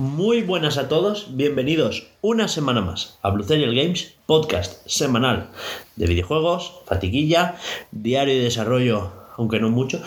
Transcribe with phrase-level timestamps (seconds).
[0.00, 5.50] Muy buenas a todos, bienvenidos una semana más a Blue Games, podcast semanal
[5.96, 7.56] de videojuegos, fatiguilla,
[7.90, 10.00] diario de desarrollo, aunque no mucho,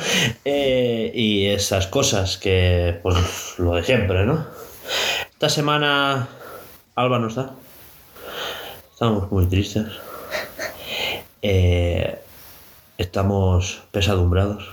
[0.46, 4.48] eh, y esas cosas que, pues lo de siempre, ¿no?
[5.32, 6.28] Esta semana
[6.96, 7.52] Alba no está,
[8.92, 9.86] estamos muy tristes,
[11.44, 12.20] Eh,
[12.98, 14.64] estamos pesadumbrados,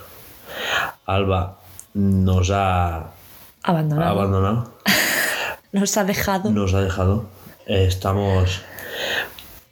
[1.04, 1.58] Alba
[1.92, 3.19] nos ha
[3.62, 4.10] Abandonado.
[4.10, 4.74] abandonado.
[5.72, 6.50] Nos ha dejado.
[6.50, 7.26] nos ha dejado.
[7.66, 8.60] Eh, Estamos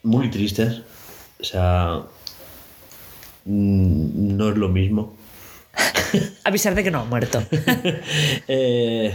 [0.05, 0.83] muy tristes.
[1.41, 2.03] O sea,
[3.45, 5.17] mm, no es lo mismo.
[6.45, 7.43] Avisar de que no ha muerto.
[8.49, 9.15] Eh,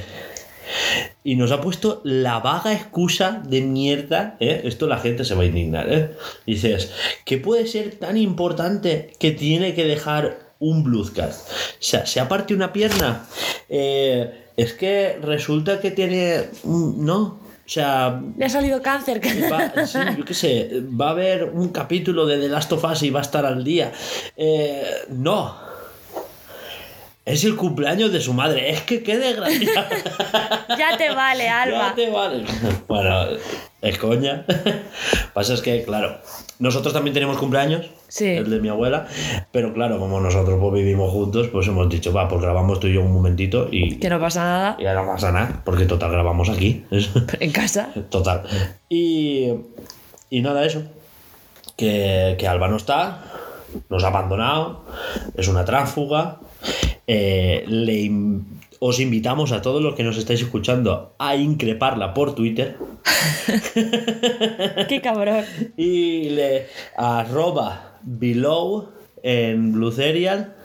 [1.24, 4.38] y nos ha puesto la vaga excusa de mierda.
[4.40, 4.62] ¿eh?
[4.66, 5.92] Esto la gente se va a indignar.
[5.92, 6.12] ¿eh?
[6.46, 6.92] Dices,
[7.26, 11.50] ¿qué puede ser tan importante que tiene que dejar un Bloodcast?
[11.50, 13.26] O sea, ¿se ha partido una pierna?
[13.70, 16.50] Eh, es que resulta que tiene.
[16.64, 17.40] No.
[17.66, 19.22] O sea, Le ha salido cáncer.
[19.52, 23.04] Va, sí, yo qué sé, va a haber un capítulo de The Last of Us
[23.04, 23.94] y va a estar al día.
[24.36, 25.63] Eh, no.
[27.26, 28.70] Es el cumpleaños de su madre.
[28.72, 29.88] Es que qué desgracia.
[30.78, 31.94] ya te vale, Ya Alba.
[31.96, 32.44] te vale.
[32.88, 33.28] Bueno,
[33.82, 34.46] es coña.
[35.34, 36.18] Pasa es que, claro,
[36.60, 37.90] nosotros también tenemos cumpleaños.
[38.10, 38.26] Sí.
[38.28, 39.08] El de mi abuela.
[39.54, 42.94] Pero claro, como nosotros pues, vivimos juntos, pues hemos dicho, va, pues grabamos tú y
[42.96, 44.76] yo un momentito y, Que no pasa nada.
[44.78, 45.62] y ahora no pasa nada.
[45.64, 46.86] Porque total grabamos aquí.
[47.40, 47.90] En casa.
[48.10, 48.44] Total.
[48.90, 49.48] Y,
[50.30, 50.84] y nada, eso.
[51.78, 53.24] Que, que Alba no está,
[53.90, 54.84] nos ha abandonado,
[55.38, 56.40] es una tránsfuga.
[57.08, 58.12] Eh, le
[58.80, 62.76] os invitamos a todos los que nos estáis escuchando a increparla por Twitter
[64.90, 65.46] Qué cabrón.
[65.78, 66.66] y le
[66.98, 68.90] arroba below
[69.22, 70.56] en Blue Serial.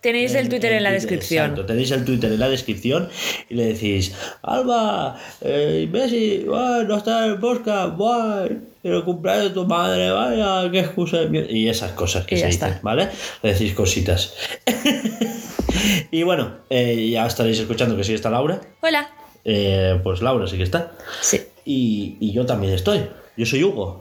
[0.00, 1.44] Tenéis el Twitter en la Twitter, descripción.
[1.46, 3.08] Exacto, tenéis el Twitter en la descripción
[3.48, 8.46] y le decís, Alba, eh, Messi, buah, no está en el podcast, buah,
[8.92, 11.50] el cumpleaños de tu madre, vaya, qué excusa de mierda.
[11.50, 12.80] Y esas cosas que Y se dicen, está.
[12.82, 13.08] ¿vale?
[13.42, 14.34] Le decís cositas.
[16.10, 18.60] y bueno, eh, ya estaréis escuchando que sí está Laura.
[18.82, 19.10] Hola.
[19.44, 20.92] Eh, pues Laura sí que está.
[21.20, 21.40] Sí.
[21.64, 23.06] Y, y yo también estoy.
[23.36, 24.00] Yo soy Hugo.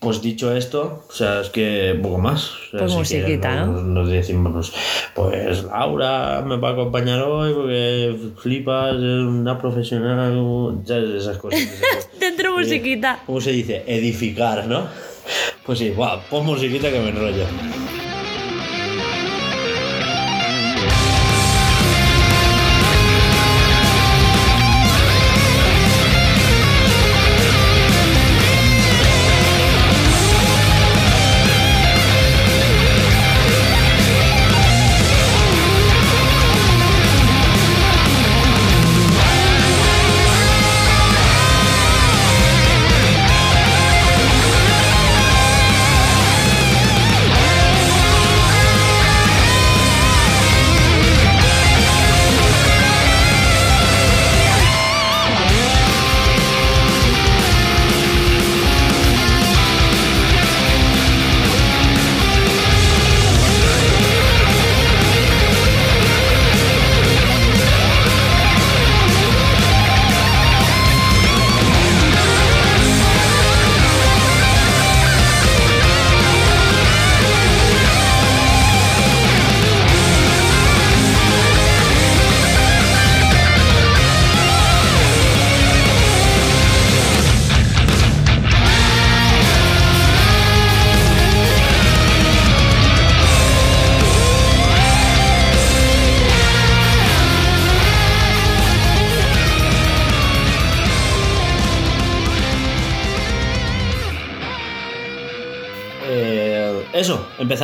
[0.00, 2.50] Pues dicho esto, o sea, es que poco más.
[2.50, 3.82] O sea, Pues si musiquita, ¿no?
[3.82, 4.72] Nos decimos, pues,
[5.14, 11.22] pues Laura me va a acompañar hoy porque flipas, es una profesional, ¿sabes?
[11.22, 11.60] esas cosas.
[12.18, 13.20] Dentro musiquita.
[13.26, 13.84] ¿Cómo se dice?
[13.86, 14.86] Edificar, ¿no?
[15.66, 17.44] Pues sí, guau, pon musiquita que me enrollo.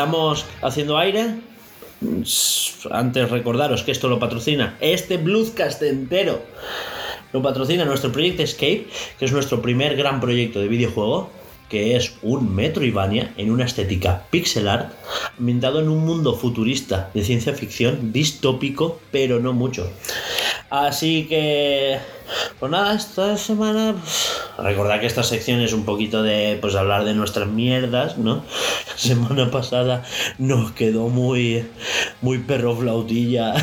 [0.06, 1.34] Eso, empezamos haciendo aire.
[2.90, 6.42] Antes recordaros que esto lo patrocina este Bluescast entero.
[7.32, 8.86] Lo patrocina nuestro proyecto Escape,
[9.18, 11.30] que es nuestro primer gran proyecto de videojuego,
[11.68, 14.92] que es un Metroidvania en una estética pixel art,
[15.38, 19.90] ambientado en un mundo futurista de ciencia ficción, distópico, pero no mucho.
[20.70, 21.98] Así que,
[22.58, 27.04] pues nada, esta semana, pues, recordad que esta sección es un poquito de, pues hablar
[27.04, 28.36] de nuestras mierdas, ¿no?
[28.88, 30.02] La semana pasada
[30.38, 31.64] nos quedó muy,
[32.22, 33.54] muy perro flautilla.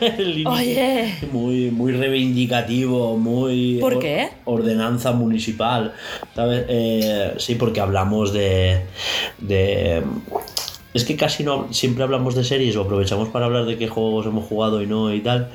[0.46, 1.14] Oye.
[1.32, 3.78] Muy, muy reivindicativo, muy...
[3.80, 4.28] ¿Por or- qué?
[4.44, 5.94] Ordenanza municipal,
[6.34, 6.64] ¿sabes?
[6.68, 8.82] Eh, sí, porque hablamos de...
[9.38, 10.02] de
[10.94, 14.26] es que casi no siempre hablamos de series o aprovechamos para hablar de qué juegos
[14.26, 15.50] hemos jugado y no y tal.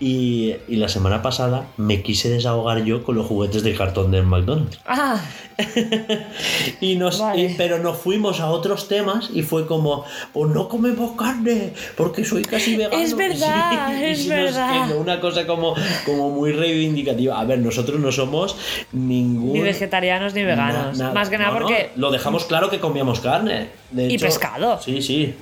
[0.00, 4.24] Y, y la semana pasada me quise desahogar yo con los juguetes de cartón del
[4.24, 4.78] McDonald's.
[4.86, 5.20] Ah,
[6.80, 7.42] Y nos, Vale.
[7.42, 12.24] y- pero nos fuimos a otros temas y fue como, pues no comemos carne, porque
[12.24, 13.02] soy casi vegano.
[13.02, 14.96] Es verdad, es sí nos verdad.
[14.96, 15.74] una cosa como,
[16.06, 17.40] como muy reivindicativa.
[17.40, 18.56] A ver, nosotros no somos
[18.92, 19.52] ningún...
[19.54, 20.96] ni vegetarianos ni veganos.
[20.98, 21.14] Na- nada.
[21.14, 21.90] Más que nada No, no, porque.
[21.96, 23.68] lo dejamos claro que comíamos carne.
[23.90, 24.80] De Y pescado.
[24.80, 25.34] Sí, sí.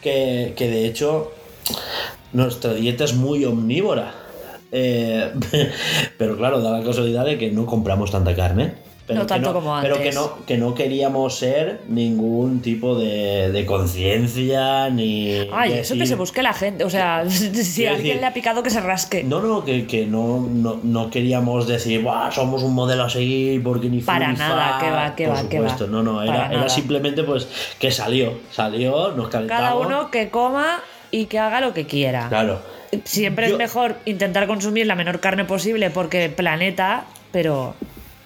[0.00, 1.32] Que, que de hecho
[2.32, 4.14] nuestra dieta es muy omnívora.
[4.70, 5.32] Eh,
[6.18, 8.74] pero claro, da la casualidad de que no compramos tanta carne.
[9.12, 10.14] Pero No tanto como Pero que antes.
[10.14, 15.48] no, que no queríamos ser ningún tipo de, de conciencia ni.
[15.52, 16.84] Ay, eso que se busque la gente.
[16.84, 19.22] O sea, si alguien decir- le ha picado, que se rasque.
[19.24, 23.62] No, no, que, que no, no, no queríamos decir, "Buah, somos un modelo a seguir
[23.62, 24.78] porque ni Para ni nada, fa".
[24.80, 25.76] que va, que Por va, que va.
[25.88, 27.46] no, no, era, era simplemente pues
[27.78, 29.62] que salió, salió, nos calentamos.
[29.62, 30.80] Cada uno que coma
[31.10, 32.28] y que haga lo que quiera.
[32.28, 32.60] Claro.
[33.04, 37.74] Siempre Yo- es mejor intentar consumir la menor carne posible porque planeta, pero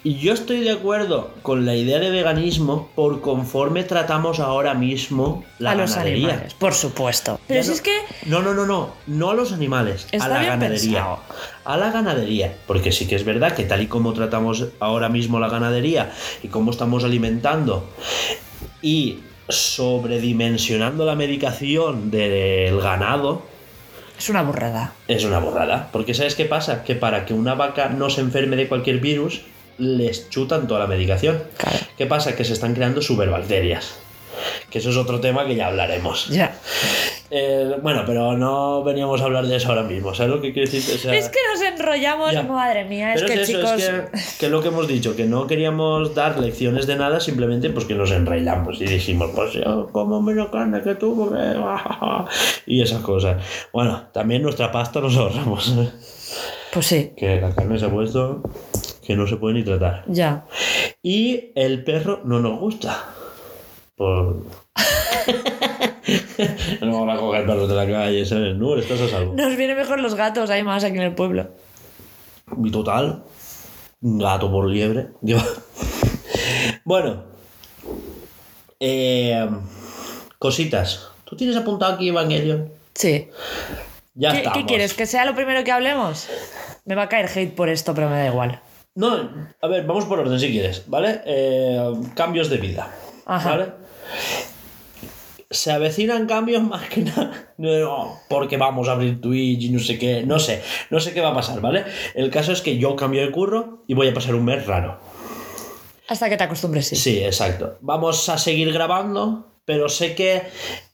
[0.07, 5.43] Y yo estoy de acuerdo con la idea de veganismo por conforme tratamos ahora mismo
[5.59, 6.27] la a los ganadería.
[6.29, 7.41] animales, por supuesto.
[7.45, 8.91] Pero Ya si no- es que No, no, no, no.
[9.05, 10.07] No a los animales.
[10.13, 10.91] Está a la bien ganadería.
[11.03, 11.19] pensado.
[11.65, 12.55] A la ganadería.
[12.67, 16.47] Porque sí que es verdad que tal y como tratamos ahora mismo la ganadería y
[16.47, 17.89] cómo estamos alimentando
[18.81, 19.19] y
[19.49, 23.41] sobredimensionando la medicación del ganado,
[24.17, 24.93] es una burrada.
[25.09, 25.89] es una borrada.
[25.91, 26.85] Porque ¿sabes qué pasa?
[26.85, 29.41] Que para que una vaca no se enferme de cualquier virus,
[29.77, 31.41] les chutan toda la medicación.
[31.57, 31.77] Claro.
[31.97, 32.35] ¿Qué pasa?
[32.35, 33.99] Que se están creando superbacterias.
[34.69, 36.27] Que eso es otro tema que ya hablaremos.
[36.27, 36.55] Ya.
[37.29, 40.13] Eh, bueno, pero no veníamos a hablar de eso ahora mismo.
[40.13, 40.95] ¿Sabes lo que quiero decir?
[40.95, 42.43] O sea, Es que nos enrollamos, ya.
[42.43, 43.81] madre mía, es pero que es eso, chicos.
[43.81, 47.69] es que, que lo que hemos dicho, que no queríamos dar lecciones de nada, simplemente
[47.71, 51.55] pues que nos enrailamos y dijimos, pues yo como menos carne que tú, porque...
[52.65, 53.43] y esas cosas.
[53.73, 55.73] Bueno, también nuestra pasta nos ahorramos.
[56.71, 58.41] Pues sí, que la carne se ha puesto
[59.07, 60.03] que no se puede ni tratar.
[60.07, 60.45] ya.
[61.01, 63.05] Y el perro no nos gusta.
[63.95, 64.43] Por...
[66.81, 68.57] no vamos a coger perros de la calle, ¿sabes?
[68.57, 69.33] No, estás a salvo.
[69.33, 71.47] Nos vienen mejor los gatos, hay más aquí en el pueblo.
[72.61, 73.23] Y total,
[74.01, 75.07] un gato por liebre.
[76.83, 77.23] Bueno,
[78.81, 79.47] eh,
[80.37, 81.11] cositas.
[81.23, 82.69] ¿Tú tienes apuntado aquí Evangelion?
[82.93, 83.29] Sí.
[84.15, 84.57] Ya ¿Qué, estamos.
[84.57, 84.93] qué quieres?
[84.93, 86.27] ¿Que sea lo primero que hablemos?
[86.83, 88.59] Me va a caer hate por esto, pero me da igual.
[88.97, 89.29] No,
[89.61, 91.21] a ver, vamos por orden si quieres, ¿vale?
[91.23, 92.91] Eh, cambios de vida.
[93.27, 93.51] Ajá.
[93.51, 93.65] ¿Vale?
[95.51, 97.43] Se avecinan cambios más que nada.
[97.57, 100.23] No, porque vamos a abrir Twitch y no sé qué.
[100.23, 101.85] No sé, no sé qué va a pasar, ¿vale?
[102.15, 104.99] El caso es que yo cambio de curro y voy a pasar un mes raro.
[106.07, 106.95] Hasta que te acostumbres, sí.
[106.95, 107.77] Sí, exacto.
[107.81, 110.41] Vamos a seguir grabando, pero sé que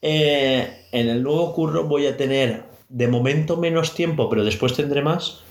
[0.02, 5.02] eh, en el nuevo curro voy a tener de momento menos tiempo, pero después tendré
[5.02, 5.44] más.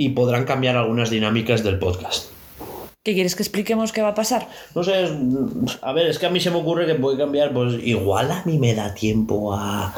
[0.00, 2.30] Y podrán cambiar algunas dinámicas del podcast.
[3.02, 4.46] ¿Qué quieres que expliquemos qué va a pasar?
[4.76, 5.10] No sé, es-
[5.82, 8.42] a ver, es que a mí se me ocurre que puede cambiar, pues igual a
[8.44, 9.92] mí me da tiempo a,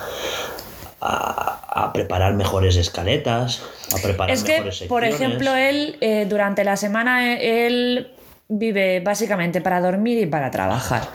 [1.02, 3.62] a, a preparar mejores escaletas,
[3.94, 8.08] a preparar es que, mejores por ejemplo, él eh, durante la semana eh, él
[8.50, 11.08] vive básicamente para dormir y para trabajar.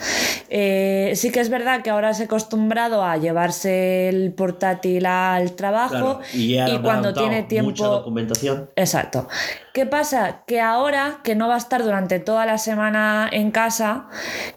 [0.50, 5.51] Eh, sí que es verdad que ahora se ha acostumbrado a llevarse el portátil al
[5.54, 8.70] trabajo Claro, y, he cuando tiene mucha tiempo documentación.
[8.75, 9.27] Exacto.
[9.74, 10.44] ¿Qué pasa?
[10.48, 14.08] Que ahora que no va a estar durante toda la semana en casa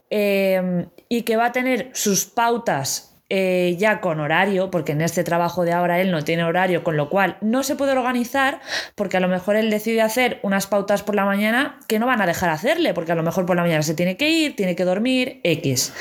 [0.08, 5.22] eh, y que va a tener sus pautas eh, ya con horario, porque en este
[5.24, 8.60] trabajo de ahora él no tiene horario, con lo cual no se puede organizar,
[8.94, 12.22] porque a lo mejor él decide hacer unas pautas por la mañana que no van
[12.22, 14.74] a dejar hacerle, porque a lo mejor por la mañana se tiene que ir, tiene
[14.74, 15.92] que dormir, X.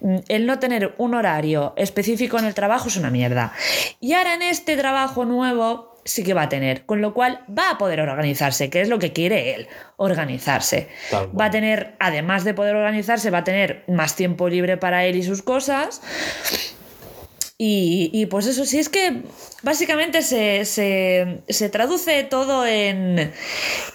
[0.00, 3.52] Mm, El no tener un horario específico en el trabajo es una mierda.
[4.00, 7.70] Y ahora en este trabajo nuevo sí que va a tener, con lo cual va
[7.70, 10.88] a poder organizarse, que es lo que quiere él, organizarse.
[11.38, 15.16] Va a tener, además de poder organizarse, va a tener más tiempo libre para él
[15.16, 16.02] y sus cosas.
[17.56, 19.22] Y, y, pues eso, sí es que
[19.62, 23.32] básicamente se, se- se traduce todo en,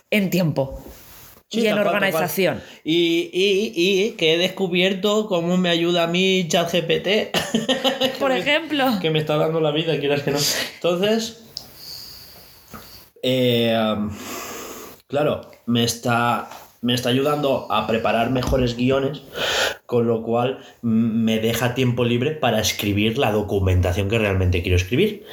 [0.09, 0.81] en tiempo
[1.51, 2.61] Sí, y en organización.
[2.83, 7.35] Y, y, y que he descubierto cómo me ayuda a mí ChatGPT.
[8.19, 10.37] Por ejemplo, que me está dando la vida, quieras que no.
[10.75, 11.48] Entonces,
[13.23, 14.11] eh, um,
[15.07, 16.49] claro, me está,
[16.81, 19.21] me está ayudando a preparar mejores guiones,
[19.85, 25.25] con lo cual me deja tiempo libre para escribir la documentación que realmente quiero escribir.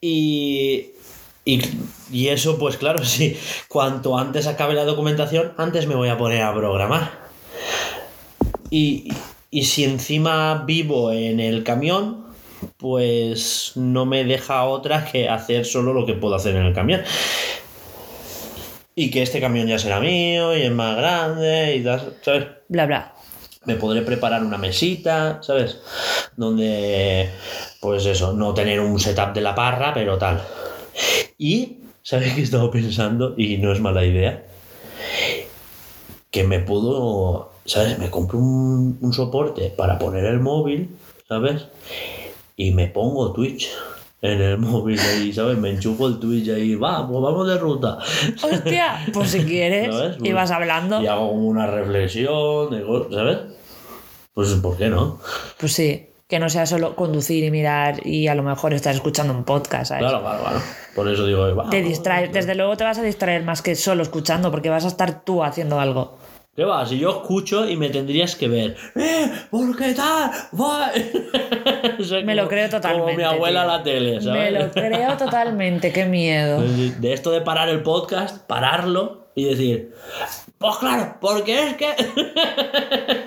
[0.00, 0.92] Y,
[1.44, 1.60] y,
[2.10, 3.36] y eso, pues claro, sí,
[3.68, 7.24] cuanto antes acabe la documentación, antes me voy a poner a programar.
[8.70, 9.08] Y,
[9.50, 12.23] Y si encima vivo en el camión,
[12.76, 17.02] pues no me deja otra que hacer solo lo que puedo hacer en el camión.
[18.94, 22.46] Y que este camión ya será mío y es más grande y tal, ¿sabes?
[22.68, 23.14] Bla, bla.
[23.64, 25.78] me podré preparar una mesita, ¿sabes?
[26.36, 27.30] Donde,
[27.80, 30.42] pues eso, no tener un setup de la parra, pero tal.
[31.38, 33.34] Y, ¿sabes qué he estado pensando?
[33.36, 34.44] Y no es mala idea.
[36.30, 37.98] Que me puedo, ¿sabes?
[37.98, 40.90] Me compro un, un soporte para poner el móvil,
[41.28, 41.66] ¿sabes?
[42.56, 43.70] Y me pongo Twitch
[44.22, 45.58] en el móvil ahí, ¿sabes?
[45.58, 47.98] Me enchufo el Twitch ahí, va, pues vamos de ruta.
[48.42, 50.16] Hostia, pues si quieres, ¿Sabes?
[50.22, 51.02] y vas hablando.
[51.02, 52.84] Y hago como una reflexión, de
[53.14, 53.38] ¿sabes?
[54.32, 55.20] Pues, ¿por qué no?
[55.58, 59.32] Pues sí, que no sea solo conducir y mirar y a lo mejor estar escuchando
[59.32, 60.02] un podcast, ¿sabes?
[60.02, 60.60] Claro, claro, claro.
[60.94, 61.70] Por eso digo, va.
[61.70, 64.88] Te distraes, desde luego te vas a distraer más que solo escuchando, porque vas a
[64.88, 66.16] estar tú haciendo algo.
[66.56, 66.86] ¿Qué va?
[66.86, 68.76] Si yo escucho y me tendrías que ver.
[68.94, 69.28] ¡Eh!
[69.50, 70.30] ¿Por qué tal?
[70.58, 70.90] Va.
[71.98, 73.04] O sea, Me lo como- creo totalmente.
[73.12, 73.70] Como mi abuela tío.
[73.70, 74.52] a la tele, ¿sabes?
[74.52, 76.60] Me lo creo totalmente, qué miedo.
[77.00, 79.94] De esto de parar el podcast, pararlo y decir.
[80.58, 81.88] Pues claro, porque es que.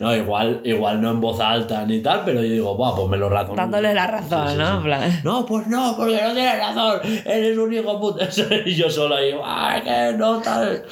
[0.00, 3.16] no, igual, igual no en voz alta ni tal, pero yo digo, Buah, pues me
[3.16, 3.56] lo razono.
[3.56, 4.82] Dándole la razón, Sí, ¿no?
[4.82, 5.20] sí.
[5.22, 7.00] No, pues no, porque no tienes razón.
[7.24, 8.28] Eres un hijo puta.
[8.66, 10.84] Y yo solo ahí, ¡ay, que no tal!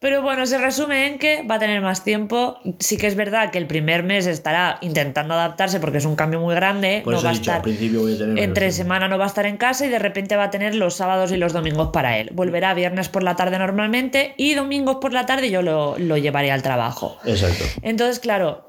[0.00, 2.58] Pero bueno, se resume en que va a tener más tiempo.
[2.78, 6.40] Sí que es verdad que el primer mes estará intentando adaptarse porque es un cambio
[6.40, 7.02] muy grande.
[7.04, 8.38] Por no va a estar voy a tener.
[8.42, 10.94] entre semana no va a estar en casa y de repente va a tener los
[10.94, 12.30] sábados y los domingos para él.
[12.32, 16.50] Volverá viernes por la tarde normalmente y domingos por la tarde yo lo, lo llevaré
[16.50, 17.18] al trabajo.
[17.26, 17.64] Exacto.
[17.82, 18.66] Entonces, claro,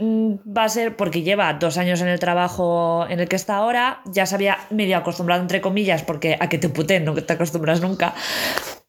[0.00, 4.00] va a ser porque lleva dos años en el trabajo en el que está ahora,
[4.06, 7.80] ya se había medio acostumbrado, entre comillas, porque a que te puten no te acostumbras
[7.80, 8.14] nunca.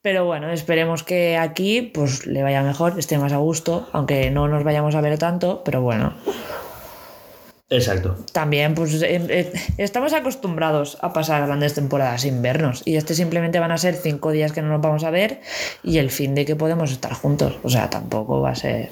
[0.02, 4.48] Pero bueno, esperemos que aquí pues le vaya mejor, esté más a gusto, aunque no
[4.48, 6.14] nos vayamos a ver tanto, pero bueno,
[7.70, 8.16] Exacto.
[8.32, 13.60] también pues eh, eh, estamos acostumbrados a pasar grandes temporadas sin vernos y este simplemente
[13.60, 15.42] van a ser cinco días que no nos vamos a ver
[15.84, 18.92] y el fin de que podemos estar juntos, o sea, tampoco va a ser...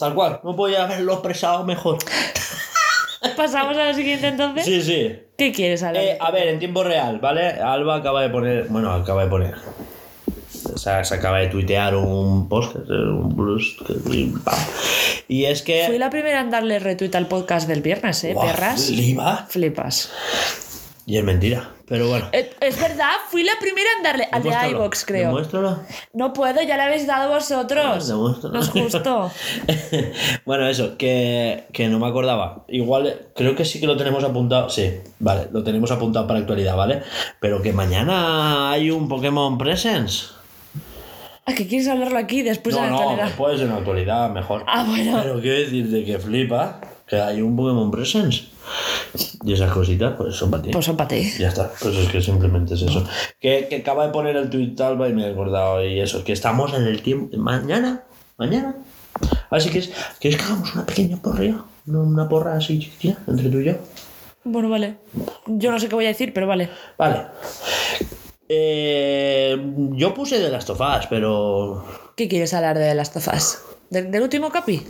[0.00, 1.98] Tal cual, no podía haberlo expresado mejor.
[3.36, 4.64] Pasamos a la siguiente entonces.
[4.64, 5.14] Sí, sí.
[5.36, 6.00] ¿Qué quieres, Alba?
[6.00, 7.48] Eh, a ver, en tiempo real, ¿vale?
[7.50, 8.66] Alba acaba de poner.
[8.68, 9.54] Bueno, acaba de poner.
[10.72, 14.58] O sea, se acaba de tuitear un post, un pam.
[15.28, 15.84] Y es que.
[15.86, 18.88] Fui la primera en darle retweet al podcast del viernes, ¿eh, Guau, perras?
[18.88, 19.46] Liva.
[19.50, 20.10] Flipas.
[21.04, 21.74] Y es mentira.
[21.90, 22.28] Pero bueno.
[22.30, 25.26] Eh, es verdad, fui la primera en darle al de iVox, creo.
[25.26, 25.80] Demuéstralo.
[26.12, 28.06] No puedo, ya le habéis dado vosotros.
[28.06, 28.54] Demuéstralo.
[28.54, 29.32] No es justo.
[30.46, 32.64] bueno, eso, que, que no me acordaba.
[32.68, 34.70] Igual, creo que sí que lo tenemos apuntado.
[34.70, 37.02] Sí, vale, lo tenemos apuntado para actualidad, ¿vale?
[37.40, 40.26] Pero que mañana hay un Pokémon Presence.
[41.44, 43.24] ¿A qué quieres hablarlo aquí después de no, la no, actualidad?
[43.24, 44.62] después en actualidad, mejor.
[44.68, 45.18] Ah, bueno.
[45.24, 48.44] Pero quiero decir de que flipa que hay un Pokémon Presence.
[49.44, 50.70] Y esas cositas, pues son para ti.
[50.70, 51.32] Pues son para ti.
[51.38, 53.04] Ya está, pues es que simplemente es eso.
[53.40, 56.32] Que, que acaba de poner el tweet Alba y me he acordado y eso, que
[56.32, 57.36] estamos en el tiempo.
[57.36, 58.04] Mañana,
[58.36, 58.76] mañana.
[59.50, 59.90] Así que es,
[60.20, 61.64] ¿quieres que hagamos una pequeña porra?
[61.86, 63.74] Una, una porra así chiquitita entre tú y yo.
[64.44, 64.96] Bueno, vale.
[65.46, 66.70] Yo no sé qué voy a decir, pero vale.
[66.96, 67.26] Vale.
[68.48, 69.56] Eh,
[69.92, 71.84] yo puse de las tofás, pero.
[72.16, 73.62] ¿Qué quieres hablar de las tofas?
[73.90, 74.82] ¿Del, del último capi?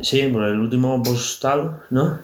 [0.00, 2.20] Sí, por el último postal, ¿no?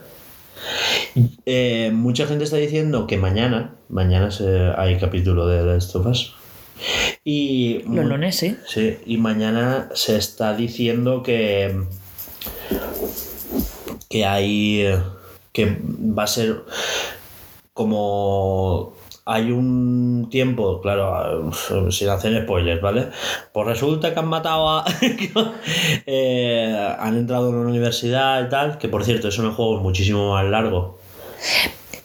[1.47, 6.33] Eh, mucha gente está diciendo que mañana, mañana se- hay capítulo de las tofás.
[7.25, 8.57] Y Los lunes, sí.
[8.67, 11.85] Sí, y mañana se está diciendo que.
[14.09, 14.85] que hay.
[15.53, 16.63] que va a ser
[17.73, 18.95] como.
[19.33, 21.51] Hay un tiempo, claro,
[21.91, 23.09] sin hacer spoilers, ¿vale?
[23.53, 24.85] Pues resulta que han matado a.
[26.07, 29.83] eh, han entrado en una universidad y tal, que por cierto, en el juego es
[29.83, 30.99] muchísimo más largo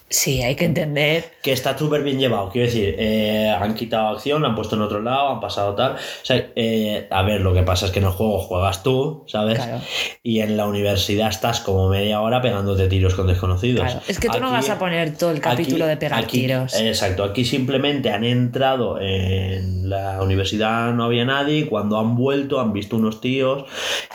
[0.07, 1.25] Sí, hay que entender.
[1.41, 2.49] que está súper bien llevado.
[2.51, 5.93] Quiero decir, eh, han quitado acción, la han puesto en otro lado, han pasado tal.
[5.93, 9.23] O sea, eh, a ver, lo que pasa es que en el juego juegas tú,
[9.27, 9.55] ¿sabes?
[9.57, 9.81] Claro.
[10.23, 13.83] Y en la universidad estás como media hora pegándote tiros con desconocidos.
[13.83, 14.01] Claro.
[14.07, 16.73] Es que tú no vas a poner todo el capítulo aquí- de pegar aquí- tiros.
[16.79, 22.73] Exacto, aquí simplemente han entrado en la universidad, no había nadie, cuando han vuelto han
[22.73, 23.65] visto unos tíos,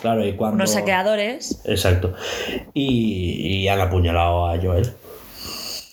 [0.01, 0.57] claro, y cuando...
[0.57, 1.61] Unos saqueadores.
[1.65, 2.15] Exacto.
[2.75, 4.89] Y, y han apuñalado a Joel.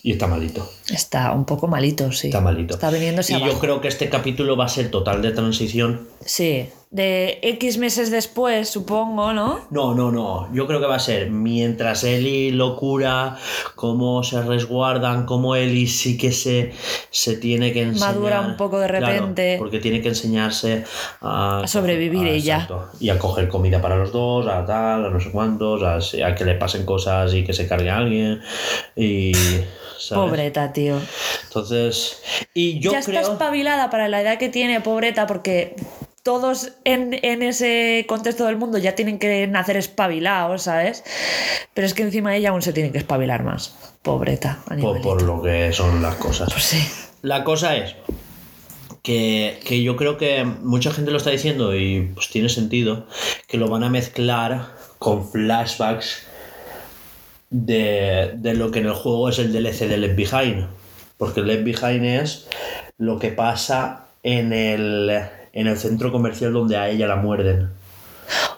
[0.08, 0.66] Y está malito.
[0.88, 2.28] Está un poco malito, sí.
[2.28, 2.72] Está malito.
[2.72, 3.52] Está viniéndose y abajo.
[3.52, 6.08] yo creo que este capítulo va a ser total de transición.
[6.24, 9.60] Sí, de X meses después, supongo, ¿no?
[9.70, 10.48] No, no, no.
[10.54, 13.36] Yo creo que va a ser mientras Eli lo cura,
[13.74, 16.72] cómo se resguardan, cómo Eli sí que se,
[17.10, 18.14] se tiene que enseñar.
[18.14, 19.56] Madura un poco de Claro, repente.
[19.58, 20.84] porque tiene que enseñarse
[21.20, 22.54] a, A sobrevivir a- ella.
[22.54, 22.88] exacto.
[23.00, 26.34] Y a coger comida para los dos, a tal, a no sé cuántos, a, a
[26.34, 28.40] que le pasen cosas y que se cargue a alguien.
[28.96, 29.32] Y.
[29.98, 30.24] ¿sabes?
[30.30, 30.96] Pobreta, tío.
[31.44, 32.22] Entonces.
[32.54, 33.20] Y yo ya creo.
[33.20, 35.76] está espabilada para la edad que tiene, pobreta, porque
[36.28, 41.02] todos en, en ese contexto del mundo ya tienen que nacer espabilados, ¿sabes?
[41.72, 43.74] Pero es que encima ella aún se tiene que espabilar más.
[44.02, 45.08] Pobreta, por, animalito.
[45.08, 46.52] por lo que son las cosas.
[46.52, 46.86] Pues sí.
[47.22, 47.94] La cosa es
[49.02, 53.06] que, que yo creo que mucha gente lo está diciendo y pues tiene sentido
[53.46, 54.66] que lo van a mezclar
[54.98, 56.26] con flashbacks
[57.48, 60.66] de, de lo que en el juego es el DLC de Left Behind.
[61.16, 62.48] Porque Left Behind es
[62.98, 65.10] lo que pasa en el,
[65.60, 67.70] en el centro comercial donde a ella la muerden.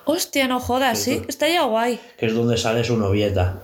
[0.04, 2.00] Hostia, no jodas, Sí, tú- está ya guay.
[2.18, 3.58] Que es donde sale su novieta.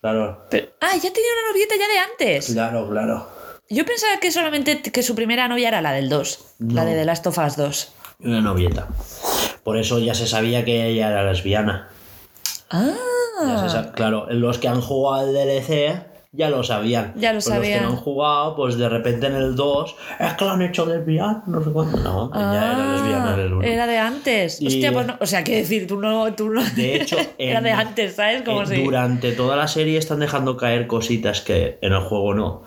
[0.00, 2.46] Claro, Pero- ah, ya tenía una novieta ya de antes.
[2.52, 3.28] claro, claro.
[3.68, 7.04] Yo pensaba que solamente que su primera novia era la del 2, la de The
[7.04, 7.92] Last of Us 2.
[8.20, 8.86] Una novieta.
[9.64, 11.88] Por eso ya se sabía que ella era lesbiana.
[12.70, 16.00] Ya se Ah, claro, los que han jugado al DLC
[16.32, 17.12] ya lo sabían.
[17.16, 17.82] Ya lo Pero Los que sabían.
[17.84, 21.42] no han jugado, pues de repente en el 2, es que lo han hecho lesbiana,
[21.46, 21.96] no sé cuánto.
[21.98, 23.62] No, ella era lesbiana en el 1.
[23.64, 24.60] Ah, Era de antes.
[24.60, 26.62] Y- Hostia, pues no, o sea, qué decir, tú no, tú no.
[26.74, 28.42] De hecho, era en- de antes, ¿sabes?
[28.42, 28.82] Como si.
[28.82, 32.62] Durante toda la serie están dejando caer cositas que en el juego no.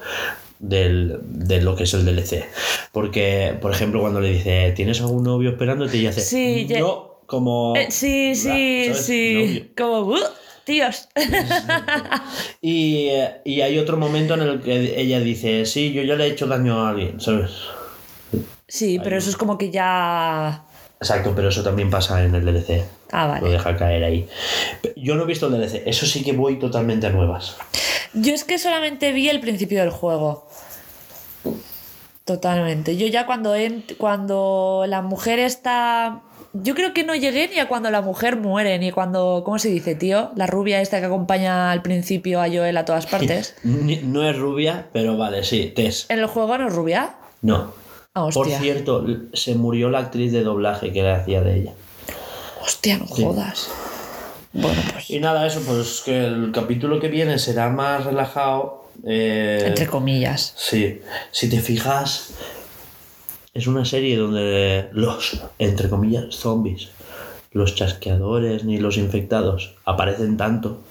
[0.59, 2.45] Del, de lo que es el DLC.
[2.91, 5.95] Porque, por ejemplo, cuando le dice, ¿tienes algún novio esperándote?
[5.97, 7.75] Y hace, Sí, ya- no, como.
[7.77, 9.05] Eh, sí, sí, ¿sabes?
[9.05, 9.71] sí.
[9.77, 10.17] Como, "Uh,
[10.69, 11.07] tíos.
[12.61, 13.09] Y,
[13.43, 16.45] y hay otro momento en el que ella dice, sí, yo ya le he hecho
[16.45, 17.51] daño a alguien, ¿sabes?
[18.67, 20.63] Sí, pero eso es como que ya.
[21.01, 22.83] Exacto, pero eso también pasa en el DLC.
[23.11, 23.49] Ah, Lo vale.
[23.49, 24.27] deja caer ahí.
[24.95, 27.57] Yo no he visto el DLC, eso sí que voy totalmente a nuevas.
[28.13, 30.47] Yo es que solamente vi el principio del juego.
[32.25, 32.95] Totalmente.
[32.95, 33.55] Yo ya cuando,
[33.97, 36.21] cuando la mujer está...
[36.53, 39.43] Yo creo que no llegué ni a cuando la mujer muere, ni cuando...
[39.45, 40.31] ¿Cómo se dice, tío?
[40.35, 43.55] La rubia esta que acompaña al principio a Joel a todas partes.
[43.63, 46.07] No es rubia, pero vale, sí, Tess.
[46.09, 47.15] ¿En el juego no es rubia?
[47.43, 47.71] No.
[48.15, 51.73] Ah, Por cierto, se murió la actriz de doblaje que le hacía de ella.
[52.61, 53.69] Hostia, no jodas.
[54.51, 55.09] Bueno, pues...
[55.11, 58.89] Y nada, eso, pues que el capítulo que viene será más relajado.
[59.05, 60.53] eh, Entre comillas.
[60.57, 60.99] Sí,
[61.31, 62.31] si te fijas,
[63.59, 66.89] es una serie donde los, entre comillas, zombies,
[67.51, 70.81] los chasqueadores ni los infectados aparecen tanto.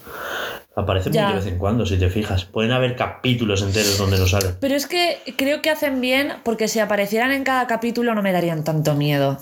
[0.76, 1.24] Aparecen Ya.
[1.24, 2.44] muy de vez en cuando, si te fijas.
[2.44, 4.54] Pueden haber capítulos enteros donde no salen.
[4.61, 8.33] Pero es que creo que hacen bien porque si aparecieran en cada capítulo no me
[8.33, 9.38] darían tanto miedo.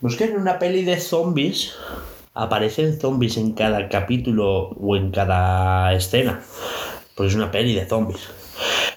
[0.00, 1.72] Pues que en una peli de zombies
[2.34, 6.42] aparecen zombies en cada capítulo o en cada escena.
[7.14, 8.28] Porque es una peli de zombies.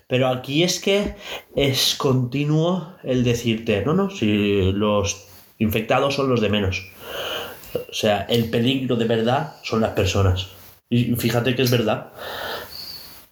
[0.08, 1.16] Pero aquí es que
[1.56, 5.28] es continuo el decirte, no, no, si los
[5.60, 6.88] infectados son los de menos.
[7.74, 10.48] O sea, el peligro de verdad son las personas.
[10.90, 12.14] Y fíjate que es verdad.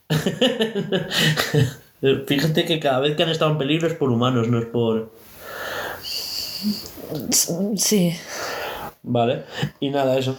[2.28, 5.14] fíjate que cada vez que han estado en peligro es por humanos, no es por...
[7.78, 8.14] Sí.
[9.04, 9.44] Vale.
[9.80, 10.36] Y nada, eso.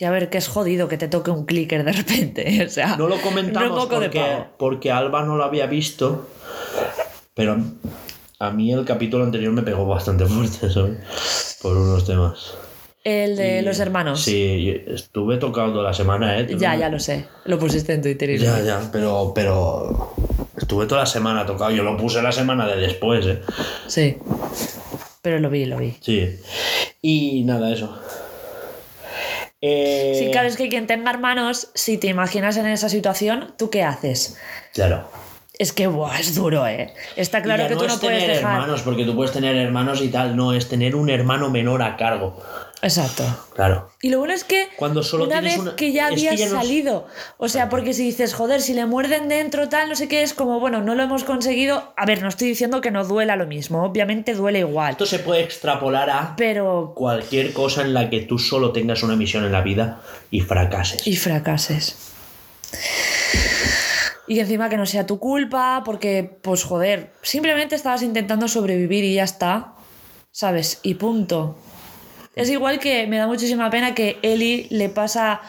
[0.00, 2.64] Y a ver, que es jodido que te toque un clicker de repente.
[2.66, 6.26] O sea, No lo comentamos porque, porque Alba no lo había visto,
[7.34, 7.58] pero
[8.38, 11.58] a mí el capítulo anterior me pegó bastante fuerte, ¿sabes?
[11.62, 12.54] Por unos temas.
[13.04, 14.22] El de Y- los hermanos.
[14.22, 16.46] Sí, estuve tocando la semana, ¿eh?
[16.58, 17.26] Ya, ya lo sé.
[17.44, 20.14] Lo pusiste en Twitter y Ya, ya, pero, pero
[20.56, 21.70] estuve toda la semana tocado.
[21.70, 23.40] Yo lo puse la semana de después, ¿eh?
[23.86, 24.16] Sí.
[25.22, 25.96] Pero lo vi, lo vi.
[26.00, 26.40] Sí.
[27.02, 27.98] Y nada, eso.
[29.60, 33.70] Eh, Sí, claro, es que quien tenga hermanos, si te imaginas en esa situación, ¿tú
[33.70, 34.38] qué haces?
[34.72, 35.08] Claro.
[35.58, 36.94] Es que, buah, es duro, ¿eh?
[37.16, 38.54] Está claro que tú no es puedes tener dejar.
[38.54, 40.34] hermanos, porque tú puedes tener hermanos y tal.
[40.34, 42.40] No, es tener un hermano menor a cargo.
[42.82, 43.24] Exacto.
[43.54, 43.90] Claro.
[44.00, 46.28] Y lo bueno es que Cuando solo una tienes vez una- que ya es que
[46.30, 49.96] habías ya salido, o sea, porque si dices, joder, si le muerden dentro, tal, no
[49.96, 51.92] sé qué, es como, bueno, no lo hemos conseguido.
[51.96, 55.18] A ver, no estoy diciendo que no duela lo mismo, obviamente duele igual, Esto se
[55.18, 56.92] puede extrapolar a pero...
[56.96, 61.06] cualquier cosa en la que tú solo tengas una misión en la vida y fracases.
[61.06, 61.96] Y fracases.
[64.26, 69.14] Y encima que no sea tu culpa, porque, pues joder, simplemente estabas intentando sobrevivir y
[69.14, 69.74] ya está,
[70.30, 70.78] ¿sabes?
[70.82, 71.58] Y punto.
[72.36, 75.40] Es igual que me da muchísima pena que Eli le pasa.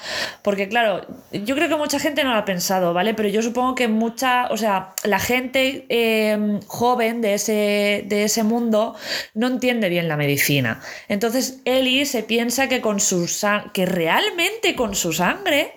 [0.42, 3.14] Porque, claro, yo creo que mucha gente no lo ha pensado, ¿vale?
[3.14, 4.48] Pero yo supongo que mucha.
[4.50, 8.96] O sea, la gente eh, joven de ese, de ese mundo
[9.36, 10.82] no entiende bien la medicina.
[11.08, 13.30] Entonces, Eli se piensa que con su
[13.74, 15.74] que realmente con su sangre.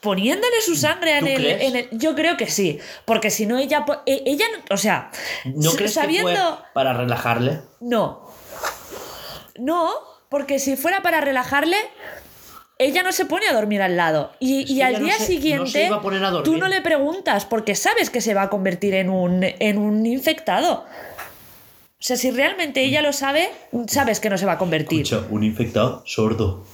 [0.00, 1.62] Poniéndole su sangre en ¿Tú el, crees?
[1.62, 2.78] en el- Yo creo que sí.
[3.06, 3.86] Porque si no, ella.
[4.04, 4.44] e- Ella.
[4.70, 5.10] O sea.
[5.46, 6.28] ¿No crees sabiendo.
[6.30, 7.62] que fue para relajarle?
[7.80, 8.28] No.
[9.56, 9.90] No,
[10.34, 11.76] porque si fuera para relajarle,
[12.78, 14.32] ella no se pone a dormir al lado.
[14.40, 17.44] Y, al día se- no se siguiente, iba a poner a tú no le preguntas
[17.44, 20.72] porque sabes que se va a convertir en un, en un infectado.
[20.82, 20.86] O
[22.00, 23.48] sea, si realmente ella lo sabe,
[23.86, 25.02] sabes que no se va a convertir.
[25.02, 26.64] Escucha, un infectado sordo.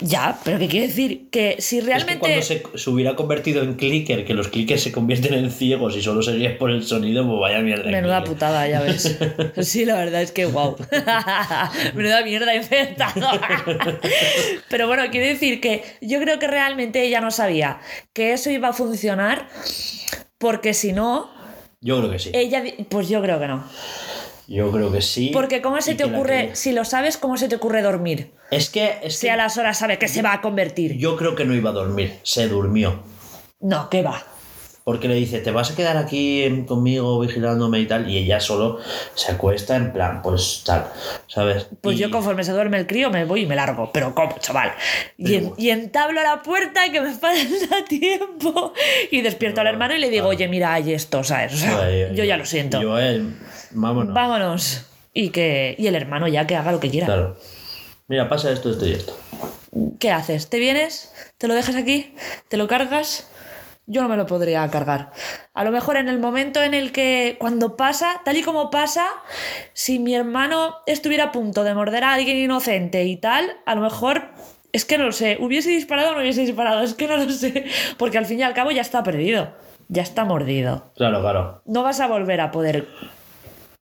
[0.00, 1.28] Ya, pero ¿qué quiere decir?
[1.30, 2.18] Que si Es que realmente...
[2.20, 6.02] cuando se, se hubiera convertido en clicker, que los clickers se convierten en ciegos y
[6.02, 7.90] solo se guían por el sonido, pues vaya mierda.
[7.90, 8.34] Menuda clicker.
[8.34, 9.18] putada, ya ves.
[9.60, 10.76] Sí, la verdad es que wow.
[11.94, 13.14] Menuda mierda infectado.
[14.68, 17.80] Pero bueno, quiero decir que yo creo que realmente ella no sabía
[18.12, 19.48] que eso iba a funcionar
[20.38, 21.30] porque si no,
[21.80, 22.30] Yo creo que sí.
[22.32, 22.62] ella...
[22.88, 23.64] Pues yo creo que no.
[24.46, 25.30] Yo creo que sí.
[25.32, 28.32] Porque ¿cómo se y te ocurre, si lo sabes, cómo se te ocurre dormir?
[28.50, 30.96] Es que, es Si que a las horas sabe que se va a convertir.
[30.98, 32.18] yo creo que no iba a dormir.
[32.22, 33.02] Se durmió.
[33.60, 34.22] No, ¿qué va?
[34.84, 38.10] Porque le dice, ¿te vas a quedar aquí conmigo vigilándome y tal?
[38.10, 38.80] Y ella solo
[39.14, 40.88] se acuesta en plan, pues tal,
[41.26, 41.68] ¿sabes?
[41.80, 43.90] Pues Y- yo conforme se duerme el crío me voy y me largo.
[43.94, 44.74] Pero ¿cómo, chaval?
[45.16, 48.74] Y, en- y entablo la puerta que me falta tiempo.
[49.10, 51.54] Y despierto al No, hermano y le digo, oye, mira, hay esto, ¿sabes?
[51.54, 52.82] O sea, yo ya lo siento.
[52.82, 53.22] Yo, eh,
[53.74, 54.14] vámonos.
[54.14, 54.86] Vámonos.
[55.12, 57.06] Y que y el hermano ya que haga lo que quiera.
[57.06, 57.36] Claro.
[58.08, 59.16] Mira, pasa esto, esto y esto.
[59.98, 60.48] ¿Qué haces?
[60.48, 61.12] ¿Te vienes?
[61.38, 62.14] ¿Te lo dejas aquí?
[62.48, 63.28] ¿Te lo cargas?
[63.86, 65.10] Yo no me lo podría cargar.
[65.52, 69.06] A lo mejor en el momento en el que, cuando pasa, tal y como pasa,
[69.74, 73.82] si mi hermano estuviera a punto de morder a alguien inocente y tal, a lo
[73.82, 74.30] mejor,
[74.72, 77.28] es que no lo sé, hubiese disparado o no hubiese disparado, es que no lo
[77.30, 77.66] sé,
[77.98, 79.52] porque al fin y al cabo ya está perdido,
[79.88, 80.90] ya está mordido.
[80.96, 81.62] Claro, claro.
[81.66, 82.88] No vas a volver a poder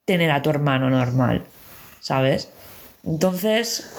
[0.05, 1.43] tener a tu hermano normal,
[1.99, 2.49] ¿sabes?
[3.05, 3.89] Entonces,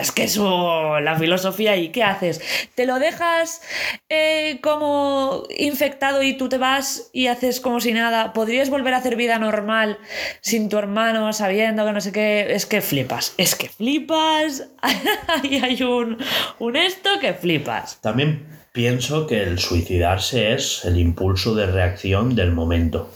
[0.00, 2.40] es que eso, la filosofía y ¿qué haces?
[2.74, 3.62] ¿Te lo dejas
[4.08, 8.32] eh, como infectado y tú te vas y haces como si nada?
[8.32, 9.98] ¿Podrías volver a hacer vida normal
[10.40, 12.46] sin tu hermano sabiendo que no sé qué?
[12.50, 14.68] Es que flipas, es que flipas.
[15.44, 16.18] y hay un,
[16.58, 18.00] un esto que flipas.
[18.00, 23.10] También pienso que el suicidarse es el impulso de reacción del momento.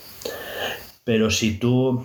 [1.04, 2.04] Pero si tú...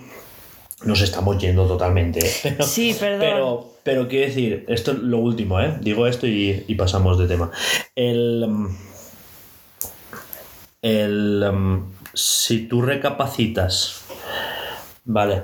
[0.83, 2.19] Nos estamos yendo totalmente.
[2.25, 2.31] ¿eh?
[2.43, 3.19] Pero, Sí, perdón.
[3.19, 5.75] Pero, pero quiero decir, esto es lo último, ¿eh?
[5.81, 7.49] Digo esto y, y pasamos de tema.
[7.95, 8.45] El...
[10.81, 11.43] El...
[11.51, 14.01] mm, Si tú recapacitas...
[15.05, 15.43] Vale.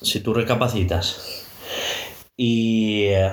[0.00, 1.44] Si tú recapacitas
[2.36, 3.30] y eh,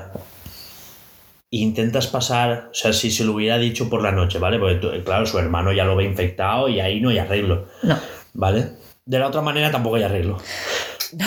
[1.52, 4.60] intentas pasar, o sea, si se lo hubiera dicho por la noche, ¿vale?
[4.60, 7.98] Porque tú- claro, su hermano ya lo ve infectado y ahí no hay arreglo, No.
[8.34, 8.68] ¿vale?
[9.10, 10.38] De la otra manera tampoco hay arreglo.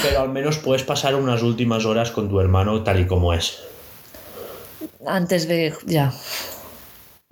[0.04, 3.58] Pero al menos puedes pasar unas últimas horas con tu hermano tal y como es.
[5.04, 5.74] Antes de.
[5.84, 6.12] Ya.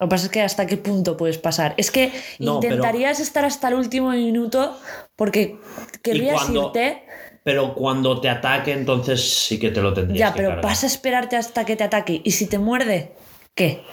[0.01, 1.75] Lo que pasa es que hasta qué punto puedes pasar.
[1.77, 4.77] Es que No, pero- intentarías estar hasta el último minuto
[5.15, 5.57] porque
[6.03, 7.05] querrías cuando- irte.
[7.45, 10.65] Pero cuando te ataque, entonces sí que te lo tendrías Ya, que pero cargar.
[10.65, 12.21] vas a esperarte hasta que te ataque.
[12.25, 13.13] ¿Y si te muerde?
[13.55, 13.85] ¿Qué?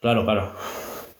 [0.00, 0.52] Claro, claro.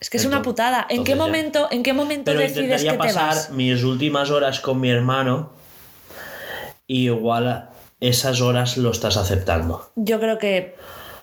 [0.00, 0.86] Es que es una putada.
[0.88, 3.50] ¿En qué momento, ¿en qué momento Pero decides intentaría que te pasar vas?
[3.50, 5.52] mis últimas horas con mi hermano
[6.86, 7.68] y igual
[8.00, 9.90] esas horas lo estás aceptando.
[9.96, 10.76] Yo creo que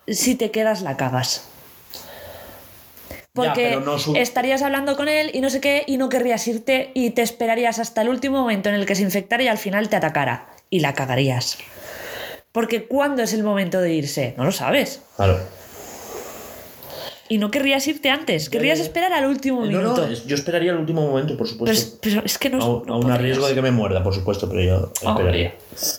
[0.08, 1.48] si te quedas la cagas.
[3.34, 6.92] Porque no su- estarías hablando con él y no sé qué, y no querrías irte
[6.94, 9.90] y te esperarías hasta el último momento en el que se infectara y al final
[9.90, 10.48] te atacara.
[10.70, 11.58] Y la cagarías.
[12.52, 14.34] Porque ¿cuándo es el momento de irse?
[14.38, 15.02] No lo sabes.
[15.18, 15.40] Claro.
[17.28, 20.08] Y no querrías irte antes, querrías esperar al último No, minuto.
[20.08, 21.74] no, yo esperaría el último momento, por supuesto.
[21.76, 23.20] es, pero es que no, aún no a podrías.
[23.22, 25.56] riesgo de que me muerda, por supuesto, pero yo esperaría.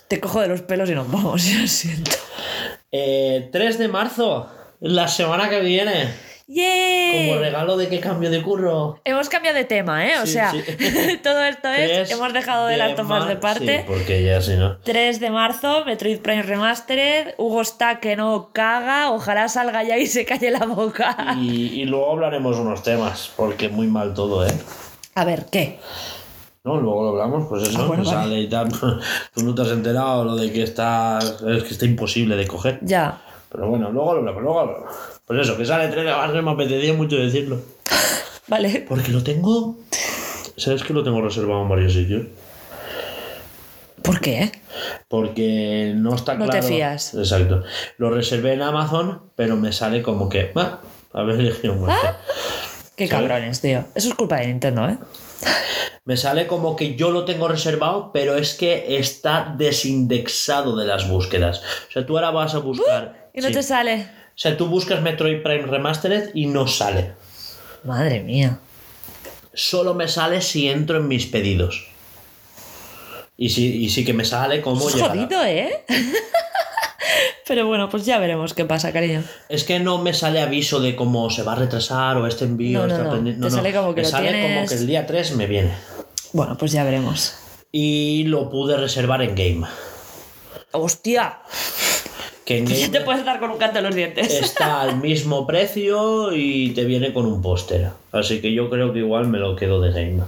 [0.07, 2.13] Te cojo de los pelos y nos vamos, ya siento.
[2.93, 4.49] Eh, 3 de marzo,
[4.81, 6.11] la semana que viene.
[6.49, 7.29] ¡Yay!
[7.31, 9.01] Como regalo de que cambio de curro.
[9.05, 10.13] Hemos cambiado de tema, ¿eh?
[10.23, 10.63] O Sí, sea, sí.
[11.23, 12.09] todo esto es.
[12.13, 13.79] Hemos dejado de, las tomas de parte.
[13.79, 14.77] Sí, porque ya si no.
[14.79, 17.35] 3 de marzo, Metroid Prime Remastered.
[17.39, 19.11] Hugo está que no caga.
[19.11, 21.35] Ojalá salga ya y se calle la boca.
[21.37, 24.53] Y, y luego hablaremos unos temas, porque muy mal todo, ¿eh?
[25.17, 25.81] A ver, ¿qué?
[26.63, 28.21] No, luego lo hablamos, pues eso, Ah, bueno, que vale.
[28.23, 28.69] sale y tal.
[29.35, 31.19] Tú no te has enterado lo de que está.
[31.21, 32.79] Es que está imposible de coger.
[32.83, 33.21] Ya.
[33.51, 34.95] Pero bueno, luego lo hablamos, luego lo hablamos.
[35.27, 37.61] Pues eso, que sale 3 de marzo, me apetecía mucho decirlo.
[38.49, 38.85] Vale.
[38.89, 39.77] Porque lo tengo.
[40.57, 42.27] ¿Sabes que lo tengo reservado en varios sitios?
[44.03, 44.53] ¿Por qué?
[45.09, 46.61] Porque no está No claro.
[46.61, 47.15] te fías.
[47.15, 47.65] Exacto.
[47.99, 50.53] Lo reservé en Amazon, pero me sale como que.
[50.55, 50.81] Ah,
[51.13, 52.07] haber elegido muerte.
[52.95, 53.29] Qué ¿Sabes?
[53.29, 53.85] cabrones, tío.
[53.95, 54.97] Eso es culpa de Nintendo, ¿eh?
[56.05, 61.09] Me sale como que yo lo tengo reservado, pero es que está desindexado de las
[61.09, 61.63] búsquedas.
[61.89, 63.29] O sea, tú ahora vas a buscar.
[63.35, 63.55] Y no sí.
[63.55, 64.07] te sale.
[64.37, 67.13] O sea, tú buscas Metroid Prime Remastered y no sale.
[67.85, 68.59] Madre mía.
[69.55, 71.87] Solo me sale si entro en mis pedidos.
[73.39, 75.15] Y sí, y sí que me sale como llegará.
[75.15, 75.85] jodido, ¿eh?
[77.47, 79.23] Pero bueno, pues ya veremos qué pasa, cariño.
[79.49, 82.87] Es que no me sale aviso de cómo se va a retrasar o este envío
[82.87, 83.11] No, no, no.
[83.13, 83.43] pendiente.
[83.43, 85.73] Te sale como que me lo sale como que el día 3 me viene.
[86.33, 87.35] Bueno, pues ya veremos.
[87.73, 89.67] Y lo pude reservar en Game.
[90.73, 91.39] ¡Hostia!
[92.47, 94.33] Que en te puedes dar con un canto en los dientes.
[94.33, 97.91] está al mismo precio y te viene con un póster.
[98.13, 100.23] Así que yo creo que igual me lo quedo de Game.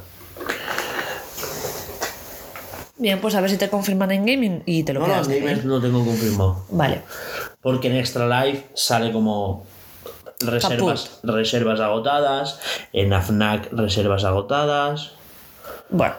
[2.97, 5.29] Bien, pues a ver si te confirman en gaming y te lo No, no, quedas.
[5.29, 5.61] en de Game ahí.
[5.65, 6.65] no tengo confirmado.
[6.71, 7.03] Vale.
[7.63, 9.65] Porque en Extra Life sale como
[10.41, 12.59] reservas, reservas agotadas.
[12.93, 15.13] En AFNAC reservas agotadas.
[15.91, 16.15] Bueno,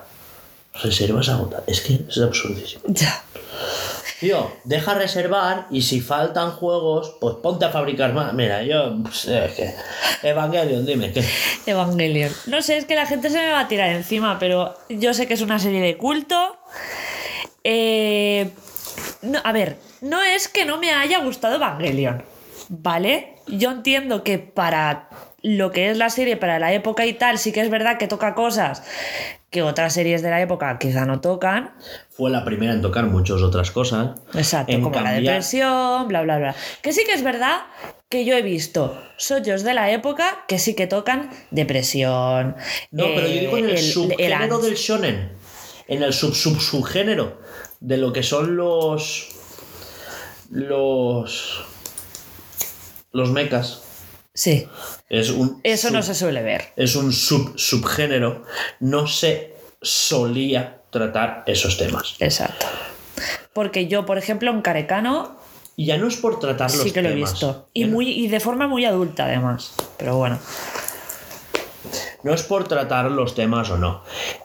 [0.82, 1.66] Reservas agotadas.
[1.68, 2.84] Es que es absurdísimo.
[2.88, 3.22] ya.
[4.20, 8.34] Tío, deja reservar y si faltan juegos, pues ponte a fabricar más.
[8.34, 8.98] Mira, yo.
[9.02, 9.74] pues, es que.
[10.24, 11.24] Evangelion, dime, ¿qué?
[11.66, 12.32] Evangelion.
[12.48, 15.26] No sé, es que la gente se me va a tirar encima, pero yo sé
[15.26, 16.58] que es una serie de culto.
[17.64, 18.50] Eh,
[19.22, 22.24] no, a ver, no es que no me haya gustado Evangelion,
[22.68, 23.36] ¿vale?
[23.48, 25.10] Yo entiendo que para
[25.44, 28.08] lo que es la serie, para la época y tal, sí que es verdad que
[28.08, 28.84] toca cosas
[29.50, 31.74] que otras series de la época quizá no tocan.
[32.12, 34.20] Fue la primera en tocar muchas otras cosas.
[34.36, 36.56] Exacto, En como la depresión, bla, bla, bla.
[36.84, 37.62] Que sí que es verdad
[38.10, 42.56] que yo he visto sollos de la época que sí que tocan depresión.
[42.92, 45.32] No, pero yo digo en el, el- subgénero del shonen.
[45.88, 47.42] En el sub sub subgénero
[47.80, 49.30] de lo que son los.
[50.52, 51.64] Los.
[53.12, 53.82] Los mechas.
[54.40, 54.70] Sí,
[55.10, 55.60] Es un.
[55.66, 56.72] eso no se suele ver.
[56.78, 58.46] Es un sub subgénero.
[58.80, 62.16] No se solía tratar esos temas.
[62.20, 62.66] Exacto.
[63.52, 65.38] Porque yo, por ejemplo, en Carecano
[65.76, 67.68] Y ya no es por tratar los sí que lo he visto.
[67.74, 69.74] Y, muy, y de forma muy adulta, además.
[69.98, 70.40] Pero bueno.
[72.24, 74.04] No es por tratar los temas o no.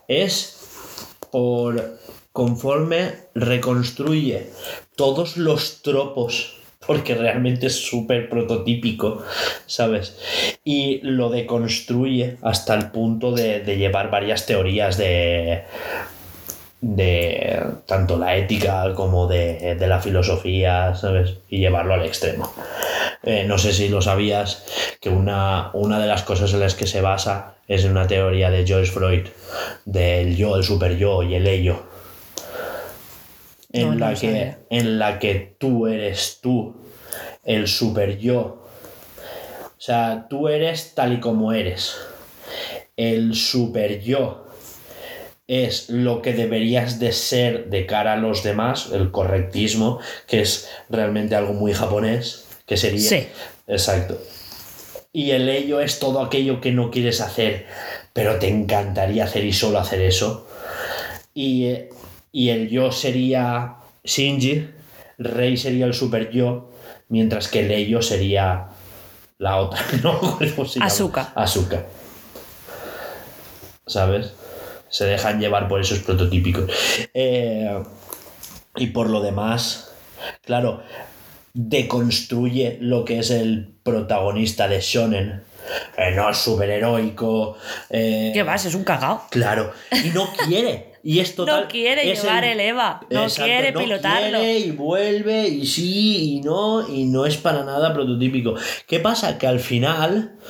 [0.09, 0.59] Es
[1.30, 2.00] por
[2.33, 4.50] conforme reconstruye
[4.96, 6.63] todos los tropos.
[6.87, 9.23] Porque realmente es súper prototípico,
[9.66, 10.16] ¿sabes?
[10.64, 15.64] Y lo deconstruye hasta el punto de, de llevar varias teorías de,
[16.81, 21.35] de tanto la ética como de, de la filosofía, ¿sabes?
[21.49, 22.53] Y llevarlo al extremo.
[23.23, 24.64] Eh, no sé si lo sabías,
[25.01, 28.66] que una, una de las cosas en las que se basa es una teoría de
[28.66, 29.27] George Freud,
[29.87, 31.93] del yo, el super yo y el ello.
[33.74, 34.58] En, No, no la lo que, sabía.
[34.70, 36.74] en la que tú eres tú,
[37.44, 38.66] el super yo.
[39.76, 41.96] O sea, tú eres tal y como eres.
[42.96, 44.46] El super yo
[45.46, 50.70] es lo que deberías de ser de cara a los demás, el correctismo, que es
[50.88, 53.08] realmente algo muy japonés, que sería...
[53.08, 53.26] Sí.
[53.66, 54.18] Exacto.
[55.12, 57.66] Y el ello es todo aquello que no quieres hacer,
[58.12, 60.46] pero te encantaría hacer y solo hacer eso.
[61.34, 61.90] Y, eh,
[62.35, 64.68] y el yo sería Shinji,
[65.18, 66.73] Rei sería el super yo,
[67.09, 68.70] mientras que el ello sería
[69.38, 70.38] la otra, ¿no?
[70.81, 71.33] Asuka.
[71.37, 71.87] Asuka.
[73.87, 74.33] ¿Sabes?
[74.88, 76.70] Se dejan llevar por esos prototípicos.
[77.14, 77.81] Eh,
[78.77, 79.92] y por lo demás,
[80.44, 80.83] claro,
[81.53, 85.44] deconstruye lo que es el protagonista de Shonen.
[85.97, 87.57] Eh, no es superheroico.
[87.90, 88.64] eh, ¿Qué vas?
[88.64, 89.23] Es un cagao.
[89.31, 89.73] Claro.
[90.05, 90.93] Y no quiere.
[91.07, 91.62] Y es total.
[91.64, 94.38] No quiere es llevar el EVA, no quiere no pilotarlo.
[94.38, 98.55] quiere y vuelve y sí y no y no es para nada prototípico.
[98.87, 99.37] ¿Qué pasa?
[99.37, 100.37] Que al final.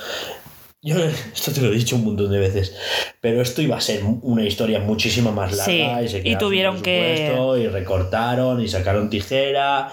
[0.81, 2.75] Yo esto te lo he dicho un montón de veces,
[3.19, 6.79] pero esto iba a ser una historia muchísimo más larga Sí, y se y tuvieron
[6.83, 9.89] que- y recortaron y sacaron tijera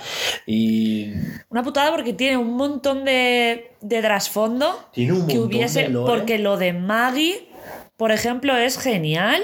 [0.47, 1.13] y
[1.49, 5.89] Una putada porque tiene un montón de, de trasfondo tiene un que montón hubiese.
[5.89, 5.99] de.
[5.99, 7.49] Porque lo de Maggie,
[7.97, 9.43] por ejemplo, es genial.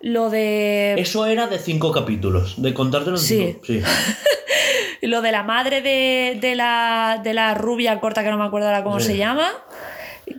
[0.00, 0.94] Lo de.
[0.98, 3.38] Eso era de cinco capítulos, de contártelo en Sí.
[3.62, 3.64] cinco.
[3.64, 3.82] Sí.
[5.02, 8.66] Lo de la madre de, de la, de la rubia corta, que no me acuerdo
[8.68, 9.08] ahora cómo Sí.
[9.08, 9.52] se llama,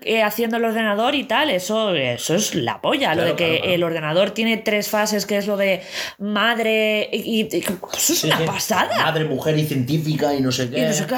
[0.02, 3.15] eh, haciendo el ordenador y tal, eso, eso es la polla.
[3.15, 3.73] lo de que claro, claro.
[3.76, 5.84] el ordenador tiene tres fases, que es lo de
[6.17, 7.41] madre y.
[7.43, 8.89] y- eso es Sí, una pasada.
[8.97, 10.80] Madre, mujer y científica y no sé qué.
[10.80, 11.15] Y no sé qué.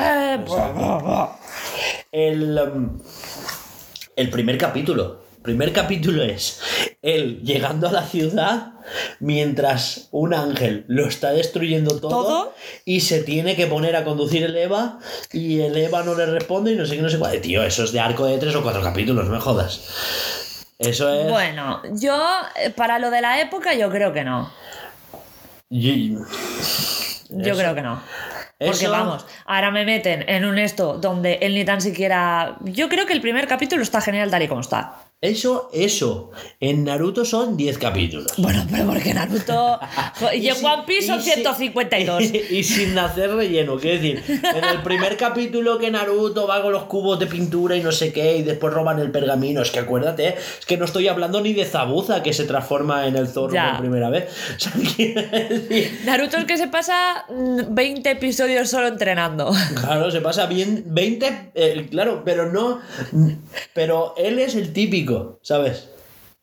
[2.12, 3.00] El, um,
[4.16, 6.62] el primer capítulo primer capítulo es
[7.02, 8.74] él llegando a la ciudad
[9.20, 12.54] mientras un ángel lo está destruyendo todo, ¿Todo?
[12.86, 15.00] y se tiene que poner a conducir el Eva
[15.32, 17.40] y el Eva no le responde y no sé qué, no sé cuál.
[17.42, 20.66] Tío, eso es de arco de tres o cuatro capítulos, no me jodas.
[20.78, 21.30] Eso es...
[21.30, 22.18] Bueno, yo,
[22.62, 24.52] eh, para lo de la época, yo creo que no.
[25.70, 26.16] Y-
[27.30, 28.02] Yo creo que no.
[28.58, 32.58] Porque eso- vamos, ahora me meten en un esto donde él ni tan siquiera.
[32.64, 34.96] Yo creo que el primer capítulo está genial tal y como está.
[35.22, 36.32] Eso, eso.
[36.62, 38.28] En Naruto son 10 capítulos.
[38.38, 39.78] Bueno, pero porque Naruto.
[40.34, 42.24] y en One Piece son y sin- 152.
[42.52, 46.84] Y, sin hacer relleno, quiero decir, en el primer capítulo que Naruto va con los
[46.84, 50.36] cubos de pintura y no sé qué, y después roban el pergamino, es que acuérdate,
[50.60, 53.72] es que no estoy hablando ni de Zabuza que se transforma en el zorro Ya.
[53.72, 54.30] por primera vez.
[54.56, 59.52] O sea, quiero decir, Naruto es que se pasa mm, 20 episodios solo entrenando.
[59.76, 62.80] Claro, se pasa bien 20, eh, claro, pero no.
[63.74, 65.09] Pero él es el típico,
[65.42, 65.90] ¿sabes?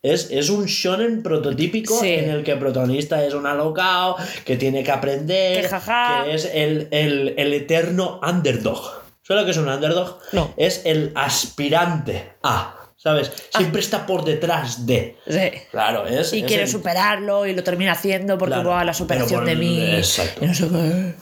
[0.02, 2.10] Es, es un shonen prototípico Sí.
[2.12, 6.24] en el que el protagonista es un alocao, que tiene que aprender, Que jaja.
[6.24, 9.02] que es el, el- el eterno underdog.
[9.22, 10.18] ¿Sabes lo que es un underdog?
[10.32, 10.54] No.
[10.56, 13.32] Es el aspirante a, ¿sabes?
[13.56, 15.16] Siempre está por detrás de.
[15.26, 15.50] Sí.
[15.72, 16.32] Claro, es.
[16.32, 19.40] Y es quiere el- superarlo y lo termina haciendo porque Claro, va a la superación
[19.40, 19.82] por- de mí.
[19.96, 20.44] exacto.
[20.44, 21.14] Y no sé qué.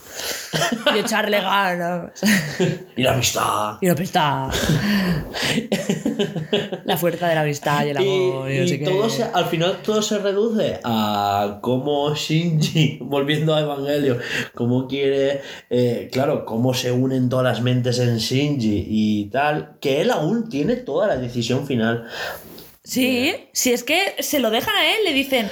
[0.94, 2.11] Y echarle ganas.
[2.96, 3.77] Y la amistad.
[3.81, 4.48] Y la amistad.
[6.85, 8.50] La fuerza de la amistad y el amor.
[8.50, 8.85] Y, Y, no y sé qué.
[8.85, 14.18] todo se- al final todo se reduce a cómo Shinji, volviendo a Evangelio,
[14.55, 20.00] cómo quiere, eh, claro, cómo se unen todas las mentes en Shinji y tal, que
[20.00, 22.07] él aún tiene toda la decisión final.
[22.85, 25.51] Sí, si es que se lo dejan a él, le dicen,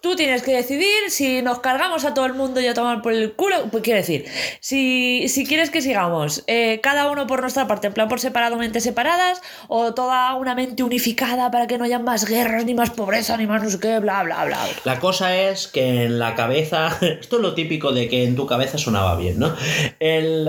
[0.00, 3.12] tú tienes que decidir si nos cargamos a todo el mundo y a tomar por
[3.12, 3.68] el culo.
[3.72, 4.26] Pues quiero decir,
[4.60, 8.56] si, si quieres que sigamos, eh, cada uno por nuestra parte, en plan por separado,
[8.56, 12.90] mentes separadas, o toda una mente unificada para que no haya más guerras, ni más
[12.90, 14.58] pobreza, ni más no sé qué, bla, bla, bla.
[14.84, 18.46] La cosa es que en la cabeza, esto es lo típico de que en tu
[18.46, 19.52] cabeza sonaba bien, ¿no?
[19.98, 20.48] El,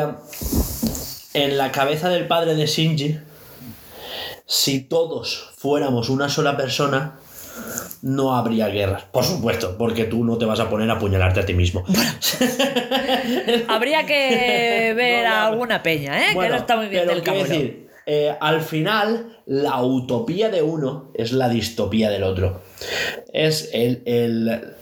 [1.33, 3.17] en la cabeza del padre de Shinji,
[4.51, 7.19] si todos fuéramos una sola persona,
[8.01, 9.03] no habría guerras.
[9.11, 11.83] Por supuesto, porque tú no te vas a poner a apuñalarte a ti mismo.
[13.67, 16.27] Habría que ver No, no, a alguna peña, ¿eh?
[16.29, 21.11] que Bueno, no está muy bien del decir, eh, al final, la utopía de uno
[21.13, 22.61] es la distopía del otro.
[23.31, 24.75] Es el, el-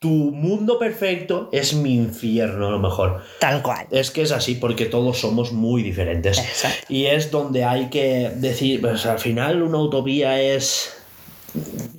[0.00, 3.20] Tu mundo perfecto es mi infierno, a lo mejor.
[3.38, 3.86] Tal cual.
[3.90, 6.38] Es que es así porque todos somos muy diferentes.
[6.38, 6.86] Exacto.
[6.88, 10.96] Y es donde hay que decir, pues al final una utopía es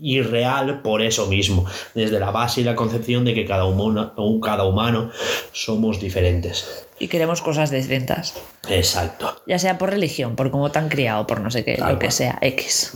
[0.01, 4.65] irreal por eso mismo, desde la base y la concepción de que cada humano, cada
[4.65, 5.11] humano
[5.51, 6.87] somos diferentes.
[6.97, 8.33] Y queremos cosas distintas.
[8.67, 9.43] Exacto.
[9.45, 11.99] Ya sea por religión, por cómo te han criado, por no sé qué, Tal lo
[11.99, 12.93] que sea, X.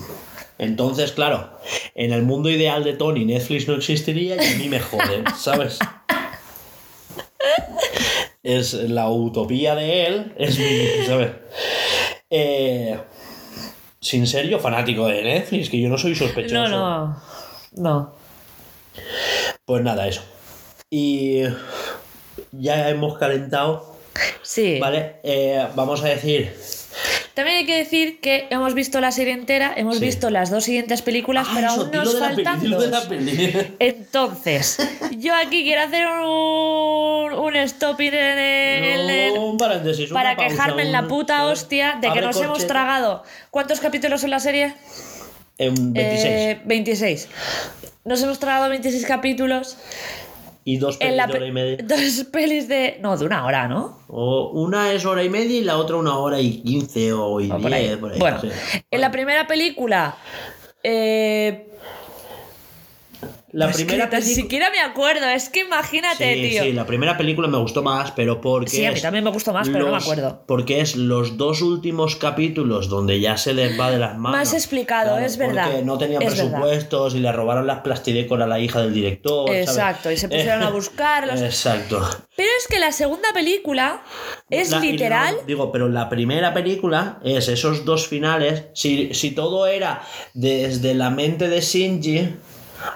[0.57, 1.49] Entonces, claro,
[1.95, 5.79] en el mundo ideal de Tony Netflix no existiría y a mí me joden, ¿sabes?
[8.43, 11.31] Es la utopía de él, es mi, ¿sabes?
[12.29, 12.97] Eh,
[13.99, 16.55] sin ser yo fanático de Netflix, que yo no soy sospechoso.
[16.55, 17.21] No, no.
[17.75, 18.13] No.
[19.65, 20.21] Pues nada, eso.
[20.89, 21.41] Y
[22.51, 23.95] ya hemos calentado,
[24.43, 24.79] Sí.
[24.79, 25.17] ¿vale?
[25.23, 26.55] Eh, vamos a decir...
[27.35, 30.05] También hay que decir que hemos visto la serie entera, hemos Sí.
[30.05, 32.85] visto las dos siguientes películas, Ah, pero aún nos faltan dos.
[33.79, 34.77] Entonces,
[35.17, 38.37] yo aquí quiero hacer un, un stop in en
[39.09, 43.23] el- Un paréntesis, para pausa, quejarme en la puta hostia de que nos hemos tragado.
[43.51, 44.73] ¿Cuántos capítulos en la serie?
[45.57, 46.25] En 26.
[46.25, 47.27] Eh, 26.
[48.05, 49.77] Nos hemos tragado 26 capítulos
[50.67, 51.77] y dos pelis de hora y media.
[51.83, 53.99] dos pelis de no de una hora, ¿no?
[54.07, 57.47] O una es hora y media y la otra una hora y quince o y
[57.47, 57.83] por ahí.
[57.85, 57.97] diez.
[57.97, 58.49] por ahí, bueno, sí.
[58.89, 60.17] en la primera película
[60.83, 61.69] eh,
[63.57, 66.63] La es que primera ni siquiera me acuerdo, es que imagínate, Sí, tío.
[66.63, 68.69] sí, la primera película me gustó más, pero porque.
[68.69, 70.43] Sí, a mí también me gustó más, pero no me acuerdo.
[70.45, 74.39] Porque es los dos últimos capítulos donde ya se les va de las manos.
[74.39, 76.35] Más explicado, es verdad, Porque no tenían verdad.
[76.35, 79.47] presupuestos y le robaron las plastidecor a la hija del director.
[79.47, 79.69] ¿sabes?
[79.69, 81.39] Exacto, y se pusieron a buscarlos.
[81.41, 82.01] Exacto.
[82.35, 84.01] Pero es que la segunda película
[84.49, 85.35] es La- literal.
[85.39, 88.65] no, digo, pero la primera película es esos dos finales.
[88.73, 90.01] Si, si todo era
[90.33, 92.35] desde la mente de Shinji,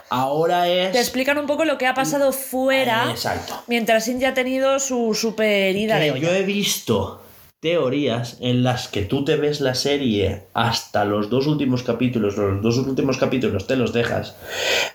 [0.10, 0.92] ahora es.
[0.92, 3.64] Te explican un poco lo que ha pasado fuera Exacto.
[3.68, 6.18] mientras Shinji ha tenido su super de olla.
[6.18, 7.22] yo he visto
[7.60, 12.62] teorías en las que tú te ves la serie hasta los dos últimos capítulos, los
[12.62, 14.36] dos últimos capítulos te los dejas,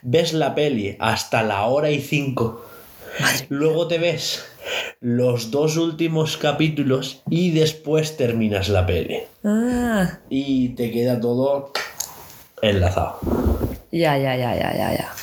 [0.00, 2.64] ves la peli hasta la hora y cinco,
[3.50, 4.46] luego te ves
[5.00, 9.18] los dos últimos capítulos y después terminas la peli.
[9.44, 11.70] Ah, Y te queda todo
[12.62, 13.18] enlazado.
[13.94, 15.14] Ya, ya, ya, ya, ya, ya.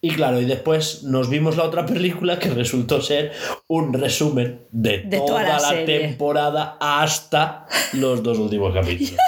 [0.00, 3.32] Y claro, y después nos vimos la otra película que resultó ser
[3.68, 9.14] un resumen de, De toda, toda la temporada hasta los dos últimos capítulos.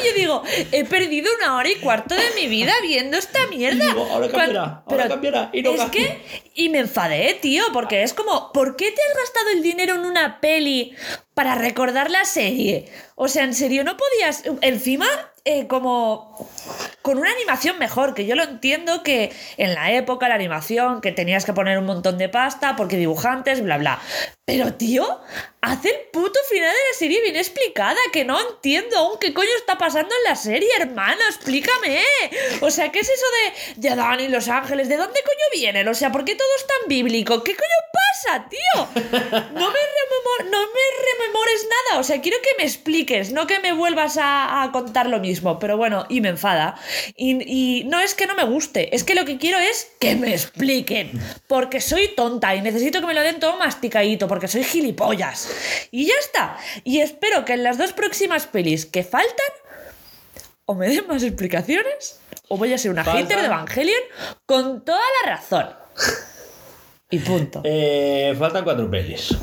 [0.00, 3.84] Y yo digo, he perdido una hora y cuarto de mi vida viendo esta mierda.
[3.84, 6.00] Y digo, ahora cambiará, ahora cambiará, y no es cambia.
[6.00, 9.96] que, y me enfadé, tío, porque es como, ¿por qué te has gastado el dinero
[9.96, 10.94] en una peli
[11.34, 12.86] para recordar la serie?
[13.16, 15.06] O sea, en serio, no podías, encima,
[15.50, 16.36] eh, como
[17.00, 21.10] con una animación mejor, que yo lo entiendo que en la época la animación, que
[21.10, 23.98] tenías que poner un montón de pasta, porque dibujantes, bla, bla.
[24.44, 25.06] Pero, tío,
[25.60, 29.48] haz el puto final de la serie bien explicada, que no entiendo aún qué coño
[29.58, 32.00] está pasando en la serie, hermano, explícame.
[32.60, 33.26] O sea, ¿qué es eso
[33.74, 34.88] de, de Adán y los ángeles?
[34.88, 35.88] ¿De dónde coño vienen?
[35.88, 37.42] O sea, ¿por qué todo es tan bíblico?
[37.42, 38.88] ¿Qué coño pasa, tío?
[38.94, 43.58] No me, rememor- no me rememores nada, o sea, quiero que me expliques, no que
[43.58, 46.80] me vuelvas a, a contar lo mismo, pero bueno, y me enfada.
[47.16, 50.14] Y, y no es que no me guste, es que lo que quiero es que
[50.14, 51.10] me expliquen,
[51.48, 55.47] porque soy tonta y necesito que me lo den todo masticadito, porque soy gilipollas.
[55.90, 56.56] Y ya está.
[56.84, 59.52] Y espero que en las dos próximas pelis que faltan,
[60.66, 64.02] o me den más explicaciones, o voy a ser una Falta- hater de Evangelion
[64.46, 65.68] con toda la razón.
[67.10, 67.62] Y punto.
[67.64, 69.34] Eh, faltan cuatro pelis.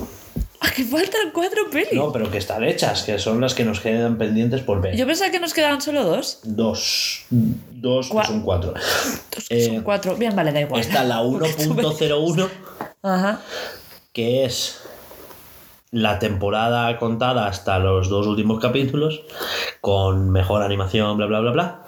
[0.61, 1.93] ¿A que faltan cuatro pelis?
[1.93, 4.95] No, pero que están hechas, que son las que nos quedan pendientes por ver.
[4.95, 6.39] Yo pensaba que nos quedaban solo dos.
[6.43, 7.25] Dos.
[7.29, 8.73] Dos, que son cuatro.
[8.73, 10.15] Dos que son Eh, cuatro.
[10.15, 10.79] Bien, vale, da igual.
[10.81, 12.49] Está la Porque estuve- 1.01,
[13.03, 13.41] Ajá.
[14.13, 14.79] que es
[15.91, 19.21] la temporada contada hasta los dos últimos capítulos,
[19.81, 21.86] con mejor animación, bla, bla, bla, bla.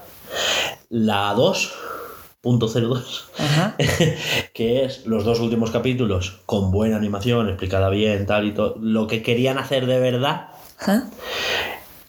[0.90, 3.76] La 2.02, Ajá.
[4.54, 9.08] que es los dos últimos capítulos con buena animación, explicada bien, tal y todo, lo
[9.08, 10.50] que querían hacer de verdad.
[10.80, 11.10] Ajá.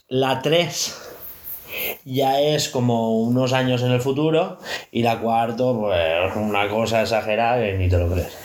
[0.09, 1.09] La 3
[2.05, 4.59] ya es como unos años en el futuro
[4.91, 8.37] y la cuarto, pues una cosa exagerada que ni te lo crees.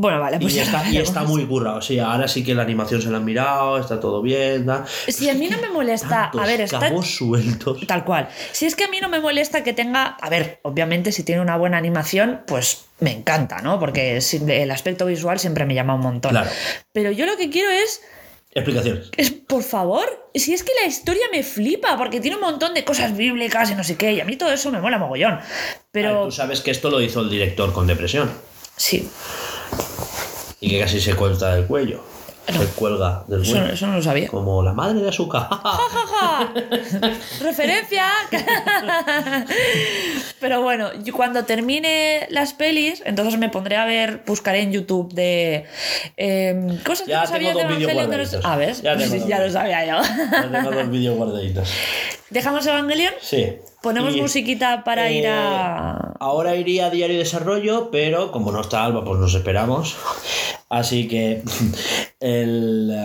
[0.00, 1.30] Bueno, vale, pues y ya está, lo y está veremos.
[1.38, 1.82] muy currado.
[1.82, 4.66] Sí, ahora sí que la animación se la han mirado, está todo bien.
[4.86, 6.30] Si a mí no me molesta.
[6.32, 6.90] A ver, está.
[7.02, 7.86] sueltos.
[7.86, 8.30] Tal cual.
[8.52, 10.16] Si es que a mí no me molesta que tenga.
[10.18, 13.78] A ver, obviamente, si tiene una buena animación, pues me encanta, ¿no?
[13.78, 16.30] Porque el aspecto visual siempre me llama un montón.
[16.30, 16.48] Claro.
[16.92, 18.00] Pero yo lo que quiero es.
[18.52, 19.10] Explicaciones.
[19.18, 22.84] Es, por favor, si es que la historia me flipa, porque tiene un montón de
[22.84, 25.34] cosas bíblicas y no sé qué, y a mí todo eso me mola mogollón.
[25.34, 25.44] Ver,
[25.92, 26.24] Pero.
[26.24, 28.30] tú sabes que esto lo hizo el director con depresión
[28.76, 29.06] Sí,
[30.60, 32.02] y que casi se cuelga del cuello.
[32.52, 32.60] No.
[32.60, 34.28] Se cuelga del eso, eso no lo sabía.
[34.28, 35.48] Como la madre de azúcar.
[35.50, 36.52] ¡Ja!
[37.40, 38.06] Referencia.
[40.40, 45.12] Pero bueno, yo cuando termine las pelis, entonces me pondré a ver, buscaré en YouTube
[45.12, 45.66] de
[46.84, 48.10] cosas Ya que no sabía de Evangelion.
[48.10, 48.36] de los-.
[48.42, 48.82] Ah, ¿ves?
[48.82, 50.02] Ya Sí, ya lo sabía yo.
[50.30, 51.70] Ya tengo dos vídeos guardaditos.
[52.30, 53.12] ¿Dejamos Evangelion?
[53.20, 53.56] Sí.
[53.82, 56.14] Ponemos Y, musiquita para eh, ir a.
[56.20, 59.96] Ahora iría a Diario de Desarrollo, pero como no está Alba, pues nos esperamos.
[60.70, 61.42] Así que
[62.20, 62.96] el,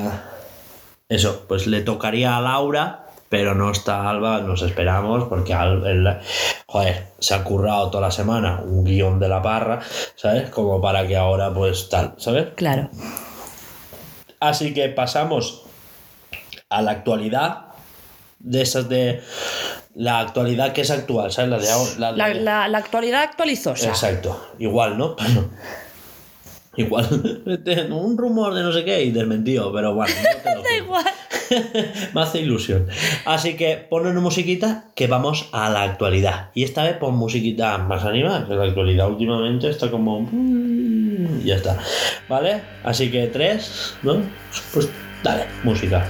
[1.10, 6.18] eso, pues le tocaría a Laura, pero no está Alba, nos esperamos, porque Al- el-
[6.68, 9.80] joder, se ha currado toda la semana un guion de la parra,
[10.16, 10.50] ¿sabes?
[10.52, 12.48] Como para que ahora pues tal, ¿sabes?
[12.56, 12.90] Claro.
[14.40, 15.64] Así que pasamos
[16.70, 17.66] a la actualidad
[18.40, 19.24] de esas de
[19.96, 21.50] la actualidad que es actual, ¿sabes?
[21.50, 21.92] La de ahora.
[21.98, 23.88] la de- La, la- la actualidad actualizosa.
[23.88, 25.16] Exacto, igual, ¿no?
[26.78, 27.08] igual,
[27.92, 30.14] un rumor de no sé qué y desmentido, pero bueno,
[30.46, 31.06] no Da igual.
[32.14, 32.88] me hace ilusión.
[33.26, 36.50] Así que pon una musiquita que vamos a la actualidad.
[36.54, 40.22] Y esta vez pon musiquita más animada, que la actualidad últimamente está como...
[40.22, 41.78] mm, Ya está.
[42.28, 42.62] ¿Vale?
[42.84, 44.22] Así que tres, ¿no?
[44.74, 44.90] Pues
[45.24, 46.06] dale, música.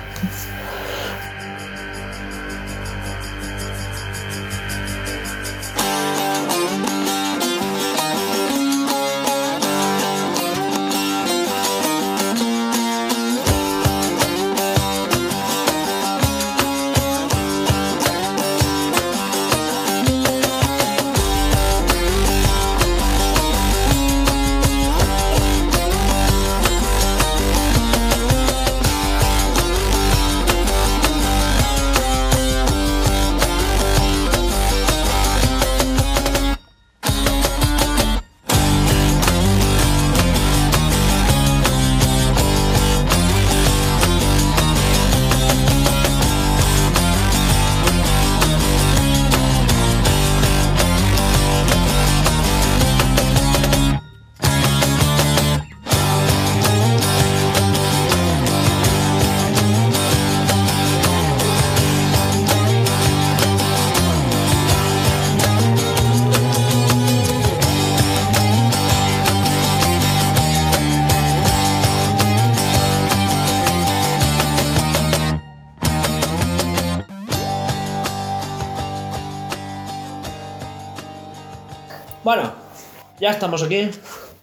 [83.35, 83.89] Estamos aquí.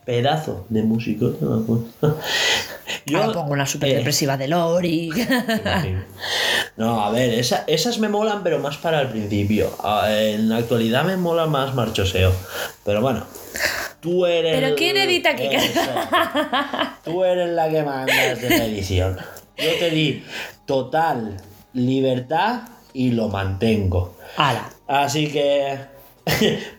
[0.05, 1.33] Pedazo de músico.
[3.15, 5.11] Ahora pongo una super eh, depresiva de Lori.
[6.77, 9.71] No, a ver, esa- esas me molan, pero más para el principio.
[9.85, 12.33] Ah, En la actualidad me mola más marchoseo.
[12.85, 13.25] Pero bueno,
[14.01, 14.59] tú eres.
[14.59, 15.49] ¿Pero quién edita aquí?
[15.51, 15.81] Eso.
[17.05, 19.19] Tú eres la que mandas de la edición.
[19.59, 20.25] Yo te di
[20.65, 21.37] total
[21.75, 22.63] libertad
[22.95, 24.17] y lo mantengo.
[24.37, 24.71] Ala.
[24.87, 25.77] Así que.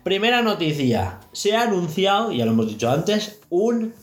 [0.03, 1.19] Primera noticia.
[1.33, 3.93] Se ha anunciado, ya lo hemos dicho antes, un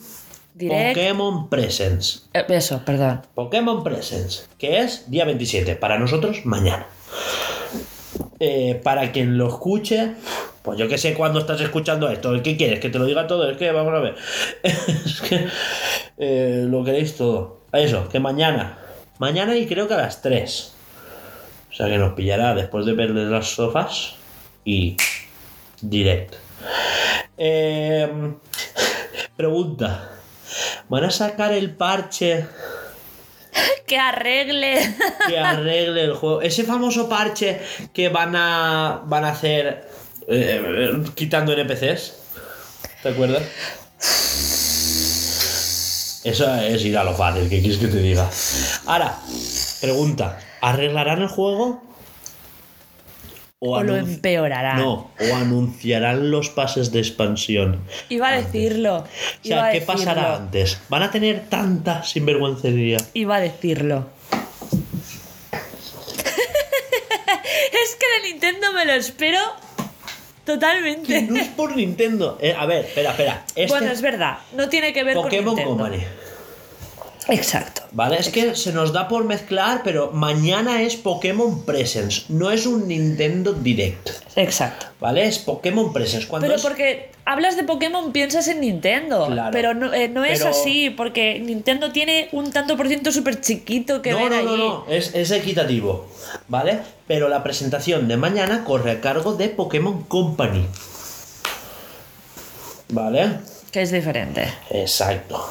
[0.54, 0.98] Direct.
[0.98, 2.28] Pokémon Presents.
[2.34, 3.22] Eh, Eso, perdón.
[3.34, 6.86] Pokémon Presents, que es día 27, para nosotros mañana.
[8.40, 10.12] Eh, para quien lo escuche,
[10.62, 12.80] pues yo que sé cuándo estás escuchando esto, ¿qué quieres?
[12.80, 13.48] ¿Que te lo diga todo?
[13.50, 14.16] Es que vamos a ver.
[14.62, 15.46] es que
[16.18, 17.60] eh, lo queréis todo.
[17.72, 18.78] Eso, que mañana.
[19.18, 20.74] Mañana y creo que a las 3.
[21.70, 24.14] O sea que nos pillará después de verle las sofás
[24.64, 24.96] y
[25.80, 26.34] direct.
[27.42, 28.06] Eh,
[29.36, 30.10] pregunta.
[30.90, 32.46] ¿Van a sacar el parche
[33.86, 34.94] Que arregle.
[35.26, 36.42] que arregle el juego.
[36.42, 37.60] Ese famoso parche
[37.94, 39.88] que van a van a hacer
[40.28, 42.12] eh, eh, quitando NPCs.
[43.02, 43.42] ¿Te acuerdas?
[46.22, 48.28] Eso es ir a lo fácil, ¿qué quieres que te diga?
[48.84, 49.18] Ahora,
[49.80, 51.82] pregunta, ¿arreglarán el juego?
[53.62, 54.74] O lo anun- empeorará.
[54.76, 57.78] No, o anunciarán los pases de expansión.
[58.08, 58.96] Iba a decirlo.
[58.98, 59.06] O
[59.46, 60.80] sea, a ¿qué pasará antes?
[60.88, 62.96] ¿Van a tener tanta sinvergüencería?
[63.12, 64.06] Iba a decirlo.
[66.72, 69.38] es que de Nintendo me lo espero
[70.46, 71.22] totalmente.
[71.22, 72.38] no es por Nintendo.
[72.40, 73.44] Eh, a ver, espera, espera.
[73.54, 74.38] Este Bueno, es verdad.
[74.54, 75.84] No tiene que ver Pokémon con Nintendo.
[75.84, 76.04] Company.
[77.28, 77.79] Exacto.
[77.92, 78.18] ¿Vale?
[78.18, 82.86] Es que se nos da por mezclar, pero mañana es Pokémon Presents, no es un
[82.86, 84.10] Nintendo Direct.
[84.36, 84.86] Exacto.
[85.00, 85.26] ¿Vale?
[85.26, 86.26] Es Pokémon Presents.
[86.26, 89.26] Cuando Pero es- porque hablas de Pokémon, piensas en Nintendo.
[89.26, 89.50] Claro.
[89.50, 93.40] Pero no, eh, no es Pero- así, porque Nintendo tiene un tanto por ciento súper
[93.40, 94.44] chiquito que No, ver no, ahí.
[94.44, 96.06] no, no, es, es equitativo.
[96.46, 96.78] ¿Vale?
[97.08, 100.64] Pero la presentación de mañana corre a cargo de Pokémon Company.
[102.90, 103.38] ¿Vale?
[103.72, 104.52] Que es diferente.
[104.70, 105.44] Exacto.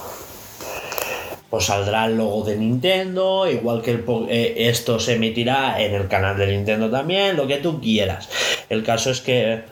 [1.50, 6.08] Pues saldrá el logo de Nintendo, igual que el eh, esto se emitirá en el
[6.08, 8.30] canal de Nintendo también, lo que tú quieras.
[8.70, 9.64] El caso es que...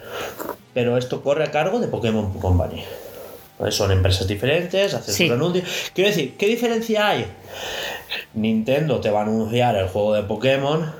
[0.73, 2.83] Pero esto corre a cargo de Pokémon Company.
[3.59, 3.71] ¿Vale?
[3.71, 5.27] Son empresas diferentes, hacen Sí.
[5.27, 5.65] sus anuncios.
[5.93, 7.25] Quiero decir, ¿qué diferencia hay?
[8.33, 10.91] Nintendo te va a anunciar el juego de Pokémon,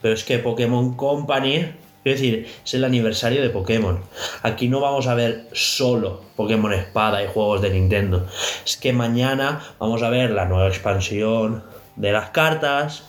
[0.00, 1.66] pero es que Pokémon Company,
[2.02, 4.00] quiero decir, es el aniversario de Pokémon.
[4.42, 8.26] Aquí no vamos a ver solo Pokémon Espada y juegos de Nintendo.
[8.64, 11.62] Es que mañana vamos a ver la nueva expansión
[11.96, 13.04] de las cartas,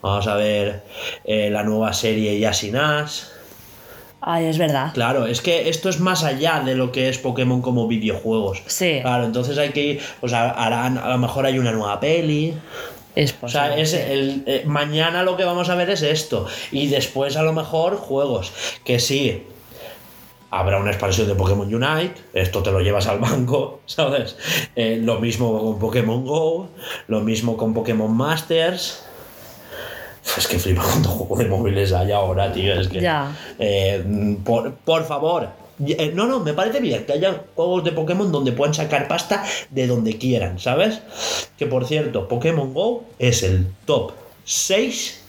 [0.00, 0.82] vamos a ver
[1.24, 3.22] eh, la nueva serie Yasinash.
[4.22, 4.92] Ay, es verdad.
[4.92, 8.62] Claro, es que esto es más allá de lo que es Pokémon como videojuegos.
[8.66, 8.98] Sí.
[9.00, 12.54] Claro, entonces hay que ir, o sea, harán, a lo mejor hay una nueva peli.
[13.14, 16.46] Es O sea, es el, eh, mañana lo que vamos a ver es esto.
[16.70, 18.52] Y después a lo mejor juegos.
[18.84, 19.46] Que sí.
[20.50, 22.14] Habrá una expansión de Pokémon Unite.
[22.34, 24.36] Esto te lo llevas al banco, ¿sabes?
[24.76, 26.68] Eh, lo mismo con Pokémon Go.
[27.08, 29.04] Lo mismo con Pokémon Masters.
[30.36, 32.78] Es que flipa cuántos juegos de móviles hay ahora, tío.
[32.78, 33.00] Es que.
[33.00, 33.32] Ya.
[33.58, 35.48] Eh, por, por favor.
[35.86, 39.44] Eh, No, no, me parece bien que haya juegos de Pokémon donde puedan sacar pasta
[39.70, 41.00] de donde quieran, ¿sabes?
[41.58, 44.12] Que por cierto, Pokémon Go es el top
[44.44, 45.20] 6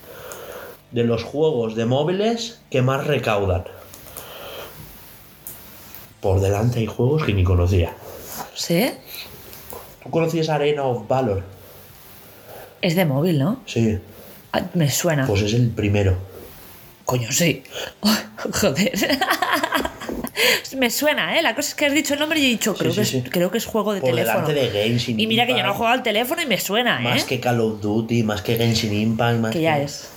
[0.91, 3.63] de los juegos de móviles que más recaudan.
[6.19, 7.93] Por delante hay juegos que ni conocía.
[8.53, 8.91] ¿Sí?
[10.03, 11.43] ¿Tú conocías Arena of Valor?
[12.81, 13.61] Es de móvil, ¿no?
[13.65, 13.99] Sí,
[14.53, 15.25] Ah, me suena.
[15.27, 16.17] pues es el primero.
[17.05, 17.63] Coño, sí.
[18.53, 18.91] Joder.
[20.77, 21.41] me suena, ¿eh?
[21.41, 23.17] La cosa es que has dicho el nombre y he dicho, creo, sí, que, sí.
[23.25, 24.47] Es, creo que es juego de Por teléfono.
[24.47, 25.77] delante de Genshin y mira que yo no Impact.
[25.77, 27.03] juego al teléfono y me suena, ¿eh?
[27.03, 30.09] Más que Call of Duty, más que Genshin Impact, más que ya es.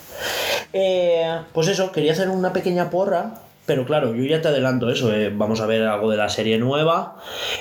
[0.73, 3.35] Eh, pues eso, quería hacer una pequeña porra.
[3.67, 5.11] Pero claro, yo ya te adelanto eso.
[5.15, 7.17] eh, vamos a ver algo de la serie nueva.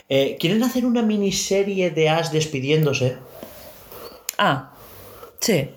[0.10, 3.16] Eh, ¿Quieren hacer una miniserie de Ash despidiéndose?
[4.38, 4.74] Ah,
[5.40, 5.70] sí.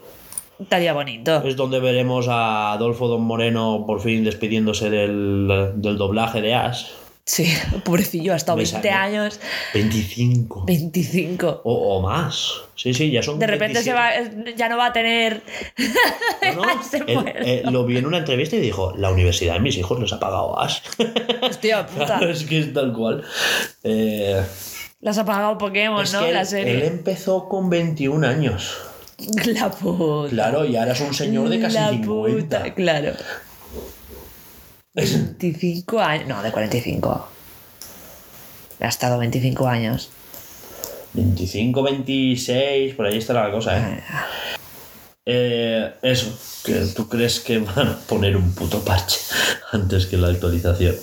[0.58, 1.42] Estaría bonito.
[1.44, 6.86] Es donde veremos a Adolfo Don Moreno por fin despidiéndose del, del doblaje de Ash.
[7.28, 7.52] Sí,
[7.84, 8.96] pobrecillo, ha estado Me 20 salió.
[9.00, 9.40] años,
[9.74, 10.64] 25.
[10.64, 11.62] 25.
[11.64, 12.52] O, o más.
[12.76, 13.40] Sí, sí, ya son.
[13.40, 14.44] De repente se 27.
[14.52, 15.42] va, ya no va a tener.
[16.54, 19.60] No, no, Se él, eh, lo vi en una entrevista y dijo: La universidad de
[19.60, 20.78] mis hijos les ha pagado Ash.
[21.42, 22.06] Hostia puta.
[22.06, 23.24] Claro, es que es tal cual.
[23.82, 24.40] Eh,
[25.00, 26.20] Las ha pagado Pokémon, es ¿no?
[26.24, 26.74] que la él, serie.
[26.74, 28.78] él empezó con 21 años.
[29.46, 30.30] La puta.
[30.30, 32.06] Claro, y ahora es un señor de casi La 50.
[32.06, 33.12] puta, claro.
[34.94, 36.28] 25 años.
[36.28, 37.28] No, de 45.
[38.80, 40.10] Ha estado 25 años.
[41.12, 44.02] 25, 26, por ahí está la cosa, ¿eh?
[45.24, 49.18] Eh, eso, que tú crees que van a poner un puto parche
[49.72, 50.94] antes que la actualización.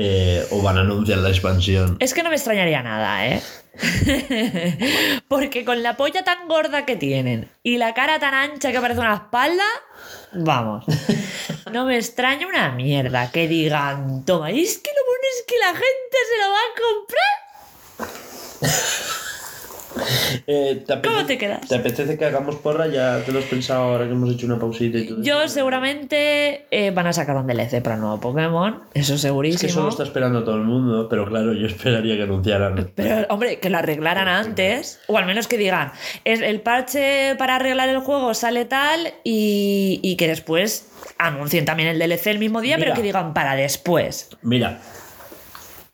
[0.00, 1.96] Eh, o van a anunciar la expansión.
[1.98, 3.42] Es que no me extrañaría nada, ¿eh?
[5.28, 9.00] Porque con la polla tan gorda que tienen y la cara tan ancha que parece
[9.00, 9.64] una espalda,
[10.34, 10.84] vamos.
[11.72, 15.58] No me extraña una mierda que digan, toma, y es que lo bueno es que
[15.58, 17.36] la gente se lo va a comprar.
[20.46, 21.66] Eh, ¿te ¿Cómo te quedas?
[21.68, 22.86] ¿Te apetece que hagamos porra?
[22.88, 25.54] Ya te lo has pensado ahora que hemos hecho una pausita y todo Yo eso?
[25.54, 29.60] seguramente eh, van a sacar un DLC para el nuevo Pokémon, eso Es segurísimo.
[29.60, 32.90] que eso lo está esperando todo el mundo, pero claro, yo esperaría que anunciaran.
[32.94, 35.00] Pero, hombre, que lo arreglaran antes.
[35.06, 35.92] O al menos que digan,
[36.24, 41.88] es el parche para arreglar el juego sale tal y, y que después anuncien también
[41.88, 42.88] el DLC el mismo día, Mira.
[42.88, 44.28] pero que digan para después.
[44.42, 44.80] Mira,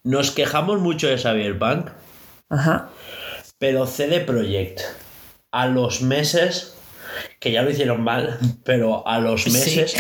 [0.03, 1.88] nos quejamos mucho de Cyberpunk,
[2.51, 2.88] Ajá.
[3.59, 4.80] Pero CD Projekt
[5.50, 6.76] a los meses,
[7.40, 9.50] que ya lo hicieron mal, pero a los Sí.
[9.50, 9.94] meses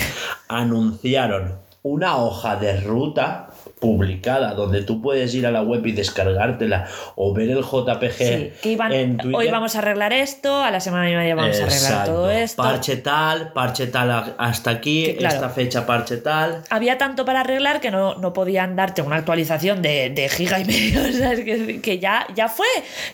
[0.48, 3.50] anunciaron una hoja de ruta
[3.80, 8.52] publicada donde tú puedes ir a la web y descargártela o ver el JPG Sí,
[8.62, 9.36] que iban, en Twitter.
[9.38, 12.62] hoy vamos a arreglar esto, a la semana y media vamos a arreglar todo esto.
[12.62, 15.34] Parche tal, parche tal hasta aquí, Que, claro.
[15.34, 16.62] esta fecha parche tal.
[16.70, 20.64] Había tanto para arreglar que no, no podían darte una actualización de, de giga y
[20.64, 21.00] medio.
[21.08, 22.66] o sea, es que, que ya, ya fue.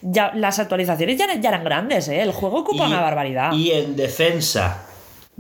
[0.03, 2.23] Ya, las actualizaciones ya, ya eran grandes, ¿eh?
[2.23, 3.53] El juego ocupa una barbaridad.
[3.53, 4.85] Y en defensa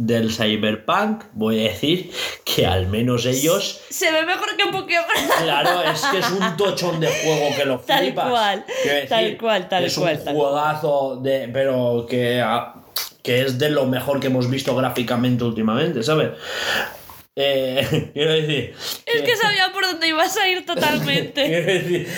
[0.00, 2.10] del Cyberpunk, voy a decir
[2.44, 3.80] que al menos ellos.
[3.90, 5.06] Se ve mejor que Pokémon.
[5.42, 8.30] Claro, es que es un tochón de juego que lo Tal flipas.
[8.30, 8.64] cual,
[9.08, 11.48] tal cual, tal es cual, un tal juegazo de.
[11.52, 12.40] pero que.
[12.40, 12.74] ah,
[13.22, 16.30] que es de lo mejor que hemos visto gráficamente últimamente, ¿sabes?
[17.36, 18.74] Eh, quiero decir.
[19.06, 21.44] Es que sabía por dónde ibas a ir totalmente.
[21.46, 22.08] Quiero decir.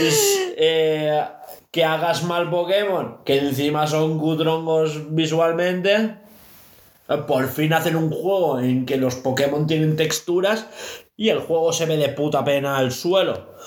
[0.00, 1.22] es, eh,
[1.70, 6.16] que hagas mal Pokémon, que encima son cutrongos visualmente.
[7.08, 10.66] eh, Por fin hacen un juego en que los Pokémon tienen texturas
[11.16, 13.54] y el juego se ve de puta pena al suelo.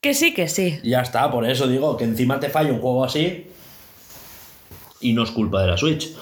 [0.00, 0.78] Que sí, que sí.
[0.84, 3.50] Ya está, por eso digo que encima te falla un juego así.
[5.00, 6.14] Y no es culpa de la Switch.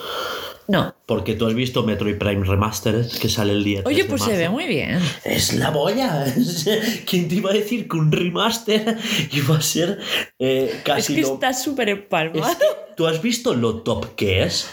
[0.68, 0.93] No.
[1.06, 3.82] Porque tú has visto Metroid Prime Remastered que sale el día.
[3.82, 4.98] 3 Oye, de pues se ve muy bien.
[5.24, 6.24] Es la boya.
[7.06, 8.96] ¿Quién te iba a decir que un remaster
[9.32, 9.98] iba a ser
[10.38, 11.34] eh, Es casi que lo.
[11.34, 12.56] está súper Es empalmado.
[12.58, 14.70] que, ¿Tú has visto lo top que es?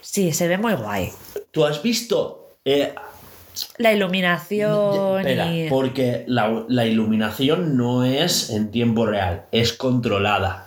[0.00, 1.10] Sí, se ve muy guay.
[1.52, 2.56] ¿Tú has visto.
[2.64, 2.92] eh,
[3.78, 5.68] La iluminación espera, y...
[5.68, 10.66] porque la, la iluminación no es en tiempo real, es controlada.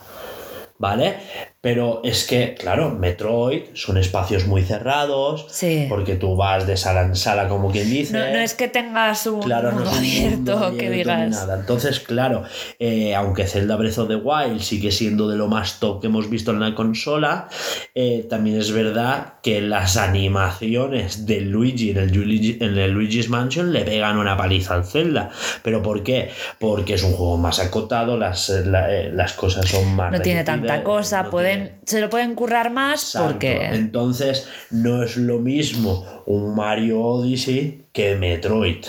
[0.78, 1.18] ¿Vale?
[1.64, 5.46] Pero es que, claro, Metroid son espacios muy cerrados.
[5.52, 5.86] Sí.
[5.90, 8.14] Porque tú vas de sala en sala, como quien dice.
[8.14, 11.30] No, no es que tengas un Claro, no mundo abierto, que digas.
[11.30, 11.60] nada.
[11.60, 12.44] Entonces, claro,
[12.80, 16.32] eh, aunque Zelda Breath of the Wild sigue siendo de lo más top que hemos
[16.32, 17.48] visto en la consola,
[17.94, 23.30] eh, también es verdad que las animaciones de Luigi en el, Luigi en el Luigi's
[23.30, 25.30] Mansion le pegan una paliza al Zelda.
[25.64, 26.32] ¿Pero por qué?
[26.60, 30.12] Porque es un juego más acotado, las, la- eh, las cosas son más...
[30.12, 33.30] No tiene tanta cosa, no pueden, se lo pueden currar más Exacto.
[33.32, 33.66] porque...
[33.68, 38.86] Entonces, no es lo mismo un Mario Odyssey que Metroid.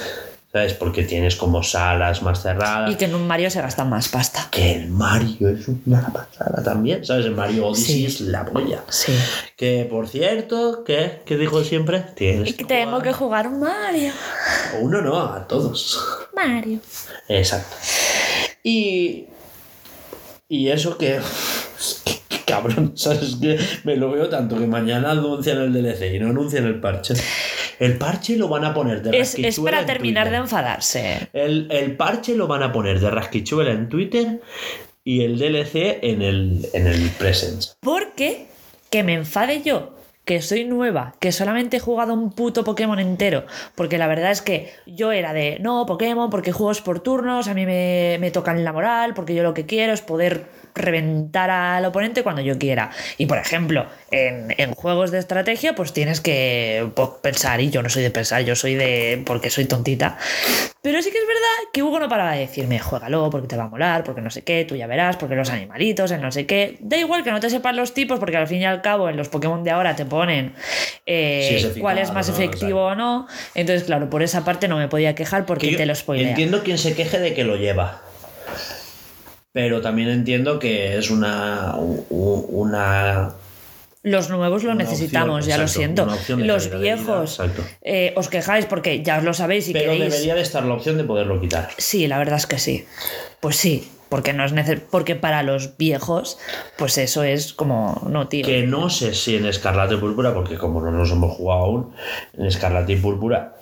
[0.53, 0.75] ¿Sabes?
[0.75, 2.91] Porque tienes como salas más cerradas.
[2.91, 4.49] Y que en un Mario se gasta más pasta.
[4.51, 7.03] Que el Mario es una pasada también.
[7.07, 7.25] ¿Sabes?
[7.25, 8.05] El Mario Odyssey Sí.
[8.05, 8.85] es la polla.
[8.91, 9.15] Sí.
[9.57, 11.23] Que por cierto, ¿qué?
[11.25, 12.01] ¿Qué dijo siempre?
[12.15, 13.03] Tienes Y que tengo jugar.
[13.03, 14.13] que jugar un Mario.
[14.83, 15.99] Uno no, a todos.
[16.37, 16.81] Mario.
[17.29, 17.75] Exacto.
[18.63, 19.29] Y.
[20.51, 21.19] Y eso que.
[22.47, 23.59] Cabrón, ¿sabes qué?
[23.85, 27.15] Me lo veo tanto que mañana anuncian el DLC y no anuncian el parche.
[27.79, 30.43] El parche lo van a poner de Es, es para en terminar de Twitter.
[30.43, 31.29] enfadarse.
[31.33, 34.41] El, el parche lo van a poner de rasquichuela en Twitter
[35.05, 37.73] y el DLC en el, en el Presence.
[37.81, 38.47] Porque
[38.91, 43.45] que me enfade yo, que soy nueva, que solamente he jugado un puto Pokémon entero.
[43.75, 47.55] Porque la verdad es que yo era de, no, Pokémon, porque juegos por turnos, a
[47.55, 51.85] mí me, me tocan la moral, porque yo lo que quiero es poder reventar al
[51.85, 52.91] oponente cuando yo quiera.
[53.19, 57.83] Y por ejemplo, en, en juegos de estrategia, pues tienes que pues, pensar, y yo
[57.83, 59.23] no soy de pensar, yo soy de.
[59.27, 60.19] porque soy tontita.
[60.83, 63.65] Pero sí que es verdad que Hugo no paraba de decirme, juégalo, porque te va
[63.65, 66.45] a molar, porque no sé qué, tú ya verás, porque los animalitos, el no sé
[66.47, 66.77] qué.
[66.81, 69.17] Da igual que no te sepas los tipos, porque al fin y al cabo en
[69.17, 70.55] los Pokémon de ahora te ponen
[71.07, 72.35] eh, Sí, cuál es más ¿no?
[72.35, 73.29] efectivo o no.
[73.55, 76.31] Entonces, claro, por esa parte no me podía quejar porque Que te lo spoilea.
[76.31, 78.03] Entiendo quien se queje de que lo lleva.
[79.53, 83.33] Pero también entiendo que es una, una
[84.03, 86.07] Los nuevos lo necesitamos, opción, ya lo siento.
[86.39, 87.41] Los vida, viejos
[87.83, 90.11] eh, os quejáis porque ya os lo sabéis y Pero queréis.
[90.13, 91.69] debería de estar la opción de poderlo quitar.
[91.79, 92.87] Sí, la verdad es que sí.
[93.41, 96.39] Pues sí, porque no es neces- porque para los viejos,
[96.79, 98.45] pues eso es como no, tío.
[98.47, 101.93] Que no sé si en Escarlata y Púrpura, porque como no nos hemos jugado aún,
[102.37, 103.55] en Escarlata y Púrpura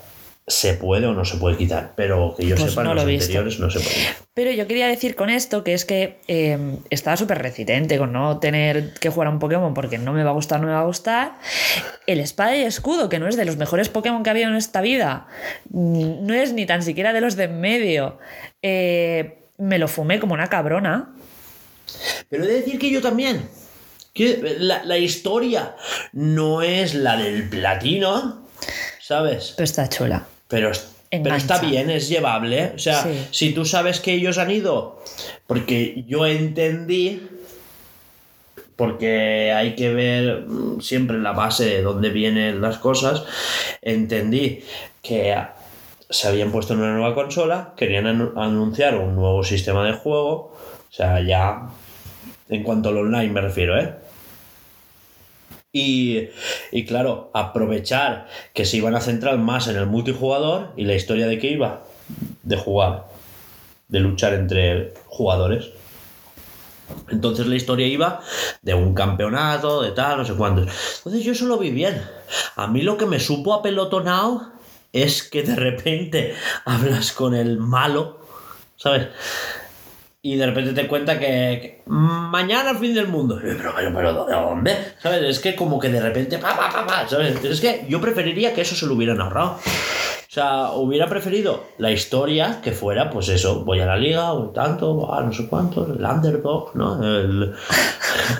[0.51, 1.93] se puede o no se puede quitar.
[1.97, 3.25] Pero que yo Pues sepa, no en lo los visto.
[3.25, 3.97] anteriores no se puede.
[4.35, 6.59] Pero yo quería decir con esto que es que eh,
[6.91, 10.31] estaba súper reticente con no tener que jugar a un Pokémon porque no me va
[10.31, 11.39] a gustar, no me va a gustar.
[12.07, 14.57] El espada y escudo, que no es de los mejores Pokémon que ha habido en
[14.57, 15.27] esta vida,
[15.71, 18.19] mm, no es ni tan siquiera de los de en medio.
[18.63, 21.15] eh, me lo fumé como una cabrona.
[22.29, 23.49] Pero he de decir que yo también.
[24.15, 25.77] Que la, la historia
[26.13, 28.47] no es la del platino,
[29.01, 29.53] ¿sabes?
[29.57, 30.27] Pero está chula.
[30.51, 30.71] Pero,
[31.11, 32.73] pero está bien, es llevable.
[32.75, 33.27] O sea, Sí.
[33.31, 35.03] si tú sabes que ellos han ido,
[35.47, 37.23] porque yo entendí,
[38.77, 43.25] porque hay que ver mm, siempre la base de dónde vienen las cosas,
[43.83, 44.63] entendí
[45.03, 45.35] que
[46.09, 50.57] se habían puesto en una nueva consola, querían anu- anunciar un nuevo sistema de juego,
[50.91, 51.69] o sea, ya
[52.49, 53.95] en cuanto al online me refiero, ¿eh?
[55.73, 56.29] Y,
[56.73, 61.27] y claro, aprovechar que se iban a centrar más en el multijugador y la historia
[61.27, 61.83] de qué iba,
[62.43, 63.07] de jugar,
[63.89, 65.71] de luchar entre jugadores.
[67.09, 68.21] Entonces la historia iba
[68.63, 70.69] de un campeonato, de tal, no sé cuántos.
[70.99, 72.03] Entonces yo eso lo vi bien.
[72.57, 74.53] A mí lo que me supo apelotonado
[74.93, 78.21] es que de repente hablas con el malo,
[78.77, 79.09] ¿sabes?
[80.23, 83.39] Y de repente te cuenta que, mañana el fin del mundo.
[83.41, 84.77] Pero, pero, pero, ¿de dónde?
[84.99, 85.23] ¿Sabes?
[85.23, 87.43] Es que como que de repente, pa, pa, ¿sabes?
[87.43, 89.59] Es que yo preferiría que eso se lo hubieran ahorrado.
[90.31, 94.53] O sea, hubiera preferido la historia que fuera, pues eso, voy a la liga, voy
[94.55, 97.03] tanto, ah, no sé cuántos, el underdog, ¿no?
[97.03, 97.53] El,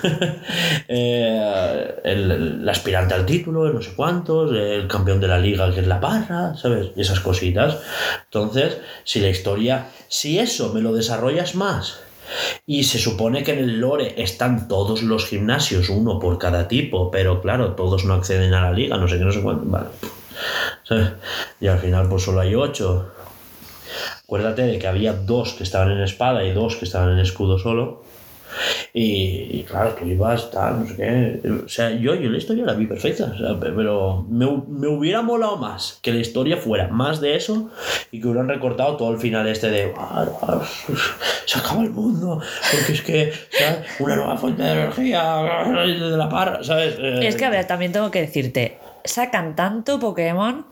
[0.87, 5.87] eh, el, aspirante al título, no sé cuántos, el campeón de la liga que es
[5.87, 6.91] la barra, ¿sabes?
[6.95, 7.79] Y esas cositas.
[8.23, 11.99] Entonces, si la historia, si eso me lo desarrollas más
[12.65, 17.11] y se supone que en el lore están todos los gimnasios, uno por cada tipo,
[17.11, 19.65] pero claro, todos no acceden a la liga, no sé qué, no sé cuánto.
[19.65, 20.20] Vale.
[21.59, 23.11] Y al final, pues solo hay ocho.
[24.23, 27.57] Acuérdate de que había dos que estaban en espada y dos que estaban en escudo
[27.59, 28.03] solo.
[28.93, 31.49] Y, y claro, tú ibas, tal, no sé qué.
[31.65, 33.31] O sea, yo, yo la historia la vi perfecta.
[33.33, 37.35] o sea, pe- pero me, me hubiera molado más que la historia fuera más de
[37.37, 37.69] eso
[38.11, 40.61] y que hubieran recortado todo el final este de "Ah, ah,
[41.45, 42.41] se acaba el mundo.
[42.71, 43.87] Porque es que, ¿sabes?
[44.01, 45.23] Una nueva fuente de energía
[45.85, 46.97] de la parra, ¿sabes?
[46.99, 50.65] Es que, a ver, también tengo que decirte, sacan tanto Pokémon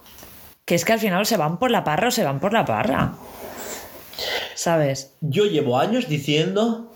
[0.65, 2.63] que es que al final se van por la parra o se van por la
[2.65, 3.13] parra.
[4.55, 5.13] ¿Sabes?
[5.21, 6.91] Yo llevo años diciendo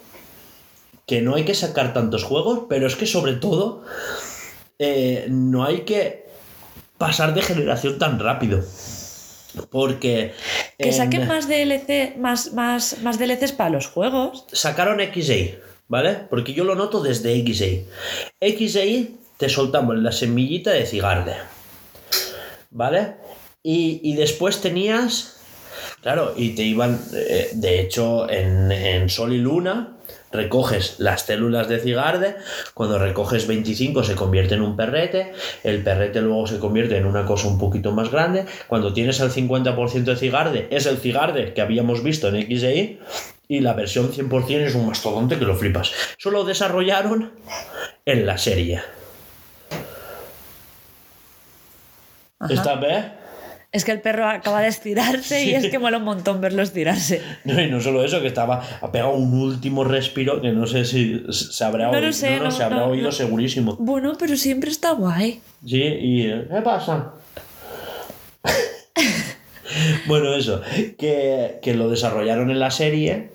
[1.07, 3.83] que no hay que sacar tantos juegos, pero es que sobre todo
[4.79, 6.25] eh, no hay que
[6.97, 8.63] pasar de generación tan rápido.
[9.69, 10.33] Porque
[10.77, 14.45] Que en- saquen más DLC, más, más, más DLCs para los juegos.
[14.51, 15.57] sacaron XA,
[15.87, 16.15] ¿vale?
[16.29, 17.85] Porque yo lo noto desde XA.
[18.41, 21.35] XA te soltamos la semillita de cigarde,
[22.71, 23.15] ¿vale?
[23.61, 25.37] Y, y después tenías,
[26.01, 29.97] claro, y te iban, eh, de hecho, en, en Sol y Luna
[30.33, 32.35] recoges las células de cigarde,
[32.73, 35.31] cuando recoges 25 se convierte en un perrete,
[35.63, 39.31] el perrete luego se convierte en una cosa un poquito más grande, cuando tienes el
[39.31, 42.99] 50% de cigarde, es el cigarde que habíamos visto en XAI,
[43.47, 45.91] y la versión 100% es un mastodonte que lo flipas.
[46.17, 47.33] Eso lo desarrollaron
[48.05, 48.81] en la serie.
[52.45, 52.53] Ajá.
[52.53, 53.23] ¿Está bien?
[53.71, 57.23] Es que el perro acaba de estirarse y es que mola un montón verlo estirarse.
[57.43, 60.85] No, y no solo eso, que estaba ha pegado un último respiro que no sé
[60.85, 62.13] si se habrá No oído.
[62.13, 63.75] sé, no, no, se habrá oído segurísimo.
[63.79, 65.41] Bueno, pero siempre está guay.
[65.65, 67.13] Sí, y eh, ¿qué pasa?
[70.05, 70.61] bueno, eso,
[70.99, 73.31] que, que lo desarrollaron en la serie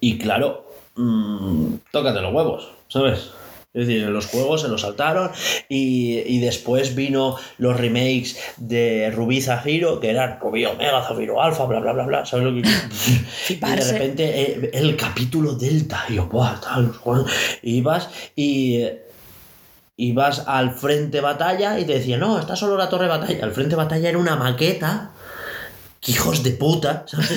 [0.00, 0.66] y claro,
[0.96, 3.30] mm, tócate los huevos, ¿sabes?
[3.74, 5.30] Es decir, en los juegos se los saltaron
[5.68, 11.64] y, y después vino los remakes de Rubí Zafiro, que eran Rubí Omega, Zafiro Alfa,
[11.64, 12.68] bla, bla, bla, bla, ¿sabes lo que
[13.48, 16.92] Y de repente eh, el capítulo Delta, y yo, buah, tal,
[17.62, 18.82] y ibas y
[19.96, 23.44] ibas al frente batalla y te decía, no, está solo la torre batalla.
[23.44, 25.12] El frente batalla era una maqueta.
[26.04, 27.04] ¡Qué hijos de puta!
[27.06, 27.30] ¿sabes?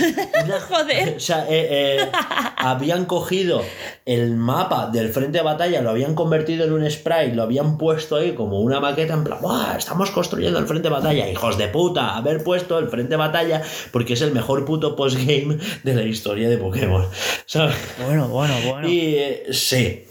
[0.43, 1.17] Una- Joder.
[1.17, 2.09] O sea, eh, eh,
[2.57, 3.61] habían cogido
[4.07, 8.15] el mapa del frente de batalla, lo habían convertido en un sprite, lo habían puesto
[8.15, 9.75] ahí como una maqueta, en plan, ¡buah!
[9.77, 11.29] Estamos construyendo el frente de batalla.
[11.29, 12.15] ¡Hijos de puta!
[12.15, 13.61] Haber puesto el frente de batalla
[13.91, 17.05] porque es el mejor puto postgame de la historia de Pokémon.
[17.45, 17.75] ¿Sabes?
[18.03, 18.89] Bueno, bueno, bueno.
[18.89, 20.05] Y eh, sí.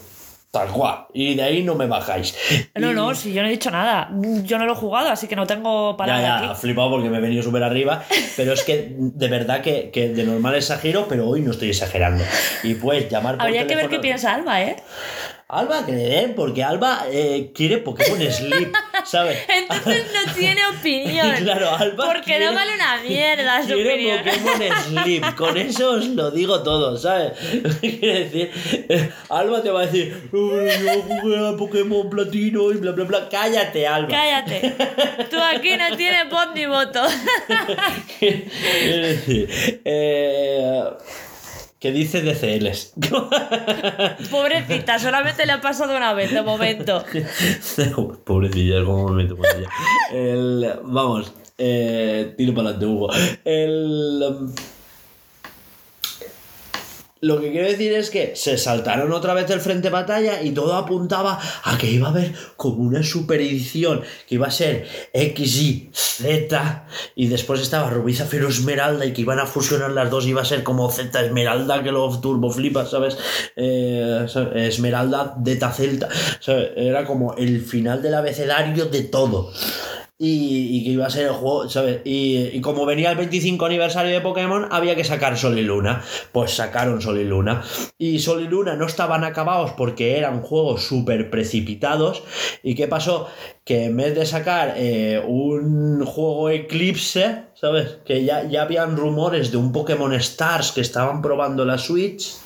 [0.55, 1.07] Tal cual.
[1.13, 2.33] Y de ahí no me bajáis.
[2.77, 4.09] No, Y- no, si yo no he dicho nada.
[4.45, 6.61] Yo no lo he jugado, así que no tengo Ya, palabra ya, aquí.
[6.61, 8.05] flipado porque me he venido súper arriba.
[8.37, 12.23] Pero es que de verdad que, que de normal exagero, pero hoy no estoy exagerando.
[12.63, 14.77] Y puedes llamar por Habría que ver qué piensa Alba, ¿eh?
[15.59, 18.73] Alba, que le den, porque Alba eh, quiere Pokémon Sleep,
[19.05, 19.39] ¿sabes?
[19.49, 21.35] Entonces no tiene opinión.
[21.37, 24.19] Claro, Alba Porque quiere- no vale una mierda su Quiere opinión.
[24.25, 27.33] Pokémon Sleep, con eso os lo digo todo, ¿sabes?
[27.81, 28.51] Quiere decir,
[28.89, 33.05] eh, Alba te va a decir, "Ay, yo jugué a Pokémon Platino y bla bla
[33.05, 33.29] bla.
[33.29, 34.09] Cállate, Alba.
[34.09, 34.75] Cállate.
[35.31, 37.01] Tú aquí no tienes voz ni voto.
[38.21, 40.83] Es decir, eh,
[41.85, 42.95] ¿qué dice DCLs?
[44.31, 47.05] Pobrecita, solamente le ha pasado una vez de momento.
[48.25, 49.69] Pobrecilla, cómo me meto con ella.
[50.11, 53.11] El, vamos, eh, tiro para adelante, Hugo.
[53.45, 54.55] El, um,
[57.25, 60.51] lo que quiero decir es que se saltaron otra vez del frente de batalla y
[60.51, 64.87] todo apuntaba a que iba a haber como una super edición que iba a ser
[65.13, 65.91] X, Y,
[67.27, 70.63] después estaba Rubí, Zafiro, Esmeralda y que iban a fusionar las dos iba a ser
[70.63, 73.17] como Z Esmeralda que lo turbo flipa, ¿sabes?
[73.57, 74.27] Eh.
[74.55, 76.09] Esmeralda, Deta Celta.
[76.77, 79.51] Era como el final del abecedario de todo.
[80.17, 82.01] Y, que iba a ser el juego, ¿sabes?
[82.05, 86.05] Y, y como venía el 25 aniversario de Pokémon, había que sacar Sol y Luna.
[86.31, 87.63] Pues sacaron Sol y Luna.
[87.99, 92.23] Y Sol y Luna no estaban acabados porque eran juegos súper precipitados.
[92.63, 93.29] ¿Y qué pasó?
[93.65, 97.99] Que en vez de sacar eh, un juego Eclipse, ¿sabes?
[98.05, 102.37] Que ya, ya habían rumores de un Pokémon Stars que estaban probando la Switch.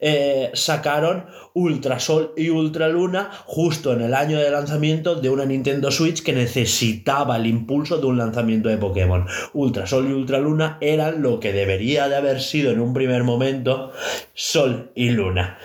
[0.00, 5.44] Eh, sacaron Ultra Sol y Ultra Luna justo en el año de lanzamiento de una
[5.44, 9.26] Nintendo Switch que necesitaba el impulso de un lanzamiento de Pokémon.
[9.52, 13.24] Ultra Sol y Ultra Luna eran lo que debería de haber sido en un primer
[13.24, 13.92] momento
[14.34, 15.58] Sol y Luna.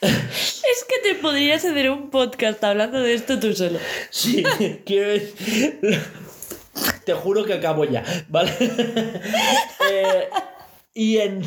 [0.70, 3.78] Es que te podrías hacer un podcast hablando de esto tú solo.
[4.10, 4.42] Sí,
[4.86, 5.20] quiero.
[7.04, 8.52] Te juro que acabo ya, ¿vale?
[9.92, 10.28] Eh,
[10.94, 11.42] y en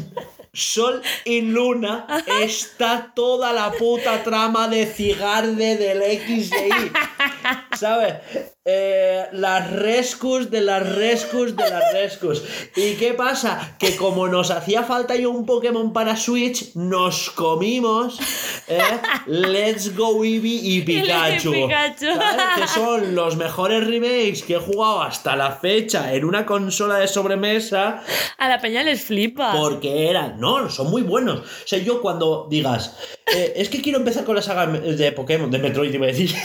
[0.55, 2.05] Sol y Luna
[2.41, 7.75] está toda la puta trama de Cigarde del X Y.
[7.75, 8.17] ¿Sabes?
[8.65, 12.41] Eh, las rescus de las rescus de las rescus.
[12.77, 13.75] ¿Y qué pasa?
[13.77, 18.21] Que como nos hacía falta ya un Pokémon para Switch, nos comimos
[18.69, 18.79] eh,
[19.25, 21.51] Let's Go Eevee y Pikachu.
[21.51, 22.05] Pikachu.
[22.55, 27.09] Que son los mejores remakes que he jugado hasta la fecha en una consola de
[27.09, 28.01] sobremesa.
[28.37, 29.51] A la peña les flipa.
[29.57, 31.39] Porque eran, no, son muy buenos.
[31.39, 32.95] O sea, yo cuando digas,
[33.35, 36.33] eh, es que quiero empezar con la saga de Pokémon, de Metroid, iba a decir.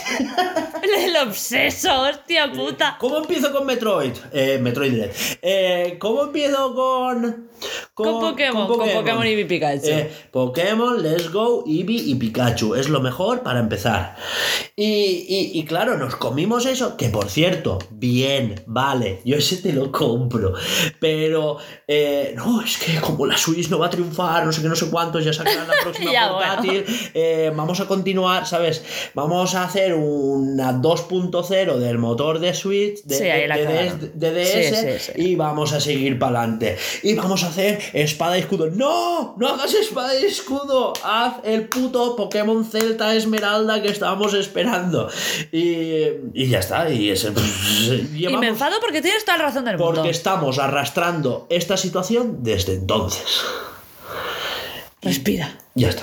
[0.82, 2.96] El obseso, hostia puta.
[2.98, 4.12] ¿Cómo empiezo con Metroid?
[4.32, 5.11] Eh, Metroid Dread.
[5.42, 7.47] Eh, ¿Cómo empiezo con.
[7.94, 9.86] Con Pokémon, con Pokémon y Pikachu.
[9.88, 12.74] Eh, Pokémon, Let's Go, Eevee y Pikachu.
[12.74, 14.16] Es lo mejor para empezar.
[14.76, 16.96] Y, y- y claro, nos comimos eso.
[16.96, 19.20] Que por cierto, bien, vale.
[19.24, 20.54] Yo ese te lo compro.
[21.00, 21.59] Pero.
[21.86, 24.76] eh, no, es que como la Switch no va a triunfar, no sé qué, no
[24.76, 26.54] sé cuántos, ya sacarán la próxima Ya, bueno.
[26.56, 26.84] portátil.
[27.14, 28.84] eh, vamos a continuar, ¿sabes?
[29.14, 35.12] Vamos a hacer una 2.0 del motor de Switch, de, Sí, de- DS, Sí, sí,
[35.14, 35.22] sí.
[35.30, 36.76] y vamos a seguir para adelante.
[37.02, 38.70] Y vamos a hacer espada y escudo.
[38.70, 39.34] ¡No!
[39.38, 40.92] ¡No hagas espada y escudo!
[41.03, 45.11] Haz el puto Pokémon Celta Esmeralda que estábamos esperando.
[45.53, 46.90] Y, y ya está.
[46.90, 47.32] Y, ese,
[48.14, 49.94] llevamos- me enfado porque tienes toda la razón del mundo.
[49.94, 53.42] porque estamos arrastrando esta situación desde entonces.
[55.03, 55.59] Respira.
[55.74, 56.03] Ya está.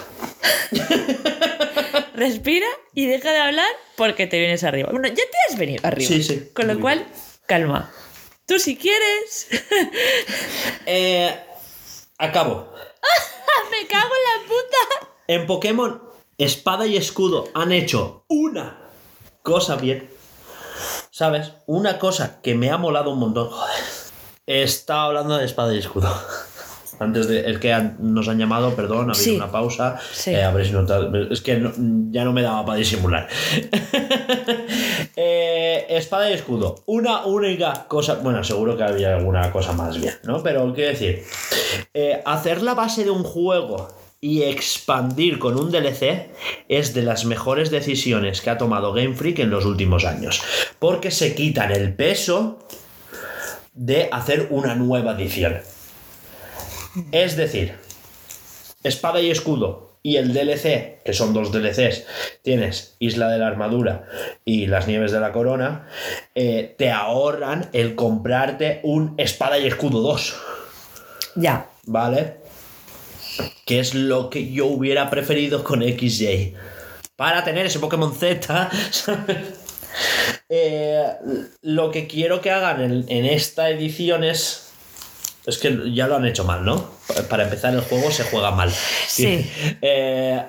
[2.16, 3.68] Respira y deja de hablar
[3.98, 4.90] porque te vienes arriba.
[4.92, 6.08] Bueno, ya te has venido arriba.
[6.08, 6.50] Sí, sí.
[6.54, 7.06] Con lo cual,
[7.46, 7.92] calma.
[8.46, 9.48] Tú si quieres.
[10.88, 11.36] Eh,
[12.20, 12.72] acabo.
[13.72, 15.12] Me cago en la puta.
[15.28, 16.00] En Pokémon
[16.38, 18.78] Espada y Escudo han hecho una
[19.42, 20.12] cosa bien.
[21.10, 21.54] ¿Sabes?
[21.66, 23.50] Una cosa que me ha molado un montón.
[23.50, 23.84] Joder.
[24.46, 26.10] Estaba hablando de Espada y Escudo.
[27.00, 27.50] Antes de.
[27.50, 29.36] Es que han- nos han llamado, perdón, ha habido Sí.
[29.36, 29.98] una pausa.
[30.14, 30.32] Sí.
[30.32, 31.12] Eh, habréis notado.
[31.32, 31.72] Es que no-
[32.12, 33.28] ya no me daba para disimular.
[35.18, 36.84] Eh, espada y escudo.
[36.88, 38.16] Una única cosa.
[38.16, 40.44] Bueno, seguro que había alguna cosa más bien, ¿no?
[40.44, 41.24] Pero quiero decir.
[41.94, 43.88] eh, hacer la base de un juego
[44.20, 46.30] y expandir con un DLC
[46.68, 50.42] es de las mejores decisiones que ha tomado Game Freak en los últimos años.
[50.80, 52.60] Porque se quitan el peso
[53.74, 55.58] de hacer una nueva edición.
[57.12, 57.74] Es decir,
[58.84, 62.06] espada y escudo y el DLC, que son dos DLCs,
[62.44, 64.06] tienes Isla de la Armadura
[64.46, 65.88] y las Nieves de la Corona,
[66.36, 70.36] eh, te ahorran el comprarte un espada y escudo 2.
[71.38, 71.72] Ya.
[71.86, 72.38] ¿Vale?
[73.66, 76.54] Que es lo que yo hubiera preferido con XJ.
[77.16, 78.70] para tener ese Pokémon Z.
[80.50, 81.08] Eh,
[81.62, 84.65] lo que quiero que hagan en, en esta edición es.
[85.46, 86.92] Es que ya lo han hecho mal, ¿no?
[87.30, 88.72] Para empezar, el juego se juega mal.
[89.08, 89.50] Sí.
[89.82, 90.42] Eh,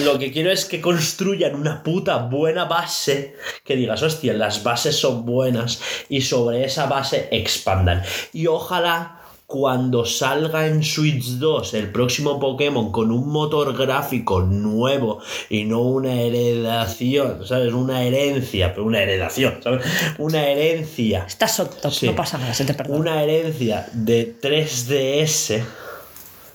[0.00, 3.36] lo que quiero es que construyan una puta buena base.
[3.64, 5.80] Que digas, hostia, las bases son buenas.
[6.08, 8.02] Y sobre esa base expandan.
[8.32, 9.21] Y ojalá
[9.52, 15.82] cuando salga en Switch 2 el próximo Pokémon con un motor gráfico nuevo y no
[15.82, 17.74] una heredación, ¿sabes?
[17.74, 19.84] Una herencia, pero una heredación, ¿sabes?
[20.16, 21.26] Una herencia.
[21.28, 22.06] Estás Sí.
[22.06, 22.98] no pasa nada, se te perdona.
[22.98, 25.62] Una herencia de 3DS,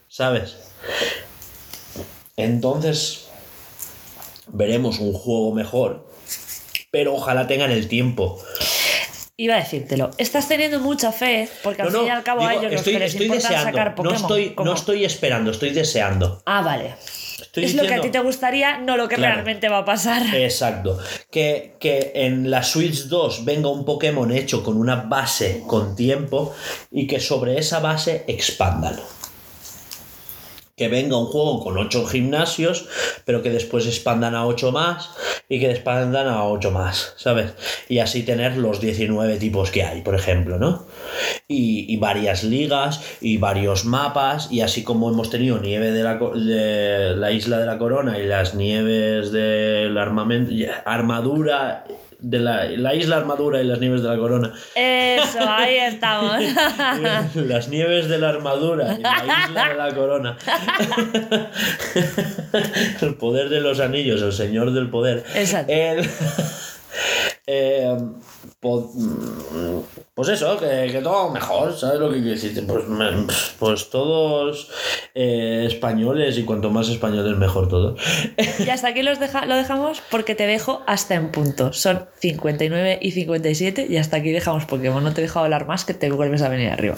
[0.08, 0.58] ¿sabes?
[2.36, 3.28] Entonces
[4.48, 6.04] veremos un juego mejor,
[6.90, 8.42] pero ojalá tengan el tiempo.
[9.40, 10.10] Iba a decírtelo.
[10.18, 12.80] Estás teniendo mucha fe, porque al No, fin y al cabo a digo, ellos los
[12.82, 14.16] estoy, que les estoy importa deseando, sacar no Pokémon.
[14.16, 16.42] estoy, no estoy esperando, estoy deseando.
[16.46, 16.96] Ah, vale.
[17.40, 19.36] Estoy es lo que a ti te gustaría, no lo que Claro.
[19.36, 20.24] realmente va a pasar.
[20.36, 20.98] Exacto.
[21.30, 26.56] Que, que en la Switch 2 venga un Pokémon hecho con una base con tiempo
[26.90, 29.00] y que sobre esa base expandan.
[30.78, 32.88] Que venga un juego con 8 gimnasios,
[33.26, 35.10] pero que después expandan a 8 más
[35.50, 37.54] y que expandan a 8 más, ¿sabes?
[37.90, 40.86] Y así tener los 19 tipos que hay, por ejemplo, ¿no?
[41.48, 46.16] Y, y varias ligas y varios mapas, y así como hemos tenido nieve de la,
[46.16, 50.52] de la isla de la corona y las nieves del armamento,
[50.86, 51.86] armadura
[52.20, 54.52] de la, la isla armadura y las nieves de la corona.
[54.76, 56.34] Eso, ahí estamos.
[57.36, 60.38] Las nieves de la armadura y la isla de la corona.
[63.02, 65.24] El poder de los anillos, el señor del poder.
[65.36, 65.72] Exacto.
[65.72, 66.10] El-
[67.48, 67.98] eh,
[70.14, 72.68] pues eso, que, todo mejor, ¿sabes lo que quiero?
[72.68, 74.70] Pues, pues todos
[75.14, 77.96] eh, españoles y cuanto más españoles mejor todo.
[78.60, 81.72] Y hasta aquí los deja- lo dejamos porque te dejo hasta en punto.
[81.74, 85.04] Son 59 y 57 y hasta aquí dejamos Pokémon.
[85.04, 86.96] No te dejo hablar más que te vuelves a venir arriba.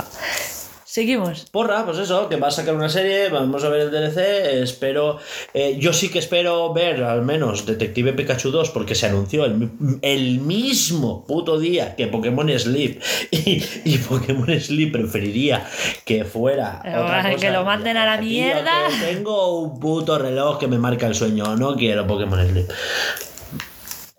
[0.91, 1.45] Seguimos.
[1.51, 4.17] Porra, pues eso, que va a sacar una serie, vamos a ver el DLC,
[4.63, 5.19] espero,
[5.53, 9.69] eh, yo sí que espero ver al menos Detective Pikachu 2 porque se anunció el,
[10.01, 12.99] el mismo puto día que Pokémon Sleep
[13.31, 15.63] y, y Pokémon Sleep preferiría
[16.05, 17.35] que fuera Pero, otra cosa.
[17.35, 18.87] que lo manden a la Tío, mierda.
[18.89, 22.67] que tengo un puto reloj que me marca el sueño, no quiero Pokémon Sleep.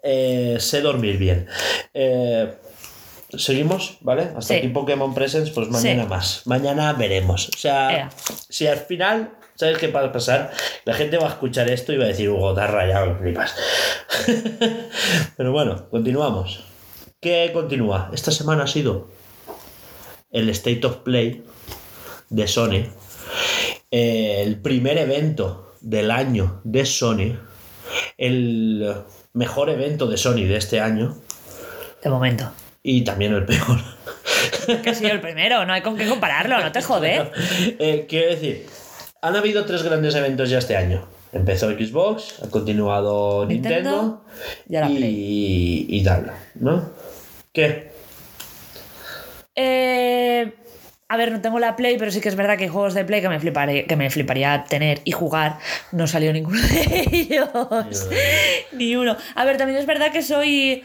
[0.04, 1.46] Eh, sé dormir bien.
[1.92, 2.48] Eh,
[3.36, 4.22] Seguimos, ¿vale?
[4.36, 4.54] Hasta Sí.
[4.54, 6.08] aquí Pokémon Presents, pues mañana Sí.
[6.08, 6.42] más.
[6.46, 7.48] Mañana veremos.
[7.54, 8.10] O sea, Ea.
[8.48, 10.50] si al final, ¿sabes qué va a pasar?
[10.84, 13.54] La gente va a escuchar esto y va a decir, Hugo, te has rayado, flipas.
[15.36, 16.64] Pero bueno, continuamos.
[17.20, 18.10] ¿Qué continúa?
[18.12, 19.08] Esta semana ha sido
[20.30, 21.44] el State of Play
[22.30, 22.84] de Sony.
[23.90, 27.38] Eh, el primer evento del año de Sony.
[28.16, 28.94] El
[29.32, 31.16] mejor evento de Sony de este año.
[32.02, 32.50] De momento.
[32.82, 33.78] Y también el peor.
[34.82, 37.30] Que ha sido el primero, no hay con qué compararlo, no te jode.
[37.78, 38.66] Eh, quiero decir,
[39.22, 41.06] han habido tres grandes eventos ya este año.
[41.32, 44.24] Empezó Xbox, ha continuado Nintendo,
[44.66, 46.90] Nintendo y y, y tal, ¿no?
[47.52, 47.92] ¿Qué?
[49.54, 50.52] Eh,
[51.10, 53.04] a ver, no tengo la Play, pero sí que es verdad que hay juegos de
[53.04, 55.58] Play que me, fliparé, que me fliparía tener y jugar.
[55.90, 58.08] No salió ninguno de ellos.
[58.72, 59.16] Ni uno.
[59.34, 60.84] A ver, también es verdad que soy.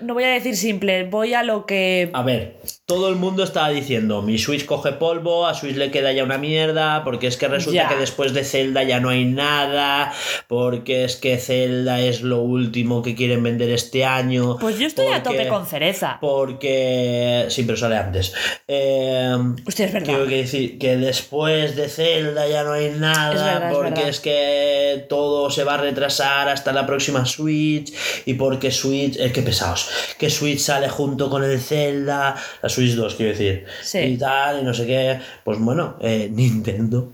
[0.00, 2.08] No voy a decir simple, voy a lo que.
[2.14, 2.56] A ver,
[2.86, 6.38] todo el mundo estaba diciendo, mi Switch coge polvo, a Switch le queda ya una
[6.38, 7.88] mierda, porque es que resulta Ya.
[7.88, 10.12] que después de Zelda ya no hay nada,
[10.46, 14.56] porque es que Zelda es lo último que quieren vender este año.
[14.60, 16.18] Pues yo estoy a tope con cereza.
[16.20, 17.46] Porque...
[17.48, 18.32] Sí, pero sale antes.
[18.68, 19.34] Eh,
[19.66, 20.06] Hostia, es verdad.
[20.06, 24.08] Quiero que decir que después de Zelda ya no hay nada, Es verdad, es porque
[24.08, 27.92] es que todo se va a retrasar hasta la próxima Switch,
[28.26, 29.88] y porque Switch, eh, qué pesados,
[30.20, 33.98] que Switch sale junto con el Zelda, la Switch 2 quiero decir, Sí.
[33.98, 35.18] y tal, y no sé qué.
[35.44, 37.12] Pues bueno, eh, Nintendo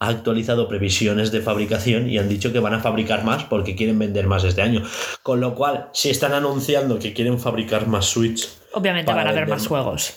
[0.00, 3.98] ha actualizado previsiones de fabricación y han dicho que van a fabricar más porque quieren
[3.98, 4.82] vender más este año.
[5.22, 9.48] Con lo cual, si están anunciando que quieren fabricar más Switch, Obviamente van a haber
[9.48, 9.66] más.
[9.66, 10.14] juegos.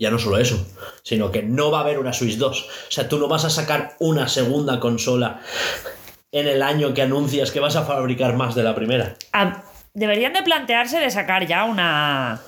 [0.00, 0.64] ya no solo eso,
[1.02, 2.60] sino que no va a haber una Switch 2.
[2.62, 5.40] O sea, tú no vas a sacar una segunda consola
[6.30, 9.14] en el año que anuncias que vas a fabricar más de la primera.
[9.32, 9.64] Ah,
[9.94, 12.40] deberían de plantearse de sacar ya una.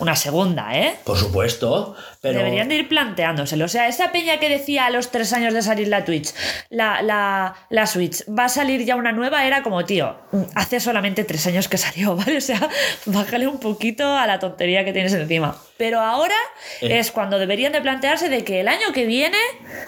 [0.00, 0.96] Una segunda, ¿eh?
[1.04, 2.38] Por supuesto, pero...
[2.38, 3.66] Deberían de ir planteándoselo.
[3.66, 6.34] O sea, esa peña que decía a los tres años de salir la Twitch,
[6.68, 10.16] la, la, la Switch, va a salir ya una nueva, era como, tío,
[10.56, 12.38] hace solamente tres años que salió, ¿vale?
[12.38, 12.68] O sea,
[13.06, 15.56] bájale un poquito a la tontería que tienes encima.
[15.76, 16.34] Pero ahora
[16.80, 16.98] Eh.
[16.98, 19.38] es cuando deberían de plantearse de que el año que viene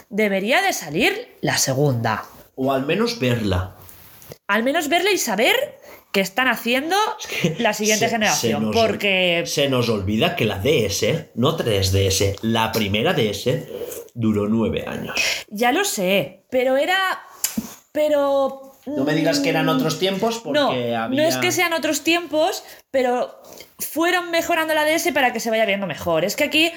[0.09, 2.25] debería de salir la segunda.
[2.55, 3.73] O al menos verla.
[4.49, 5.57] al menos verla y saber
[6.13, 6.97] que están haciendo
[7.59, 8.61] la siguiente Se- generación.
[8.61, 9.41] se nos porque.
[9.43, 13.49] ol- Se nos olvida que la DS, no 3DS, la primera DS
[14.15, 15.15] duró nueve años.
[15.49, 16.97] Ya lo sé, pero era.
[17.93, 18.63] Pero.
[18.87, 21.09] No me digas que eran otros tiempos porque no, había...
[21.09, 23.43] no es que sean otros tiempos, pero
[23.81, 26.25] fueron mejorando la DS para que se vaya viendo mejor.
[26.25, 26.71] Es que aquí,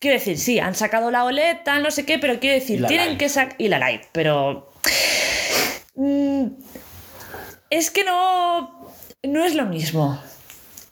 [0.00, 3.16] quiero decir, sí, han sacado la OLED, tal, no sé qué, pero quiero decir, tienen
[3.16, 3.54] que sacar.
[3.58, 4.72] Y la Lite, pero.
[5.94, 6.46] Mm,
[7.72, 8.88] es que no.
[9.22, 10.20] No es lo mismo.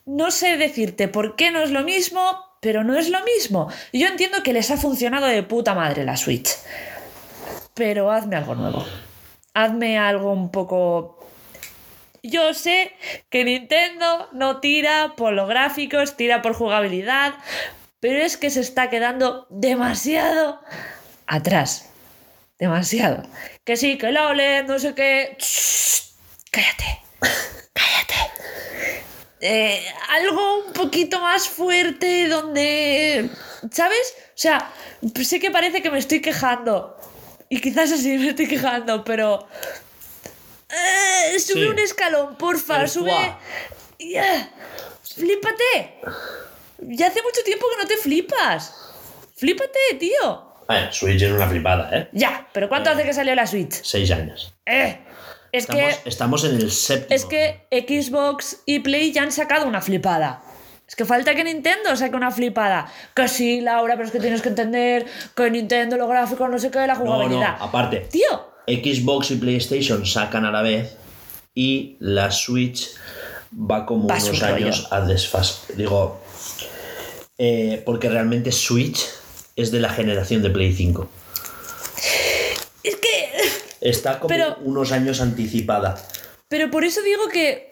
[0.06, 2.20] No sé decirte por qué no es lo mismo,
[2.60, 3.68] pero no es lo mismo.
[3.92, 6.50] Yo entiendo que les ha funcionado de puta madre la Switch.
[7.74, 8.84] Pero hazme algo nuevo.
[9.52, 11.20] Hazme algo un poco
[12.22, 12.92] yo sé
[13.30, 17.34] que Nintendo no tira por los gráficos, tira por jugabilidad,
[17.98, 20.60] pero es que se está quedando demasiado
[21.26, 21.90] atrás.
[22.58, 23.22] Demasiado.
[23.64, 25.38] Que sí, que la OLED, no sé qué.
[26.50, 27.00] Cállate.
[27.72, 28.14] Cállate.
[29.40, 33.30] Eh, algo un poquito más fuerte donde...
[33.72, 34.14] ¿Sabes?
[34.28, 34.70] O sea,
[35.22, 36.96] sé que parece que me estoy quejando.
[37.48, 39.46] Y quizás así me estoy quejando, pero...
[40.68, 41.66] Eh, sube Sí.
[41.66, 43.34] un escalón, porfa, El sube.
[43.98, 44.50] Ya.
[45.02, 46.00] Flípate.
[46.78, 48.74] Ya hace mucho tiempo que no te flipas.
[49.36, 50.54] Flípate, tío.
[50.68, 52.08] Eh, Switch es una flipada, ¿eh?
[52.12, 52.92] Ya, pero ¿cuánto Eh.
[52.92, 53.82] hace que salió la Switch?
[53.82, 54.54] Seis años.
[54.64, 55.00] Eh.
[55.52, 56.08] Es Estamos, que.
[56.08, 57.14] estamos en el séptimo.
[57.16, 60.42] Es que Xbox y Play ya han sacado una flipada.
[60.86, 62.86] Es que falta que Nintendo saque una flipada.
[63.14, 66.70] Que sí, Laura, pero es que tienes que entender que Nintendo, los gráficos, no sé
[66.70, 67.56] qué, la No, no, jugabilidad.
[67.60, 68.08] aparte.
[68.10, 70.96] Tío, Xbox y PlayStation sacan a la vez
[71.54, 72.88] y la Switch
[73.52, 74.54] va como Va unos rollo.
[74.54, 75.62] años a desfas.
[75.76, 76.20] Digo,
[77.38, 79.00] eh, porque realmente Switch
[79.56, 81.08] es de la generación de Play 5.
[83.80, 85.96] Está como Pero- unos años anticipada.
[86.48, 87.70] Pero por eso digo que.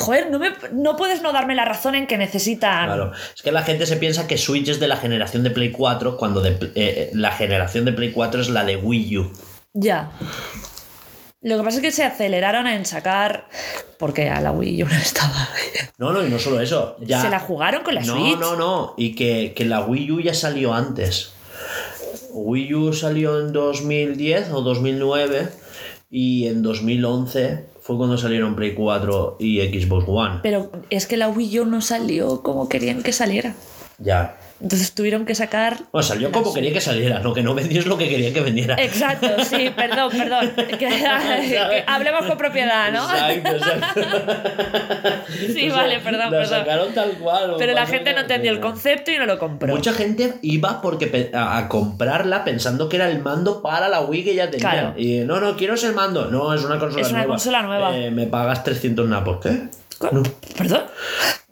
[0.00, 2.86] Joder, no, me, no puedes no darme la razón en que necesitan.
[2.86, 3.12] Claro.
[3.34, 6.16] Es que la gente se piensa que Switch es de la generación de Play 4
[6.16, 9.32] cuando de- eh, la generación de Play 4 es la de Wii U.
[9.74, 10.10] Ya.
[11.42, 13.48] Lo que pasa es que se aceleraron en sacar.
[13.98, 15.48] Porque a la Wii U no estaba.
[15.98, 16.96] No, no, y no solo eso.
[17.00, 17.20] Ya...
[17.20, 18.38] Se la jugaron con la no, Switch.
[18.38, 21.32] No, no, Y que, que la Wii U ya salió antes.
[22.34, 25.48] Wii U salió en 2010 o 2009
[26.10, 30.40] y en 2011 fue cuando salieron Play 4 y Xbox One.
[30.42, 33.54] Pero es que la Wii U no salió como querían que saliera.
[33.98, 34.38] Ya.
[34.60, 35.78] Entonces tuvieron que sacar.
[35.92, 38.76] Bueno, salió como quería que saliera, no que no vendies lo que quería que vendiera.
[38.78, 40.52] Exacto, sí, perdón, perdón.
[40.68, 43.02] Que- que hablemos con propiedad, ¿no?
[43.12, 44.00] Exacto, exacto.
[45.28, 46.46] Sí, O sea, vale, perdón, perdón.
[46.48, 47.54] sacaron tal cual.
[47.58, 49.74] Pero la gente no entendió el concepto y no lo compró.
[49.74, 54.34] Mucha gente iba porque a, comprarla pensando que era el mando para la Wii que
[54.34, 54.70] ya tenía.
[54.70, 54.94] Claro.
[54.96, 56.30] Y no, no, quiero ese mando.
[56.30, 57.32] No, es una consola Es una nueva.
[57.34, 57.96] consola nueva.
[57.96, 59.38] Eh, me pagas 300 napos.
[59.42, 59.50] ¿Qué?
[60.12, 60.22] No.
[60.56, 60.82] ¿Perdón?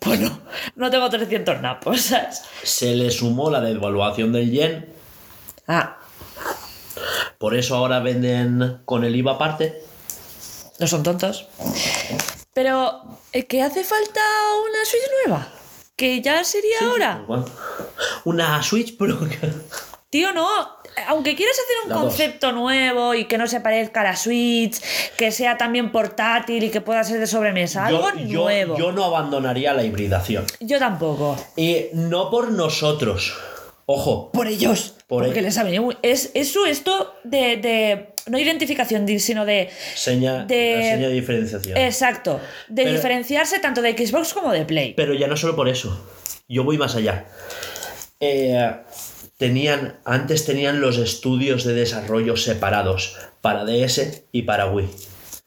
[0.04, 0.38] Pues no,
[0.76, 2.42] no tengo 300 napos, ¿sabes?
[2.62, 4.92] Se le sumó la devaluación del yen.
[5.68, 5.98] Ah,
[7.38, 9.82] Por eso ahora venden con el IVA aparte.
[10.78, 11.46] no son tontos.
[12.54, 14.20] Pero, ¿eh, ¿que hace falta
[14.68, 15.48] una Switch nueva?
[15.96, 17.24] ¿Que ya sería ahora?
[18.24, 19.18] Una Switch Pro.
[20.10, 20.48] Tío, no.
[21.08, 22.04] Aunque quieras hacer un La dos.
[22.04, 24.80] concepto nuevo y que no se parezca a la Switch,
[25.16, 28.78] que sea también portátil y que pueda ser de sobremesa, algo yo, yo- nuevo.
[28.78, 30.44] yo no abandonaría la hibridación.
[30.60, 31.36] Yo tampoco.
[31.56, 33.34] Y no por nosotros.
[33.86, 34.30] Ojo.
[34.32, 34.94] Por ellos.
[35.08, 39.68] Por porque les ha venido Es, es su esto de, de- No identificación, sino de.
[39.94, 41.76] Seña, De- la seña de diferenciación.
[41.76, 42.40] Exacto.
[42.68, 44.94] De Pero- diferenciarse tanto de Xbox como de Play.
[44.94, 46.06] Pero ya no solo por eso.
[46.48, 47.24] Yo voy más allá.
[48.20, 48.76] Eh,
[49.42, 54.88] tenían, antes tenían los estudios de desarrollo separados para DS y para Wii.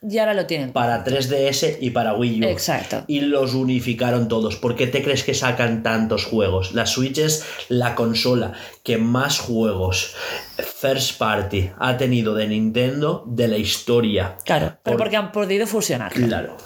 [0.07, 0.73] Y ahora lo tienen.
[0.73, 2.47] Para 3DS y para Wii U.
[2.49, 3.05] Exacto.
[3.07, 4.57] Y los unificaron todos.
[4.57, 6.73] ¿Por qué te crees que sacan tantos juegos?
[6.73, 8.51] La Switch es la consola
[8.83, 10.13] que más juegos
[10.57, 14.35] first party ha tenido de Nintendo de la historia.
[14.43, 14.77] Claro.
[14.83, 16.11] Pero Por- porque han podido fusionar.
[16.11, 16.57] Claro.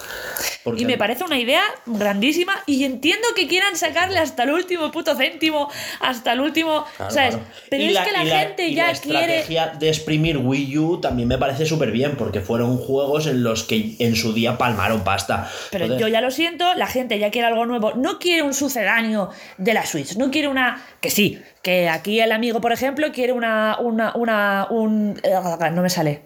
[0.70, 4.92] Porque Y me parece una idea grandísima y entiendo que quieran sacarle hasta el último
[4.92, 5.70] puto céntimo,
[6.00, 7.36] hasta el último, Claro, ¿sabes?
[7.36, 7.50] claro.
[7.70, 9.20] Pero Y es que la, y gente y ya la quiere...
[9.40, 13.64] estrategia de exprimir Wii U también me parece súper bien, porque fueron juegos en los
[13.64, 15.50] que en su día palmaron pasta.
[15.72, 18.54] Pero Entonces, yo ya lo siento, la gente ya quiere algo nuevo, no quiere un
[18.54, 20.84] sucedáneo de la Switch, no quiere una...
[21.02, 23.78] Que sí, que aquí el amigo, por ejemplo, quiere una...
[23.80, 25.20] una, una un...
[25.24, 26.22] eh, No me sale.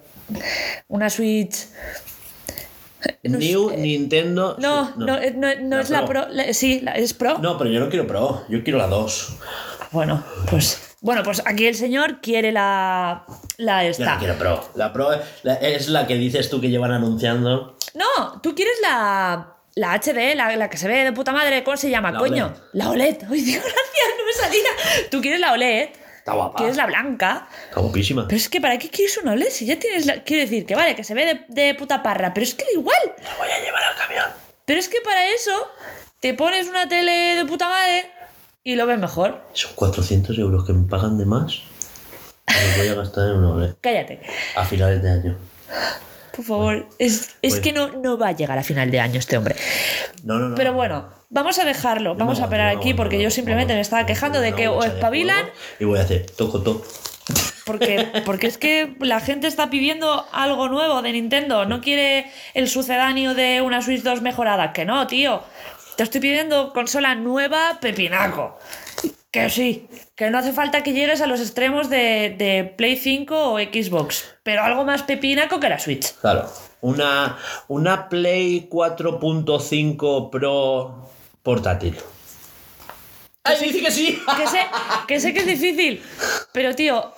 [0.88, 1.68] Una Switch...
[3.24, 3.78] no New sé.
[3.78, 4.56] Nintendo.
[4.60, 6.28] No, no, eh, no, no La es la Pro.
[6.30, 7.38] La- sí, la- es Pro.
[7.40, 9.36] No, pero yo no quiero Pro, yo quiero la 2.
[9.92, 13.26] Bueno, pues Bueno, pues aquí el señor quiere la,
[13.58, 14.14] la Yo esta.
[14.14, 14.70] no quiero Pro.
[14.76, 15.10] La Pro
[15.44, 17.78] la- es la que dices tú que llevan anunciando.
[17.94, 21.78] No, tú quieres la, la HD, la, la que se ve de puta madre, ¿cómo
[21.78, 22.46] se llama, La coño?
[22.48, 22.58] OLED.
[22.74, 23.18] La OLED.
[23.30, 25.10] Ay, Dios, gracias, no me salía.
[25.12, 25.90] Tú quieres la OLED,
[26.24, 26.56] Está guapa.
[26.56, 27.50] quieres la blanca.
[27.68, 28.26] Está guapísima.
[28.30, 29.50] Pero es que ¿para qué quieres una OLED?
[29.50, 30.24] Si ya tienes la...
[30.24, 32.72] Quiero decir, que vale, que se ve de, de puta parra, pero es que da
[32.72, 32.98] igual.
[33.22, 34.26] La voy a llevar al camión.
[34.64, 35.52] Pero es que para eso
[36.22, 38.10] te pones una tele de puta madre
[38.64, 39.42] y lo ves mejor.
[39.52, 41.64] Son 400 euros que me pagan de más.
[42.48, 43.76] Los voy a gastar en una OLED.
[43.82, 44.22] Cállate.
[44.56, 45.38] A finales de año.
[46.36, 49.20] Por favor, es, es Pues- que no, no va a llegar a final de año
[49.20, 49.56] este hombre.
[50.24, 50.56] No, no, no.
[50.56, 53.82] Pero bueno, vamos a dejarlo, vamos No, a parar no, aquí porque yo simplemente me
[53.82, 55.46] estaba quejando de que o espabilan,
[55.80, 56.86] Y voy a hacer toco toco.
[57.66, 62.68] porque, porque es que la gente está pidiendo algo nuevo de Nintendo, no quiere el
[62.68, 65.44] sucedáneo de una Switch 2 mejorada, que no, tío.
[65.98, 68.58] Te estoy pidiendo consola nueva, pepinaco.
[69.34, 73.36] Que sí, que no hace falta que llegues a los extremos de, de Play 5
[73.54, 76.14] o Xbox, pero algo más pepinaco que la Switch.
[76.22, 76.48] Claro.
[76.82, 81.10] Una, una Play 4.5 Pro
[81.42, 81.98] portátil.
[83.44, 84.22] ¡Ay, dice que sí!
[84.38, 84.60] Que sé,
[85.08, 86.04] que sé que es difícil,
[86.52, 87.12] pero tío,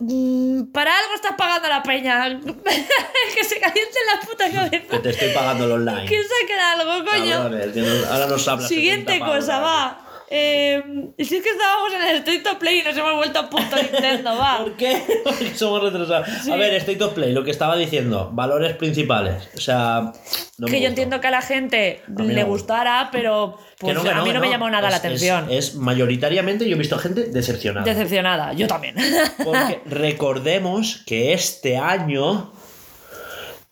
[0.00, 2.40] mm, para algo estás pagando la peña.
[3.34, 5.02] que se caliente la puta Que cabeza.
[5.02, 6.04] te estoy pagando el online.
[6.04, 7.30] Que saque algo, coño.
[7.44, 8.68] Cabrones, que nos- ahora nos hablas.
[8.68, 9.38] Siguiente 70 pavos.
[9.44, 10.04] cosa, va.
[10.30, 10.82] Eh,
[11.18, 13.76] si es que estábamos en el Street of Play y nos hemos vuelto a punto
[13.76, 14.58] Nintendo, va.
[14.62, 15.02] ¿Por qué?
[15.24, 16.28] Porque somos retrasados.
[16.44, 16.52] Sí.
[16.52, 19.48] A ver, State of Play, lo que estaba diciendo, valores principales.
[19.56, 20.12] O sea,
[20.58, 20.86] no que yo gustó.
[20.88, 24.68] entiendo que a la gente le gustara, pero pues, no, a mí no, me llamó
[24.68, 25.46] nada la Es- es- atención.
[25.50, 27.86] Es, mayoritariamente, yo he visto gente decepcionada.
[27.86, 28.96] Decepcionada, yo también.
[29.44, 32.52] Porque recordemos que este año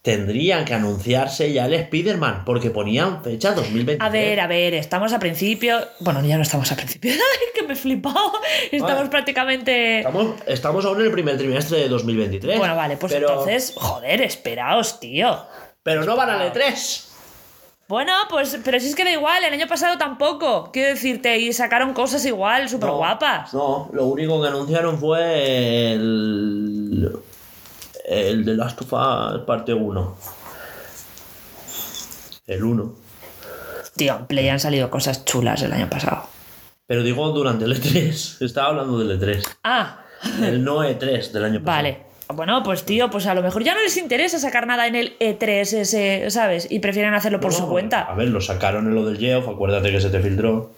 [0.07, 4.01] tendrían que anunciarse ya el Spider-Man, porque ponían fecha 2023.
[4.01, 5.81] A ver, a ver, estamos a principio.
[5.99, 7.13] Bueno, ya no estamos a principio.
[7.57, 8.35] Que me he flipado.
[8.71, 9.09] Estamos Vale.
[9.09, 9.99] prácticamente.
[9.99, 12.57] Estamos, estamos aún en el primer trimestre de 2023.
[12.57, 15.45] Bueno, vale, pues pero, entonces, joder, esperaos, tío.
[15.83, 17.05] Pero no van al E3.
[17.89, 20.71] Bueno, pues, pero si es que da igual, el año pasado tampoco.
[20.73, 23.53] Quiero decirte, y sacaron cosas igual, súper guapas.
[23.53, 27.19] No, lo único que anunciaron fue el.
[28.09, 30.17] El de Last of Us parte 1.
[32.47, 32.95] El 1.
[33.97, 36.25] Tío, en Play han salido cosas chulas el año pasado.
[36.87, 38.37] Pero digo durante el E3.
[38.45, 39.43] Estaba hablando del E3.
[39.65, 40.03] Ah,
[40.43, 41.77] El no E3 del año pasado.
[41.77, 42.07] vale.
[42.29, 45.17] Bueno, pues tío, pues a lo mejor ya no les interesa sacar nada en el
[45.21, 46.67] E3 ese, ¿sabes?
[46.71, 48.01] Y prefieren hacerlo por No, su cuenta.
[48.03, 50.73] A ver, lo sacaron en lo del Geoff, acuérdate que se te filtró.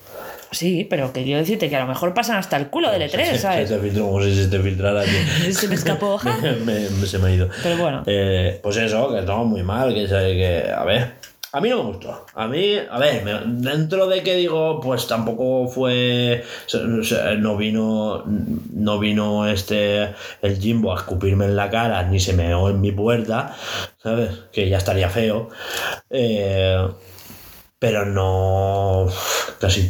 [0.51, 3.25] Sí, pero que quiero decirte que a lo mejor pasan hasta el culo del E3,
[3.33, 3.69] Se, ¿sabes?
[3.69, 5.03] se te filtró como si se te filtrara.
[5.53, 6.17] Se me escapó.
[6.19, 6.37] ja.
[6.65, 7.49] Me- me- se me ha ido.
[7.63, 8.03] Pero bueno.
[8.07, 11.29] Eh, pues eso, que estamos muy mal, que, que a ver.
[11.51, 12.27] A mí no me gustó.
[12.35, 16.45] A mí, a ver, dentro de que digo, pues tampoco fue.
[17.39, 18.23] No vino.
[18.75, 20.11] No vino este.
[20.43, 23.57] El Jimbo a escupirme en la cara, ni se meó en mi puerta,
[24.03, 24.31] ¿sabes?
[24.53, 25.49] Que ya estaría feo.
[26.11, 26.87] Eh,
[27.79, 29.07] pero no.
[29.59, 29.89] Casi.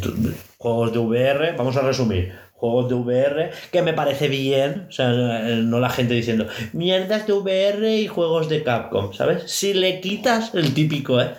[0.61, 2.37] Juegos de VR, vamos a resumir.
[2.51, 7.31] Juegos de VR, que me parece bien, o sea, no la gente diciendo mierdas de
[7.31, 9.49] VR y juegos de Capcom, ¿sabes?
[9.49, 11.29] Si le quitas, el típico, ¿eh?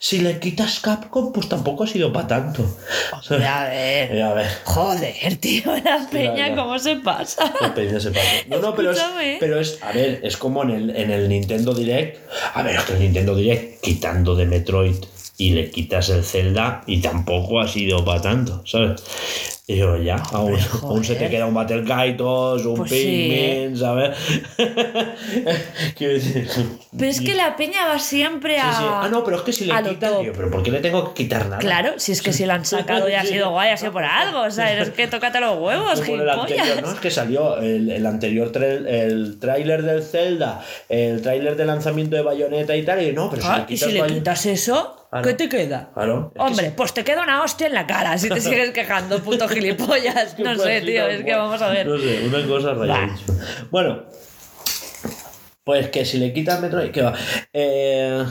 [0.00, 2.66] Si le quitas Capcom, pues tampoco ha sido para tanto.
[3.22, 3.46] ¿sabes?
[3.46, 4.12] A ver.
[4.12, 6.56] Eh, a ver, Joder, tío, la peña.
[6.56, 7.54] ¿cómo se pasa?
[7.56, 8.26] qué peña se pasa.
[8.48, 9.00] No, no, pero es,
[9.38, 12.18] pero es, a ver, es como en el, en el Nintendo Direct.
[12.54, 14.96] A ver, es que el Nintendo Direct, quitando de Metroid
[15.36, 19.02] y le quitas el Zelda, y tampoco ha sido para tanto, ¿sabes?
[19.66, 22.96] Y yo, ya, aún, aún se te queda un Battle Kaitos, un Pues sí,
[23.30, 24.14] Pikmin, ¿sabes?
[25.96, 26.48] Quiero decir.
[26.96, 28.72] Pero es que la peña va siempre Sí, a.
[28.72, 28.84] sí.
[28.86, 30.20] Ah, no, pero es que si le top.
[30.22, 31.58] tío, pero ¿por qué le tengo que quitar nada?
[31.58, 33.28] Claro, si es que si lo han sacado y ha Sí.
[33.28, 36.82] sido guay, ha sido por algo, o sea, es que tócate los huevos, gilipollas.
[36.82, 36.92] ¿no?
[36.92, 42.22] Es que salió el, el anterior el tráiler del Zelda, el tráiler de lanzamiento de
[42.22, 45.03] Bayonetta y tal, y no, pero si Ah, le y quitas si le quitas eso,
[45.22, 45.90] ¿qué te queda?
[46.36, 50.38] Hombre, pues te queda una hostia en la cara si te sigues quejando, puto gilipollas.
[50.38, 51.86] No sé, tío, es que vamos a ver.
[51.86, 53.38] No sé, una cosa rayadísima.
[53.70, 54.02] Bueno,
[55.64, 57.14] pues que si le quitas Metroid, ¿qué va?
[57.52, 58.24] Eh,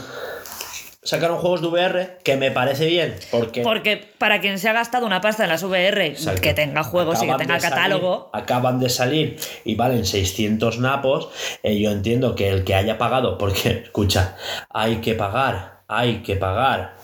[1.01, 3.61] sacaron juegos de VR, que me parece bien, porque...
[3.61, 6.41] Porque para quien se ha gastado una pasta en las VR, Exacto.
[6.41, 11.29] que tenga juegos y que tenga salir- catálogo, acaban de salir y valen 600 napos.
[11.63, 14.35] eh, yo entiendo que el que haya pagado, porque, escucha,
[14.69, 16.97] hay que pagar, hay que pagar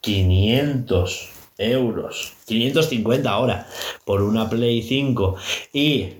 [0.00, 3.66] 500 euros, 550 ahora,
[4.04, 5.36] por una Play 5
[5.72, 6.14] y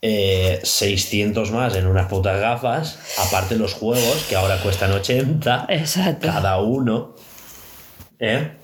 [0.00, 6.26] eh, 600 más en unas putas gafas, aparte los juegos que ahora cuestan 80 exacto.
[6.26, 7.14] cada uno.
[8.18, 8.61] ¿Eh?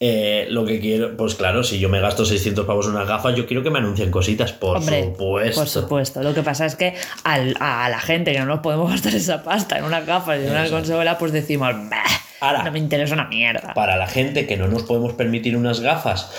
[0.00, 3.36] Eh, lo que quiero, pues claro, si yo me gasto 600 pavos en unas gafas,
[3.36, 5.60] yo quiero que me anuncien cositas, por Hombre, supuesto.
[5.60, 6.22] Por supuesto.
[6.22, 6.94] Lo que pasa es que
[7.24, 10.44] al- a la gente que no nos podemos gastar esa pasta en una gafas y
[10.46, 12.02] en una consola, pues decimos, "Bah,
[12.40, 12.64] Ahora.
[12.64, 13.74] no me interesa una mierda.
[13.74, 16.30] Para la gente que no nos podemos permitir unas gafas,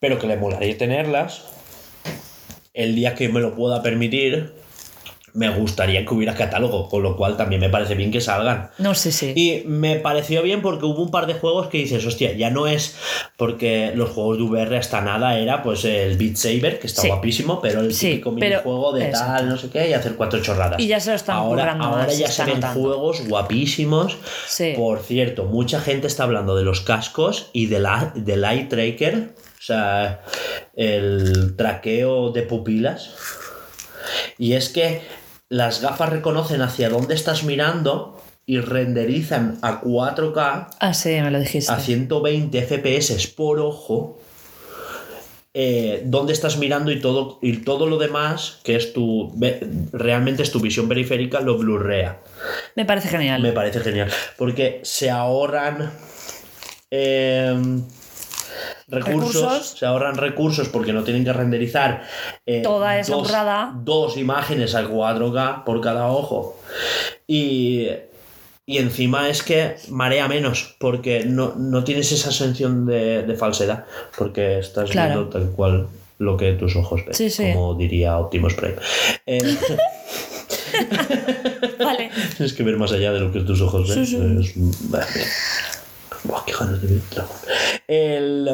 [0.00, 1.44] pero que le molaría tenerlas,
[2.74, 4.54] el día que me lo pueda permitir,
[5.36, 8.70] me gustaría que hubiera catálogo, con lo cual también me parece bien que salgan.
[8.78, 9.32] No sé si.
[9.36, 12.66] Y me pareció bien porque hubo un par de juegos que dices, hostia, ya no
[12.66, 12.96] es
[13.36, 17.08] porque los juegos de VR hasta nada era pues el Beat Saber, que está Sí.
[17.08, 19.32] guapísimo, pero el Sí, típico minijuego de exacto.
[19.34, 20.80] tal, no sé qué, y hacer cuatro chorradas.
[20.80, 24.16] Y ya se lo están ahora, Ahora más, ya se ven juegos guapísimos.
[24.48, 24.72] Sí.
[24.74, 29.62] Por cierto, mucha gente está hablando de los cascos y del del eye tracker, o
[29.62, 30.22] sea,
[30.74, 33.10] el traqueo de pupilas.
[34.38, 35.02] Y es que
[35.48, 41.40] las gafas reconocen hacia dónde estás mirando y renderizan a 4K Ah, sí, me lo
[41.40, 41.72] dijiste.
[41.72, 44.18] a 120 FPS por ojo.
[45.58, 49.32] eh, dónde estás mirando y todo, y todo lo demás, que es tu.
[49.92, 52.20] realmente es tu visión periférica, lo blurrea.
[52.74, 53.40] Me parece genial.
[53.42, 54.10] Me parece genial.
[54.36, 55.90] Porque se ahorran.
[56.90, 57.82] em,
[58.88, 59.78] recursos, Recursos.
[59.78, 62.02] Se ahorran recursos porque no tienen que renderizar.
[62.46, 63.32] eh, Toda esa dos,
[63.84, 66.58] dos imágenes a 4K por cada ojo.
[67.26, 67.88] Y.
[68.68, 73.84] Y encima es que marea menos, porque no, no tienes esa sensación de, de falsedad,
[74.18, 75.14] porque estás Claro.
[75.14, 75.86] viendo tal cual
[76.18, 77.52] lo que tus ojos ven, Sí, sí.
[77.52, 78.74] como diría Optimus Prime.
[79.24, 79.38] Eh,
[81.78, 82.10] Vale.
[82.36, 84.04] Tienes que ver más allá de lo que tus ojos ven.
[84.04, 84.16] Sí.
[84.16, 84.54] Es-.
[86.26, 87.36] Buah, qué ganas de ver Dragon.
[87.86, 88.50] El,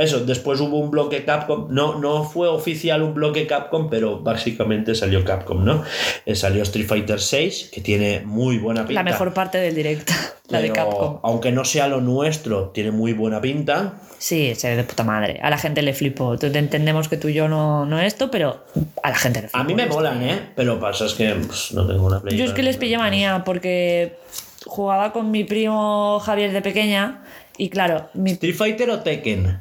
[0.00, 1.66] eso, después hubo un bloque Capcom.
[1.68, 5.84] No, no fue oficial un bloque Capcom, pero básicamente salió Capcom, ¿no?
[6.24, 8.94] Eh, salió Street Fighter VI, que tiene muy buena pinta.
[8.94, 10.14] La mejor parte del directo.
[10.48, 11.20] La de Capcom.
[11.22, 14.00] Aunque no sea lo nuestro, tiene muy buena pinta.
[14.16, 15.38] Sí, se ve de puta madre.
[15.42, 16.34] A la gente le flipó.
[16.40, 18.64] Entendemos que tú y yo no, no esto, pero
[19.02, 19.58] a la gente le flipó.
[19.58, 20.40] A mí me molan, ¿eh?
[20.56, 22.38] Pero pasa es que pues, no tengo una Play.
[22.38, 24.16] Yo es que les pillé manía porque
[24.66, 27.22] jugaba con mi primo Javier de pequeña
[27.56, 28.32] y claro, mi...
[28.32, 29.60] ¿Street Fighter o Tekken?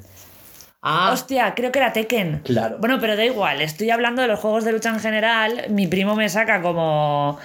[0.81, 2.41] Ah, Hostia, creo que era Tekken.
[2.45, 2.77] Claro.
[2.79, 5.65] Bueno, pero da igual, estoy hablando de los juegos de lucha en general.
[5.69, 7.37] Mi primo me saca como...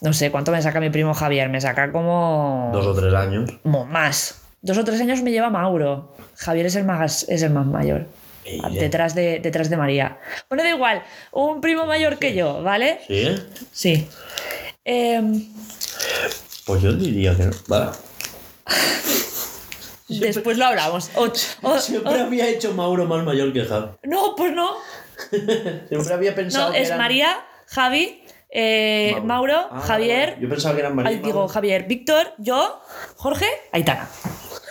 [0.00, 1.48] No sé, ¿cuánto me saca mi primo Javier?
[1.48, 2.70] Me saca como...
[2.72, 3.50] dos o tres años.
[3.62, 4.42] como más.
[4.60, 6.14] Dos o tres años me lleva Mauro.
[6.36, 8.06] Javier es el más, es el más mayor.
[8.44, 10.18] Ey, Detrás de, detrás de María.
[10.48, 11.02] Bueno, da igual.
[11.32, 12.98] Un primo mayor que yo, ¿vale?
[13.06, 13.36] ¿Sí?
[13.72, 14.08] Sí.
[14.84, 15.46] Em,
[16.66, 17.52] Pues yo diría que no.
[17.68, 17.90] Vale.
[20.08, 21.10] después lo hablamos.
[21.16, 21.30] O-
[21.62, 23.88] o- Siempre o- había hecho Mauro más mayor que Javi.
[24.04, 24.70] no, pues no.
[25.88, 30.36] Siempre había pensado No, que es eran- María, Javi, eh, Mauro, Ah, Javier.
[30.40, 31.10] Yo pensaba que eran María.
[31.10, 31.48] Ay, digo.
[31.48, 32.80] Javier, Víctor, yo,
[33.16, 34.08] Jorge, Aitana.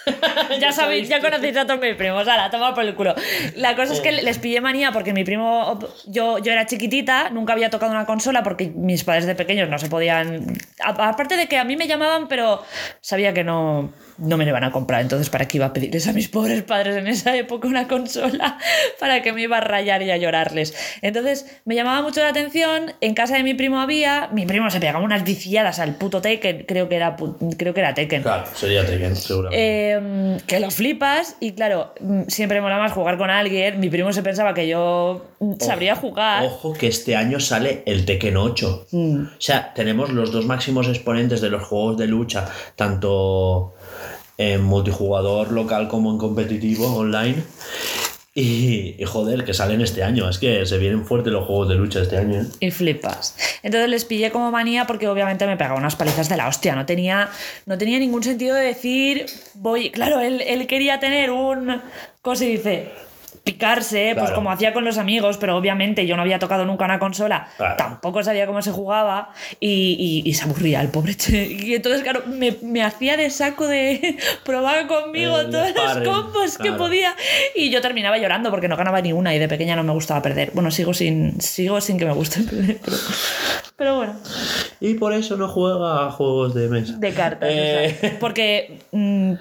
[0.59, 3.15] ya sabéis, ya conocéis a todos mis primos, ahora, toma por el culo.
[3.55, 7.53] La cosa es que les pillé manía porque mi primo, yo, yo era chiquitita, nunca
[7.53, 10.57] había tocado una consola porque mis padres de pequeños no se podían.
[10.79, 12.63] Aparte de que a mí me llamaban, pero
[13.01, 16.07] sabía que no, no me lo iban a comprar, entonces ¿para qué iba a pedirles
[16.07, 18.57] a mis pobres padres en esa época una consola?
[18.99, 20.75] ¿Para que me iba a rayar y a llorarles?
[21.01, 24.79] Entonces me llamaba mucho la atención, en casa de mi primo había, mi primo se
[24.79, 27.15] pegaba unas viciadas al puto Tekken, creo que era,
[27.57, 28.23] creo que era Tekken.
[28.23, 29.92] Claro, sería Tekken, seguramente.
[29.92, 29.92] Eh,
[30.47, 33.79] que lo flipas y claro, mm, siempre mola más jugar con alguien.
[33.79, 36.45] Mi primo se pensaba que yo mm, sabría jugar.
[36.45, 38.87] Ojo que este año sale el Tekken 8.
[38.91, 39.23] Mm.
[39.23, 43.73] O sea, tenemos los dos máximos exponentes de los juegos de lucha, tanto
[44.37, 47.43] en multijugador local como en competitivo online.
[48.35, 50.27] Y, y joder, que salen este año.
[50.27, 52.41] Es que se vienen fuertes los juegos de lucha este año.
[52.41, 52.45] ¿eh?
[52.59, 53.35] Y flipas.
[53.61, 56.75] Entonces les pillé como manía porque obviamente me pegaba unas palizas de la hostia.
[56.75, 57.29] No tenía,
[57.65, 59.91] no tenía ningún sentido de decir, voy.
[59.91, 61.81] Claro, él, él quería tener un.
[62.21, 62.91] ¿Cómo se dice?
[63.43, 66.97] Picarse, pues como hacía con los amigos, pero obviamente yo no había tocado nunca una
[66.97, 67.75] consola, Claro.
[67.77, 71.15] tampoco sabía cómo se jugaba y, y- y se aburría el pobre.
[71.15, 71.43] che.
[71.63, 76.57] Y entonces, claro, me, me hacía de saco de probar conmigo El todos los combos
[76.57, 77.15] que podía
[77.53, 80.21] y yo terminaba llorando porque no ganaba ni una y de pequeña no me gustaba
[80.21, 80.51] perder.
[80.53, 82.97] Bueno, sigo sin, sigo sin que me guste perder, pero,
[83.75, 84.15] pero bueno,
[84.79, 86.93] Y por eso no juega a juegos de mesa.
[86.97, 87.49] de cartas.
[87.51, 87.95] Eh.
[87.97, 89.33] o sea, porque mm,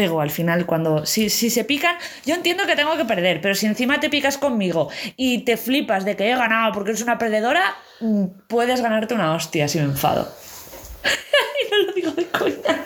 [0.00, 1.04] pego al final cuando...
[1.04, 1.94] Si, si se pican,
[2.24, 6.06] yo entiendo que tengo que perder, pero si encima te picas conmigo y te flipas
[6.06, 9.84] de que he ganado porque eres una perdedora, mm, puedes ganarte una hostia si me
[9.84, 10.26] enfado.
[11.04, 12.82] y no lo digo de coña.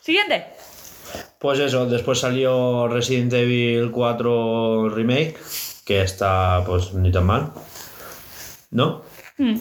[0.00, 0.46] Siguiente.
[1.40, 5.36] Pues eso, después salió Resident Evil 4 Remake,
[5.84, 7.50] que está pues ni tan mal.
[8.70, 9.02] ¿No?
[9.36, 9.56] Mm.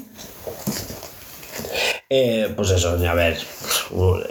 [2.10, 3.38] Eh, pues eso, a ver,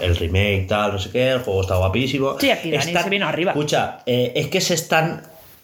[0.00, 2.38] el remake, tal, no sé qué, el juego está guapísimo.
[2.40, 3.52] Sí, aquí Dani se vino arriba.
[3.52, 5.22] Escucha, eh, es que se están,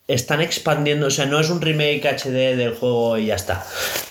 [0.09, 3.65] están expandiendo, o sea, no es un remake HD del juego y ya está.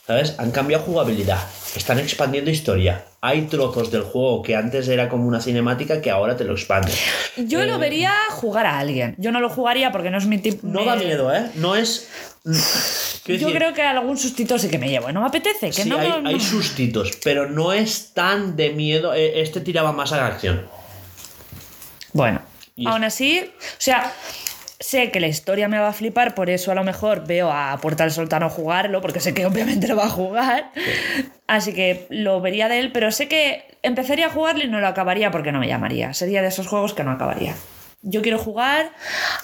[0.07, 0.35] ¿Sabes?
[0.39, 1.39] Han cambiado jugabilidad,
[1.75, 3.05] están expandiendo historia.
[3.23, 6.95] Hay trozos del juego que antes era como una cinemática que ahora te lo expanden.
[7.37, 9.13] Yo lo Eh, vería jugar a alguien.
[9.19, 10.65] Yo no lo jugaría porque no es mi tipo.
[10.65, 11.51] No da miedo, ¿eh?
[11.55, 12.07] No es.
[12.43, 12.51] Yo
[13.33, 15.11] decir, creo que algún sustito sí que me llevo.
[15.11, 15.67] No me apetece.
[15.67, 19.13] Que sí, no hay, me- hay sustitos, pero no es tan de miedo.
[19.13, 20.65] Eh, Este tiraba más a la acción.
[22.13, 22.41] Bueno,
[22.75, 24.11] Y aún así, o sea,
[24.81, 27.77] sé que la historia me va a flipar, por eso a lo mejor veo a
[27.81, 30.71] Puerta del Soltano jugarlo, porque sé que obviamente lo va a jugar.
[31.47, 34.87] Así que lo vería de él, pero sé que empezaría a jugarlo y no lo
[34.87, 36.13] acabaría porque no me llamaría.
[36.13, 37.55] Sería de esos juegos que no acabaría.
[38.03, 38.91] Yo quiero jugar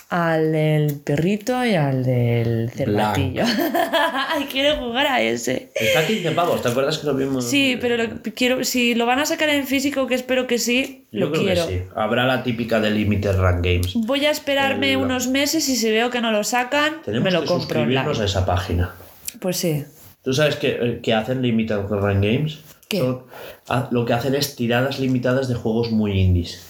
[0.09, 3.43] al del perrito y al del cervatillo.
[4.29, 5.69] Ay, quiero jugar a ese.
[5.75, 7.45] Está a 15 pavos, ¿te acuerdas que lo vimos?
[7.47, 11.05] Sí, pero lo- quiero, si lo van a sacar en físico, que espero que sí,
[11.11, 11.67] Yo lo creo quiero.
[11.67, 11.83] que sí.
[11.95, 13.93] Habrá la típica de Limited Run Games.
[13.93, 17.41] Voy a esperarme unos meses y si veo que no lo sacan, Tenemos me lo
[17.41, 18.95] que compro suscribirnos a esa página.
[19.39, 19.85] Pues sí.
[20.23, 22.57] ¿Tú sabes que, eh, que hacen Limited Run Games?
[22.89, 22.99] ¿Qué?
[23.01, 23.23] Son-
[23.69, 26.63] ah, lo que hacen es tiradas limitadas de juegos muy indies.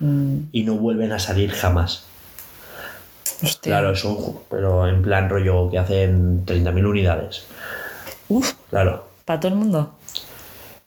[0.00, 2.04] Mm, Y no vuelven a salir jamás.
[3.42, 3.70] hostia.
[3.72, 7.44] Claro, son, ju- pero en plan rollo que hacen 30.000 unidades.
[8.28, 9.06] Uf, Claro.
[9.24, 9.94] para todo el mundo.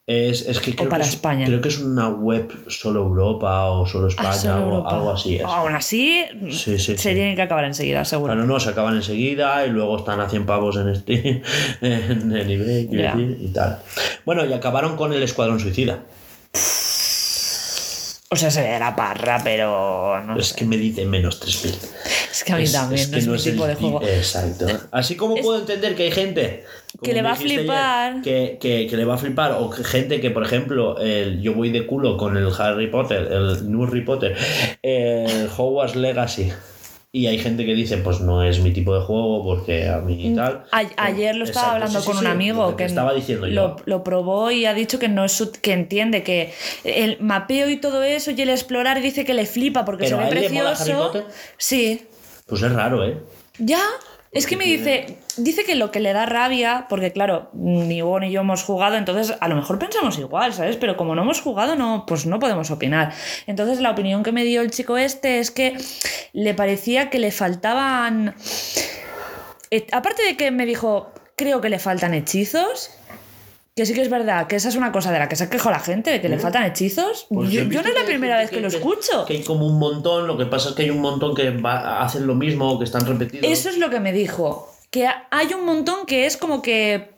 [0.06, 1.46] Es, es que creo, para que es, España.
[1.46, 4.90] creo que es una web solo Europa o solo España Ah, solo o Europa.
[4.90, 5.36] algo así.
[5.38, 5.44] Es.
[5.46, 7.14] Aún así, Sí, sí, se sí.
[7.14, 8.34] tienen que acabar enseguida, seguro.
[8.34, 11.42] Claro, no, se acaban enseguida y luego están a 100 pavos en Steam,
[11.82, 13.16] en, en eBay, quiero Ya.
[13.16, 13.80] decir, y tal.
[14.26, 16.00] Bueno, y acabaron con el Escuadrón Suicida.
[18.34, 20.56] O sea, se ve de la parra, pero no Es sé.
[20.56, 21.76] que me dice menos 3000.
[22.32, 24.02] Es que a mí también, no es, mi el tipo de juego.
[24.04, 24.66] Exacto.
[24.92, 26.64] Así como Es- puedo entender que hay gente
[26.98, 28.12] como Que le va a flipar.
[28.12, 31.42] ayer, que, que- que le va a flipar, o que gente que, por ejemplo, el,
[31.42, 34.36] yo voy de culo con el Harry Potter, el New Harry Potter,
[34.82, 36.52] el Hogwarts Legacy.
[37.16, 40.30] Y hay gente que dice, pues no es mi tipo de juego porque a mí
[40.32, 40.66] y tal.
[40.72, 43.14] A- ayer lo estaba Exacto, hablando sí, sí, con un sí, amigo lo que estaba
[43.14, 43.54] diciendo yo.
[43.54, 46.52] lo, lo probó y ha dicho que no es su- que entiende que
[46.84, 50.24] el mapeo y todo eso y el explorar dice que le flipa porque ¿Pero se
[50.24, 51.04] a ve le mola Harry precioso.
[51.12, 51.26] Potter?
[51.58, 52.02] Sí.
[52.48, 53.20] Pues es raro, ¿eh?
[53.60, 53.84] Ya,
[54.34, 58.20] es que me dice, dice que lo que le da rabia, porque claro, ni Hugo
[58.20, 60.78] ni yo hemos jugado, entonces a lo mejor pensamos igual, ¿sabes?
[60.78, 63.14] Pero como no hemos jugado, no, pues no podemos opinar.
[63.46, 65.78] Entonces la opinión que me dio el chico este es que
[66.34, 68.36] le parecía que le faltaban...
[69.70, 72.92] eh, aparte de que me dijo, creo que le faltan hechizos.
[73.76, 75.72] Que sí que es verdad, que esa es una cosa de la que se quejó
[75.72, 77.26] la gente, de que le faltan hechizos.
[77.30, 79.26] Pues yo, no es la primera vez que, lo escucho.
[79.26, 82.04] Que hay como un montón, lo que pasa es que hay un montón que va-
[82.04, 83.48] hacen lo mismo que están repetidos.
[83.50, 84.72] Eso es lo que me dijo.
[84.92, 87.14] Que hay un montón que es como que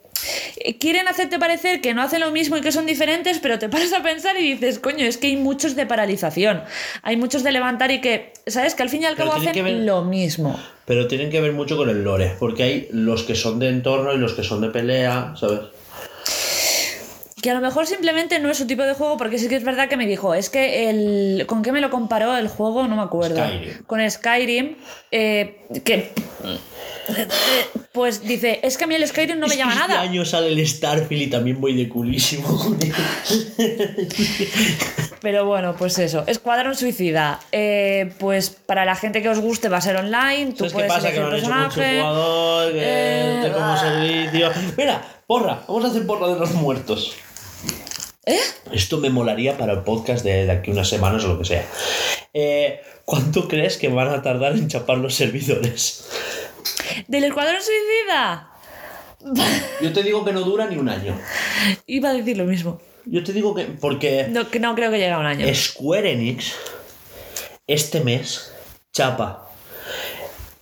[0.64, 3.68] eh, quieren hacerte parecer que no hacen lo mismo y que son diferentes, pero te
[3.70, 6.64] paras a pensar y dices, coño, es que hay muchos de paralización.
[7.04, 8.76] Hay muchos de levantar y que, ¿sabes?
[8.76, 10.58] Que al fin y al Pero cabo hacen ver- lo mismo.
[10.86, 14.14] Pero tienen que ver mucho con el lore, porque hay los que son de entorno
[14.14, 15.60] y los que son de pelea, ¿sabes?
[17.46, 19.64] Que a lo mejor simplemente no es su tipo de juego, porque sí que es
[19.64, 21.46] verdad que me dijo, es que el.
[21.46, 22.88] ¿Con qué me lo comparó el juego?
[22.88, 23.36] No me acuerdo.
[23.36, 23.84] Skyrim.
[23.84, 24.76] Con Skyrim,
[25.12, 26.12] eh, que.
[27.92, 30.02] Pues dice, es que a mí el Skyrim no me Es que llama este nada.
[30.02, 32.80] año sale el Starfield y también voy de culísimo con.
[35.22, 36.24] Pero bueno, pues eso.
[36.26, 37.40] Escuadrón Suicida.
[37.52, 40.54] Eh, pues para la gente que os guste va a ser online.
[40.54, 41.12] Tú ¿Sabes qué puedes pasa?
[41.12, 43.78] Que no han hecho multijugador, que Eh, como ah.
[43.78, 44.52] servicio.
[44.76, 47.16] Mira, porra, vamos a hacer porra de los muertos.
[48.26, 48.40] ¿Eh?
[48.72, 51.66] Esto me molaría para el podcast de, de aquí unas semanas o lo que sea.
[52.34, 56.08] Eh, ¿Cuánto crees que van a tardar en chapar los servidores?
[57.08, 58.52] ¿Del Escuadrón Suicida?
[59.82, 61.18] Yo te digo que no dura ni un año.
[61.88, 62.82] Iba a decir lo mismo.
[63.06, 63.66] Yo te digo que.
[63.66, 65.46] Porque No, que no creo que llegue a un año.
[65.54, 66.54] Square Enix
[67.68, 68.52] este mes
[68.92, 69.50] chapa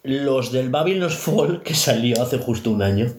[0.04, 3.14] los del Babylon's Fall que salió hace justo un año.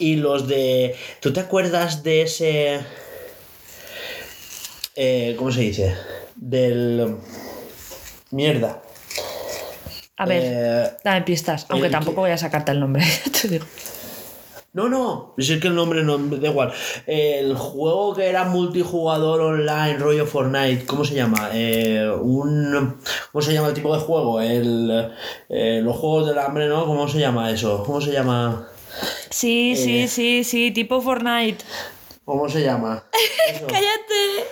[0.00, 0.96] Y los de.
[1.20, 2.80] ¿Tú te acuerdas de ese.
[4.96, 5.94] eh, ¿Cómo se dice?
[6.34, 7.16] Del.
[8.30, 8.82] Mierda.
[10.16, 11.66] A ver, Eh, dame pistas.
[11.68, 13.04] Aunque tampoco que- voy a sacarte el nombre.
[13.42, 13.66] te digo.
[14.72, 16.72] No, no, es que el nombre no da igual.
[17.04, 21.50] El juego que era multijugador online, rollo Fortnite, ¿cómo se llama?
[21.52, 22.96] Eh, un,
[23.32, 24.40] ¿Cómo se llama el tipo de juego?
[24.40, 25.12] El,
[25.48, 26.86] eh, los juegos del hambre, ¿no?
[26.86, 27.82] ¿Cómo se llama eso?
[27.84, 28.68] ¿Cómo se llama?
[29.30, 30.08] Sí, sí, Eh.
[30.08, 31.64] sí, sí, tipo Fortnite.
[32.24, 33.04] ¿Cómo se llama?
[33.68, 34.44] ¡Cállate!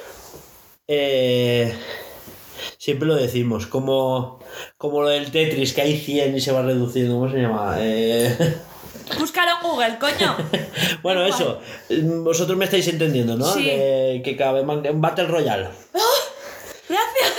[0.89, 1.75] Eh,
[2.79, 4.41] siempre lo decimos, como,
[4.77, 7.15] como lo del Tetris, que hay 100 y se va reduciendo.
[7.15, 7.77] ¿Cómo se llama?
[7.79, 8.57] Eh,
[9.19, 10.37] Búscalo en Google, coño.
[11.03, 11.61] Bueno, eso.
[12.25, 13.47] Vosotros me estáis entendiendo, ¿no?
[13.47, 13.65] Sí.
[13.65, 15.69] De que cabe Battle Royale.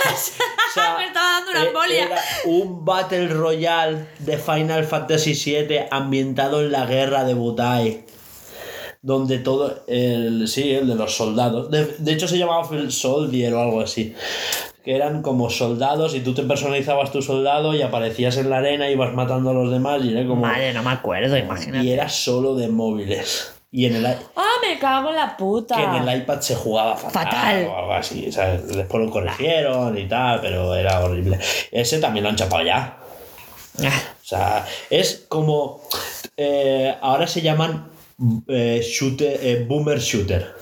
[0.04, 0.36] Gracias.
[0.70, 2.04] O sea, Me estaba dando una eh, embolia.
[2.04, 8.04] Era un Battle Royale de Final Fantasy VII ambientado en la guerra de Butai.
[9.02, 9.82] Donde todo.
[9.88, 11.72] El, sí, el de los soldados.
[11.72, 14.14] De, de hecho, se llamaba Field Soldier o algo así.
[14.84, 18.88] Que eran como soldados y tú te personalizabas tu soldado y aparecías en la arena
[18.88, 20.42] y ibas matando a los demás y era como.
[20.42, 21.84] Madre, no me acuerdo, imagínate.
[21.84, 23.59] Y era solo de móviles.
[23.72, 25.76] Y en el, ¡Ah, me cago en la puta!
[25.76, 27.66] que en el iPad se jugaba fatal, Fatal.
[27.66, 28.32] o algo así.
[28.32, 28.66] ¿sabes?
[28.66, 31.38] Después lo corrigieron y tal, pero era horrible.
[31.70, 32.96] Ese también lo han chapado ya.
[33.82, 35.80] Ah, O sea, es como.
[36.36, 37.90] eh, ahora se llaman
[38.48, 40.54] eh, shooter, eh, boomer shooter.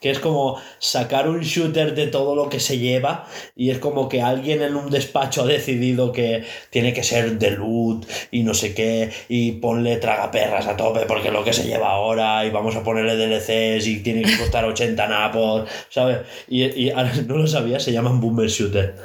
[0.00, 3.26] Que es como sacar un shooter de todo lo que se lleva
[3.56, 7.50] y es como que alguien en un despacho ha decidido que tiene que ser de
[7.52, 11.64] loot y no sé qué y ponle tragaperras a tope porque es lo que se
[11.64, 16.18] lleva ahora y vamos a ponerle DLCs y tiene que costar 80 napos, ¿sabes?
[16.48, 16.92] Y, y
[17.26, 18.96] no lo sabía, se llaman boomer shooter.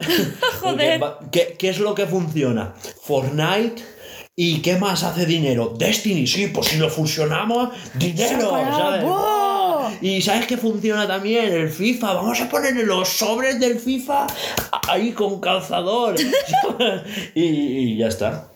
[0.60, 1.00] Joder.
[1.30, 2.74] ¿Qué, qué es lo que funciona?
[3.02, 3.82] Fortnite.
[4.38, 5.72] ¿Y qué más hace dinero?
[5.78, 9.45] Destiny, sí, pues si lo fusionamos, dinero.
[10.00, 11.52] Y ¿sabes qué funciona también?
[11.52, 12.14] El FIFA.
[12.14, 14.26] Vamos a ponerle los sobres del FIFA
[14.88, 16.14] ahí con calzador.
[17.34, 18.48] y, y ya está.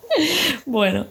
[0.67, 1.07] Bueno.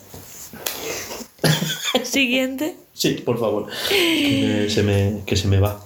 [2.04, 2.76] Siguiente.
[2.94, 3.68] Sí, por favor.
[3.90, 5.80] Que, me- se, me, que se me va.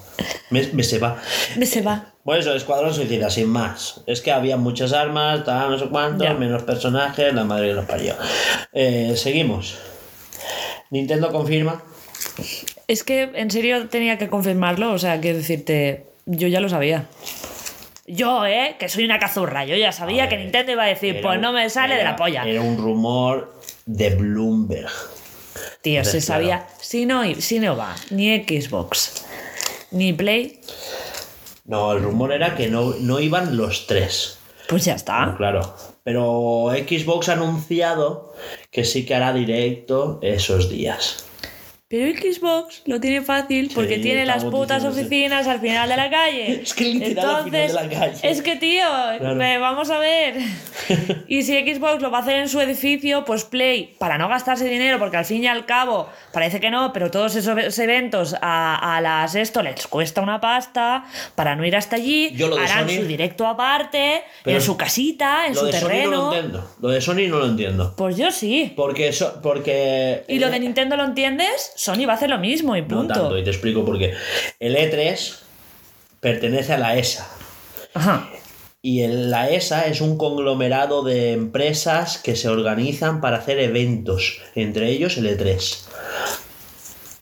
[0.50, 1.22] Me, me se va.
[1.58, 2.14] Me se va.
[2.24, 4.02] Bueno, eso, Escuadrón Suicida, sin más.
[4.08, 6.34] Es que había muchas armas, tal, no sé cuántos, Ya.
[6.34, 8.16] menos personajes, la madre que los parió.
[8.72, 9.78] Eh, seguimos.
[10.90, 11.84] Nintendo confirma.
[12.94, 17.08] Es que en serio tenía que confirmarlo, o sea, quiero decirte, yo ya lo sabía.
[18.06, 18.76] Yo, ¿eh?
[18.78, 19.66] Que soy una cazurra.
[19.66, 22.16] Yo ya sabía que Nintendo iba a decir, pues un- no me sale de la
[22.16, 22.44] polla.
[22.44, 23.52] Era un rumor
[23.88, 24.92] de Bloomberg.
[25.82, 26.68] Tío, se sabía.
[26.82, 29.26] Si no, si no va ni Xbox
[29.90, 30.62] ni Play,
[31.66, 34.38] No, el rumor era que no, no iban los tres.
[34.70, 35.34] pues ya está.
[35.36, 35.76] Claro.
[36.04, 38.36] Pero Xbox ha anunciado
[38.70, 41.26] que sí que hará directo esos días.
[41.94, 46.10] Pero Xbox lo tiene fácil porque Sí, tiene las putas oficinas al final de la
[46.10, 46.62] calle.
[46.64, 48.20] Es que literal al final de la calle.
[48.24, 50.38] Es que, tío, eh, vamos a ver.
[51.28, 54.66] y si Xbox lo va a hacer en su edificio, pues Play, para no gastarse
[54.68, 58.96] dinero, porque al fin y al cabo, parece que no, pero todos esos eventos a,
[58.98, 61.06] a las esto les cuesta una pasta,
[61.36, 64.76] para no ir hasta allí, Yo lo de harán Sony- su directo aparte, en su
[64.78, 66.12] casita, en lo su de Sony no terreno.
[66.12, 66.72] lo entiendo.
[66.82, 67.94] Lo de Sony no lo entiendo.
[67.96, 68.74] Pues yo sí.
[68.76, 70.24] Porque eso, porque.
[70.28, 73.14] Y lo de Nintendo lo entiendes, Sony va a hacer lo mismo y No punto.
[73.14, 74.14] tanto, y te explico por qué.
[74.60, 75.40] El E3
[76.22, 77.28] pertenece a la ESA.
[77.94, 78.30] Ajá.
[78.82, 84.42] Y el- la ESA es un conglomerado de empresas que se organizan para hacer eventos,
[84.56, 85.86] entre ellos el E3.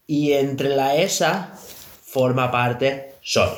[0.05, 1.53] Y entre la ESA
[2.05, 3.57] forma parte Sony.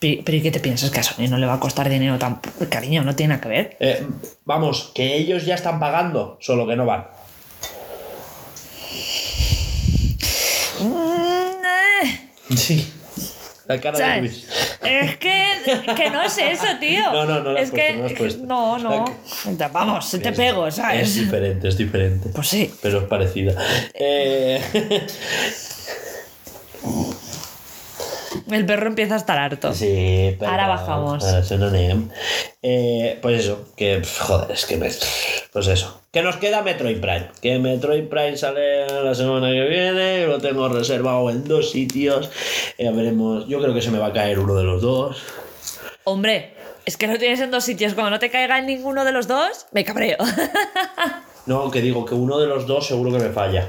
[0.00, 0.90] Pero, pero ¿y qué te piensas?
[0.90, 2.40] Que a Sony no le va a costar dinero tan...
[2.68, 3.76] Cariño, no tiene nada que ver.
[3.80, 4.06] Eh,
[4.44, 7.06] vamos, que ellos ya están pagando, solo que no van.
[8.92, 10.63] Mm, eh,
[12.56, 12.92] Sí.
[13.66, 14.20] La cara de.
[14.20, 14.46] Luis.
[14.82, 17.10] Es que, que no es eso, tío.
[17.12, 18.44] No, no, no lo has es puesto, que, no lo has puesto.
[18.46, 19.04] No, no.
[19.72, 21.14] Vamos, te pego, Es ¿sabes?
[21.14, 22.28] diferente, es diferente.
[22.34, 22.74] Pues sí.
[22.82, 23.54] Pero es parecida.
[23.94, 24.60] Eh,
[28.50, 29.72] El perro empieza a estar harto.
[29.72, 30.50] sí, pero.
[30.50, 31.24] Ahora bajamos.
[31.24, 31.42] ahora.
[32.62, 34.02] Eh, pues eso, que.
[34.20, 34.76] Joder, es que.
[34.76, 34.90] me-
[35.52, 36.02] Pues eso.
[36.14, 37.28] Que nos queda Metroid Prime.
[37.42, 40.28] Que Metroid Prime sale la semana que viene.
[40.28, 42.30] Lo tengo reservado en dos sitios.
[42.78, 43.48] Ya veremos.
[43.48, 45.20] Yo creo que se me va a caer uno de los dos.
[46.04, 46.54] Hombre,
[46.84, 47.94] es que lo tienes en dos sitios.
[47.94, 50.16] Como no te caiga en ninguno de los dos, me cabreo.
[51.46, 53.68] No, que digo que uno de los dos seguro que me falla.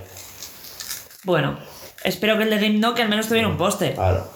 [1.25, 1.59] bueno,
[2.05, 3.95] espero que el de Game Knock al menos tuviera un póster.
[3.95, 4.29] Claro.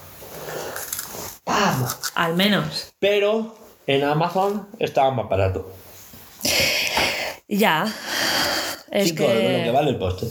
[2.16, 2.92] Al menos.
[2.98, 3.54] Pero
[3.86, 5.72] en Amazon estaba más barato.
[7.50, 7.92] Ya.
[8.90, 9.70] Es Cinco euros, lo que que.
[9.70, 10.28] vale el póster.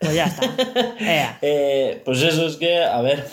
[0.00, 0.50] Pues ya está.
[1.42, 3.26] Eh, pues eso es que, a ver.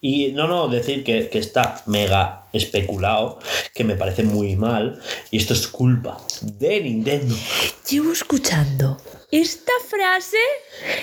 [0.00, 3.38] Y no, no, decir que, que está mega especulado,
[3.74, 5.00] que me parece muy mal.
[5.30, 7.34] Y esto es culpa de Nintendo.
[7.88, 8.98] Llevo escuchando
[9.30, 10.36] esta frase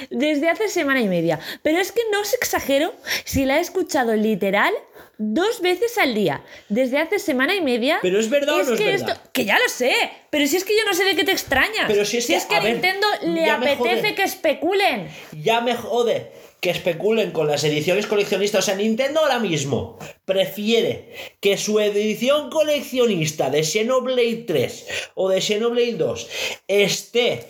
[0.09, 2.93] desde hace semana y media, pero es que no os exagero
[3.25, 4.73] si la he escuchado literal
[5.17, 7.99] dos veces al día, desde hace semana y media.
[8.01, 9.21] Pero es verdad o no es que verdad.
[9.31, 9.93] que ya lo sé,
[10.29, 11.85] pero si es que yo no sé de qué te extrañas.
[11.87, 15.07] Pero si es que, que a a ver, Nintendo le apetece que especulen.
[15.31, 16.31] Ya me jode
[16.63, 18.63] que especulen con las ediciones coleccionistas.
[18.63, 25.41] O sea, Nintendo ahora mismo prefiere que su edición coleccionista de Xenoblade 3 o de
[25.41, 26.29] Xenoblade 2
[26.69, 27.47] esté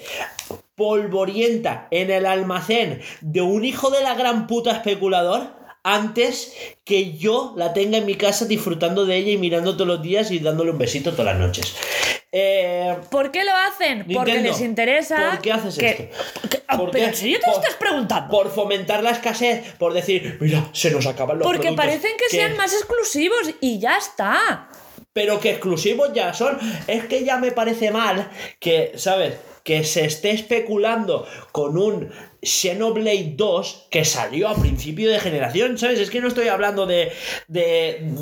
[0.76, 6.53] polvorienta en el almacén de un hijo de la gran puta especulador antes
[6.85, 10.31] que yo la tenga en mi casa disfrutando de ella y mirando todos los días
[10.31, 11.76] y dándole un besito todas las noches.
[12.31, 13.99] Eh, ¿Por qué lo hacen?
[13.99, 15.30] Porque Nintendo, les interesa.
[15.31, 16.49] ¿por qué haces que- esto?
[16.49, 17.10] que- ah, ¿Por pero qué?
[17.11, 18.30] en serio te lo Por- estás preguntando.
[18.31, 21.85] por fomentar la escasez, por decir, mira, se nos acaban los Porque productos.
[21.85, 24.69] parecen que sean más exclusivos y ya está.
[25.11, 26.57] Pero que exclusivos ya son.
[26.88, 29.35] Es que ya me parece mal que, ¿sabes?
[29.64, 32.10] Que se esté especulando con un
[32.44, 35.99] Xenoblade 2 que salió a principio de generación, ¿sabes?
[35.99, 37.11] Es que no estoy hablando de,
[37.48, 38.14] de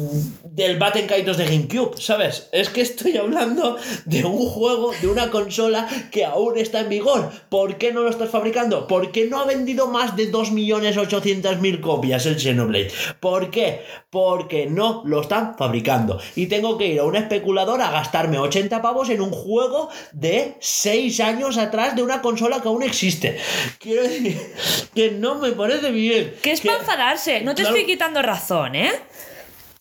[0.43, 2.49] del Batten Kaitos de GameCube, ¿sabes?
[2.52, 7.31] Es que estoy hablando de un juego, de una consola que aún está en vigor.
[7.49, 8.88] ¿Por qué no lo estás fabricando?
[8.88, 12.91] ¿Por qué no ha vendido más de 2.800.000 copias el Xenoblade?
[13.19, 13.81] ¿Por qué?
[14.10, 16.19] Porque no lo están fabricando.
[16.35, 20.57] Y tengo que ir a un especulador a gastarme 80 pavos en un juego de
[20.60, 23.38] 6 años atrás de una consola que aún existe.
[23.80, 24.03] Quiero
[24.95, 26.35] que no me parece bien.
[26.41, 27.41] Que es para enfadarse.
[27.41, 27.75] No te Claro.
[27.77, 28.91] estoy quitando razón, ¿eh?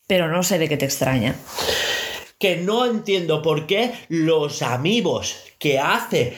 [0.07, 1.35] Pero no sé de qué te extraña.
[2.39, 6.35] que no entiendo por qué los amigos que hace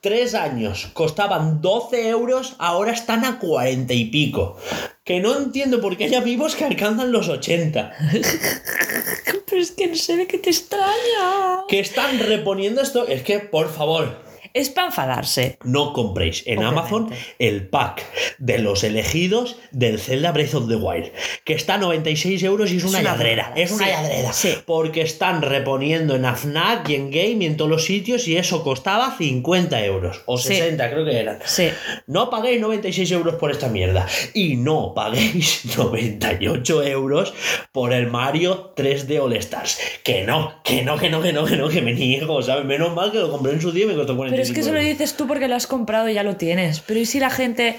[0.00, 4.56] tres años costaban 12 euros ahora están a 40 y pico.
[5.04, 7.92] Que no entiendo por qué hay amigos que alcanzan los 80.
[9.46, 11.62] Pero es que no sé de qué te extraña.
[11.68, 13.06] Que están reponiendo esto.
[13.06, 14.20] Es que, por favor,
[14.54, 15.58] Es para enfadarse.
[15.64, 16.80] no compréis en Obviamente.
[16.80, 17.10] Amazon
[17.40, 18.04] el pack
[18.38, 21.10] de los elegidos del Zelda Breath of the Wild,
[21.44, 24.32] que está a 96 euros y es, una, burrada, Es una sí, lladrera.
[24.32, 24.54] sí.
[24.64, 28.62] Porque están reponiendo en AFNAC y en Game y en todos los sitios y eso
[28.62, 30.48] costaba 50 euros o Sí.
[30.54, 31.38] 60, creo que eran.
[31.44, 31.70] Sí.
[32.06, 34.06] No paguéis 96 euros por esta mierda.
[34.34, 37.34] Y no paguéis 98 euros
[37.72, 39.78] por el Mario 3D All Stars.
[40.04, 42.64] Que no, que no, que no, que no, que no, que me niego, ¿sabes?
[42.64, 44.60] Menos mal que lo compré en su día y me costó 45 Pero es que
[44.60, 46.80] eso lo dices tú porque lo has comprado y ya lo tienes.
[46.80, 47.78] Pero ¿y si la gente...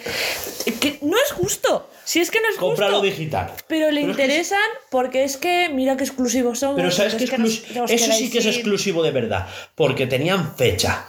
[0.80, 1.90] Que no es justo.
[2.04, 3.06] Si es que no es Cómpralo justo.
[3.06, 3.52] digital.
[3.68, 4.60] Pero le Pero es que interesan
[4.92, 6.76] porque es que mira qué exclusivos son.
[6.76, 8.54] Pero sabes que es que nos- exclus- nos eso sí que es ir.
[8.54, 11.06] exclusivo de verdad, porque tenían fecha.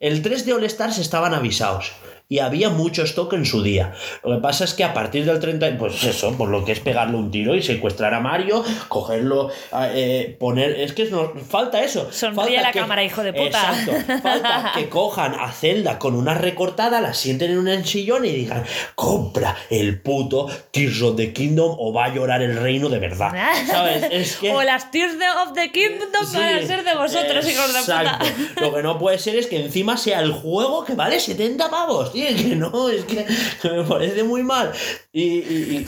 [0.00, 1.92] El 3 de All Stars estaban avisados
[2.30, 3.92] y había mucho stock en su día.
[4.22, 6.78] Lo que pasa es que a partir del 30, pues eso, por lo que es
[6.78, 12.08] pegarle un tiro y secuestrar a Mario, cogerlo, eh, poner, es que nos falta eso.
[12.12, 13.74] Sonríe falta a la cámara, hijo de puta.
[13.74, 14.22] Exacto.
[14.22, 18.64] Falta que cojan a Zelda con una recortada, la sienten en un sillón y digan,
[18.94, 23.32] compra el puto Tears of the Kingdom o va a llorar el reino de verdad.
[23.66, 24.06] ¿Sabes?
[24.12, 24.52] Es que...
[24.52, 28.02] O las Tears of the Kingdom Sí, van a ser de vosotros, hijos de puta.
[28.02, 28.26] exacto.
[28.60, 32.12] Lo que no puede ser es que encima sea el juego que vale 70 pavos,
[32.12, 32.19] tío.
[32.28, 33.26] Que no, es que,
[33.62, 34.72] que me parece muy mal.
[35.12, 35.86] Y, y- y-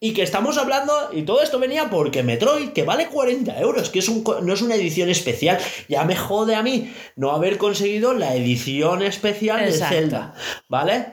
[0.00, 3.98] y que estamos hablando, y todo esto venía porque Metroid, que vale 40 euros, que
[3.98, 5.58] es un, no es una edición especial,
[5.88, 9.94] ya me jode a mí no haber conseguido la edición especial Exacto.
[9.96, 10.34] de Zelda,
[10.68, 11.06] ¿vale?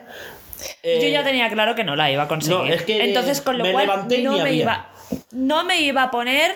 [0.82, 2.58] Yo Eh, ya tenía claro que no la iba a conseguir.
[2.58, 3.86] no, es que Entonces, con lo me cual,
[4.22, 4.52] no me había.
[4.62, 4.92] iba.
[5.32, 6.52] No me iba a poner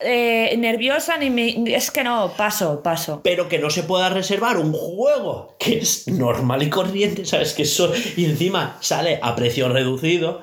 [0.00, 1.74] eh, nerviosa ni me.
[1.74, 3.20] Es que no, paso, paso.
[3.22, 7.52] pero que no se pueda reservar un juego que es normal y corriente, ¿sabes?
[7.54, 10.42] Que eso, y encima sale a precio reducido,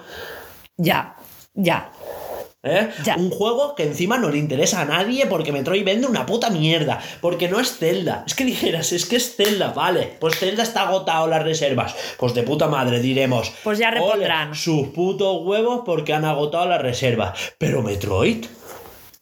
[0.78, 1.16] Ya,
[1.54, 1.92] ya.
[2.66, 2.90] ¿Eh?
[3.18, 7.00] Un juego que encima no le interesa a nadie porque Metroid vende una puta mierda,
[7.22, 8.24] porque no es Zelda.
[8.28, 11.96] Es que dijeras, es que es Zelda, vale, pues Zelda está agotado las reservas.
[12.18, 14.56] Pues de puta madre diremos, Pues ya "Ole, repondrán".
[14.56, 17.38] sus putos huevos porque han agotado las reservas.
[17.58, 18.46] Pero Metroid...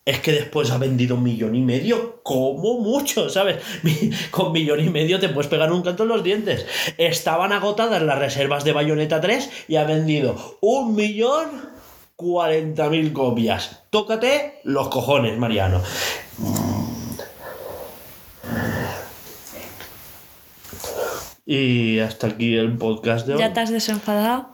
[0.06, 3.60] Es que después ha vendido un millón y medio, como mucho, ¿sabes?
[4.32, 6.66] Con millón y medio te puedes pegar un canto en los dientes.
[6.98, 11.70] Estaban agotadas las reservas de Bayonetta 3 y ha vendido un millón
[12.24, 13.84] cuarenta mil copias.
[13.90, 15.82] Tócate los cojones, Mariano.
[21.46, 23.40] Y hasta aquí el podcast de hoy.
[23.40, 24.48] ¿Ya te has desenfadado?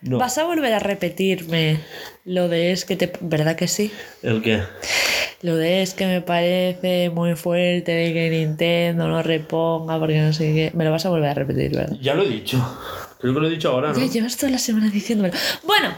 [0.00, 0.18] No.
[0.18, 1.80] ¿Vas a volver a repetirme
[2.24, 3.12] lo de es que te.
[3.20, 3.92] ¿Verdad que sí?
[4.22, 4.62] ¿El qué?
[5.42, 10.32] Lo de es que me parece muy fuerte de que Nintendo no reponga porque no
[10.32, 10.70] sé qué.
[10.74, 11.96] Me lo vas a volver a repetir, ¿verdad?
[12.00, 12.64] Ya lo he dicho.
[13.22, 13.98] Creo que lo he dicho ahora, ¿no?
[13.98, 15.34] Ya llevas toda la semana diciéndomelo.
[15.62, 15.94] Bueno,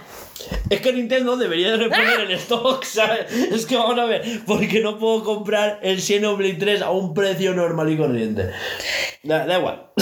[0.68, 3.32] Es que Nintendo debería de reponer el stock, ¿sabes?
[3.32, 7.54] Es que vamos a ver, porque no puedo comprar el Xenoblade 3 a un precio
[7.54, 8.50] normal y corriente.
[9.22, 9.86] Da, da igual.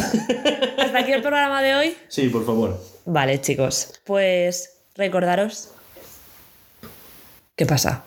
[0.79, 1.97] hasta aquí el programa de hoy.
[2.09, 2.83] Sí, por favor.
[3.05, 4.01] Vale, chicos.
[4.05, 5.71] Pues recordaros.
[7.55, 8.05] ¿Qué pasa?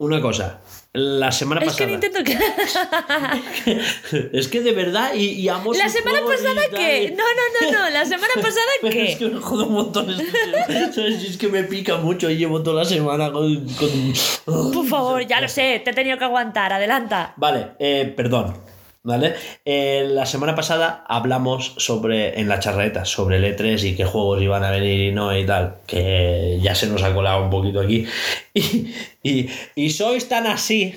[0.00, 0.60] Una cosa.
[0.94, 1.90] La semana Es que pasada.
[1.90, 2.20] Nintendo.
[4.32, 7.14] es que de verdad, y, y amo ¿La semana pasada qué?
[7.16, 7.90] No, no, no, no.
[7.90, 9.12] ¿La semana pasada qué?
[9.12, 10.08] es que me jodo un montón.
[10.10, 11.22] Es que, ¿sabes?
[11.22, 13.66] Es que me pica mucho y llevo toda la semana con.
[13.74, 16.72] con- Por favor, ya lo sé, te he tenido que aguantar.
[16.72, 17.34] Adelanta.
[17.36, 18.56] Vale, eh, perdón.
[19.02, 19.34] ¿Vale?
[19.64, 24.42] Eh, la semana pasada hablamos sobre, en la charreta, sobre el E3 y qué juegos
[24.42, 27.80] iban a venir y no y tal, que ya se nos ha colado un poquito
[27.80, 28.06] aquí.
[28.52, 30.94] Y, y, y sois tan así,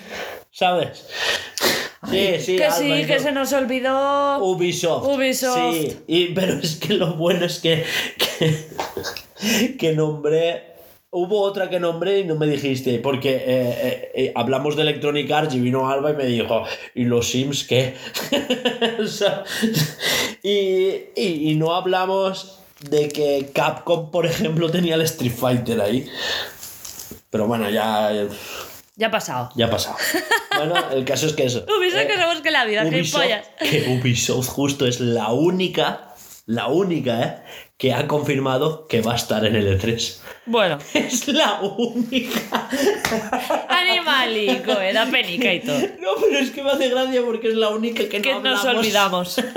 [0.52, 1.08] ¿sabes?
[2.10, 4.44] Sí, sí, que sí, que se nos olvidó.
[4.44, 5.06] Ubisoft.
[5.08, 5.74] Ubisoft.
[5.74, 7.86] Sí, y, pero es que lo bueno es que,
[8.40, 10.73] que, que nombré.
[11.16, 15.30] Hubo otra que nombré y no me dijiste, porque eh, eh, eh, hablamos de Electronic
[15.32, 16.64] Arts y vino Alba y me dijo,
[16.96, 17.94] ¿y los Sims qué?
[19.00, 19.44] O sea,
[20.42, 20.50] y,
[21.16, 22.60] y- y no hablamos
[22.90, 26.08] de que Capcom, por ejemplo, tenía el Street Fighter ahí.
[27.30, 28.12] Pero bueno, ya,
[28.96, 29.50] Ya ha pasado.
[29.56, 29.96] ya ha pasado.
[30.56, 31.66] Bueno, el caso es que eso.
[31.80, 33.24] Ubisoft que somos que la vida, Ubisoft,
[33.60, 36.14] que Ubisoft justo es la única,
[36.46, 37.36] la única, ¿eh?
[37.84, 40.20] Que ha confirmado que va a estar en el E3.
[40.46, 42.70] Bueno, Es la única.
[43.68, 45.80] animalico, eh, da penica y todo.
[46.00, 48.60] No, pero es que me hace gracia porque es la única que no Que nos
[48.62, 48.80] hablamos.
[48.80, 49.36] olvidamos.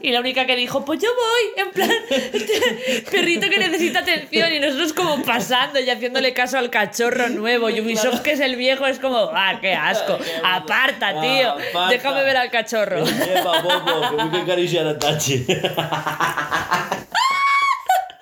[0.00, 4.52] Y la única que dijo, pues yo voy, en plan, este perrito que necesita atención
[4.52, 7.70] y nosotros como pasando y haciéndole caso al cachorro nuevo.
[7.70, 11.88] Y Ubisoft, que es el viejo, es como, ah, qué asco, aparta, tío, Aparta.
[11.88, 13.02] déjame ver al cachorro.
[13.04, 15.46] Lleva, bobo, que voy que acariciar a Tachi.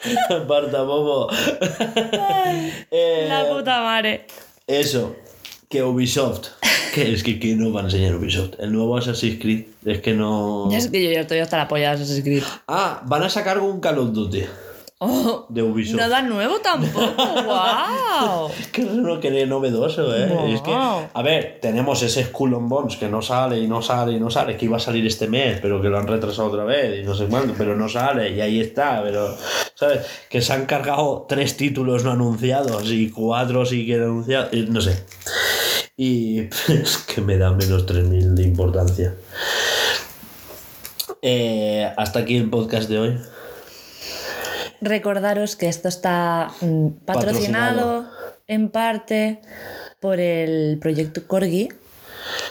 [0.31, 1.29] Aparta, bobo.
[2.91, 4.27] Eh, La puta madre.
[4.67, 5.17] Eso,
[5.69, 6.49] que Ubisoft.
[6.95, 8.55] Que es que ¿qué nos va a enseñar Ubisoft?
[8.59, 9.65] El nuevo Assassin's Creed.
[9.85, 10.69] Es que no.
[10.73, 12.43] Es que yo ya estoy hasta la polla de Assassin's Creed.
[12.69, 14.45] Ah, van a sacar un Call of Duty
[15.05, 15.99] Oh, de Ubisoft.
[15.99, 18.49] nada nuevo tampoco, wow.
[18.61, 20.29] Es que es uno que es novedoso, ¿eh?
[20.29, 20.47] Wow.
[20.47, 24.13] Es que, a ver, tenemos ese Skull and Bones que no sale y no sale
[24.13, 26.63] y no sale, que iba a salir este mes, pero que lo han retrasado otra
[26.63, 29.37] vez y no sé cuándo, pero no sale y ahí está, pero,
[29.75, 30.07] ¿sabes?
[30.31, 35.05] Que se han cargado tres títulos no anunciados y cuatro sí que anunciados, no sé.
[35.97, 39.17] Y es que me da menos 3.000 de importancia.
[41.23, 43.19] Eh, hasta aquí el podcast de hoy.
[44.83, 48.07] Recordaros que esto está mm, patrocinado, Patrocinado.
[48.49, 49.41] en parte
[50.01, 51.69] por el proyecto Corgi,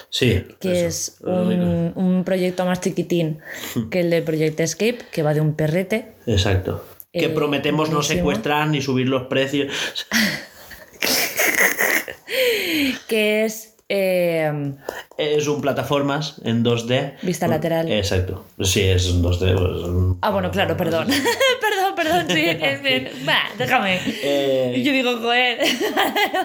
[0.10, 0.45] Sí.
[0.60, 0.88] que eso.
[0.88, 3.40] es un, un proyecto más chiquitín
[3.91, 6.14] que el de Project Escape, que va de un perrete.
[6.26, 6.84] Exacto.
[7.14, 9.74] Que Eh, prometemos no secuestrar ni subir los precios.
[13.08, 14.72] que es eh,
[15.18, 17.16] Es un plataformas en 2D.
[17.22, 17.92] Vista lateral.
[17.92, 18.46] Exacto.
[18.62, 19.54] Sí, es un 2D.
[19.56, 21.08] pues, un- Ah, bueno, claro, perdón.
[21.62, 23.10] perdón, perdón, sí, es bien.
[23.58, 24.00] Déjame.
[24.24, 25.58] Eh, yo digo, joder,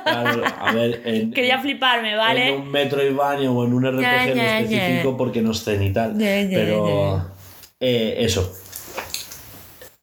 [0.05, 2.49] claro, a ver, en, quería fliparme, ¿vale?
[2.49, 5.17] en un Metroidvania o en un RPG Ya, en ya, específico ya.
[5.17, 6.15] porque no es cenital.
[6.19, 7.31] Pero
[7.81, 8.53] eh, eso.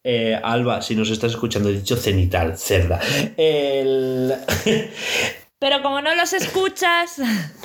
[0.06, 3.00] Eh, Alba, si nos estás escuchando, he dicho cenital, cerda.
[3.36, 4.34] El...
[5.64, 7.16] Pero como no los escuchas,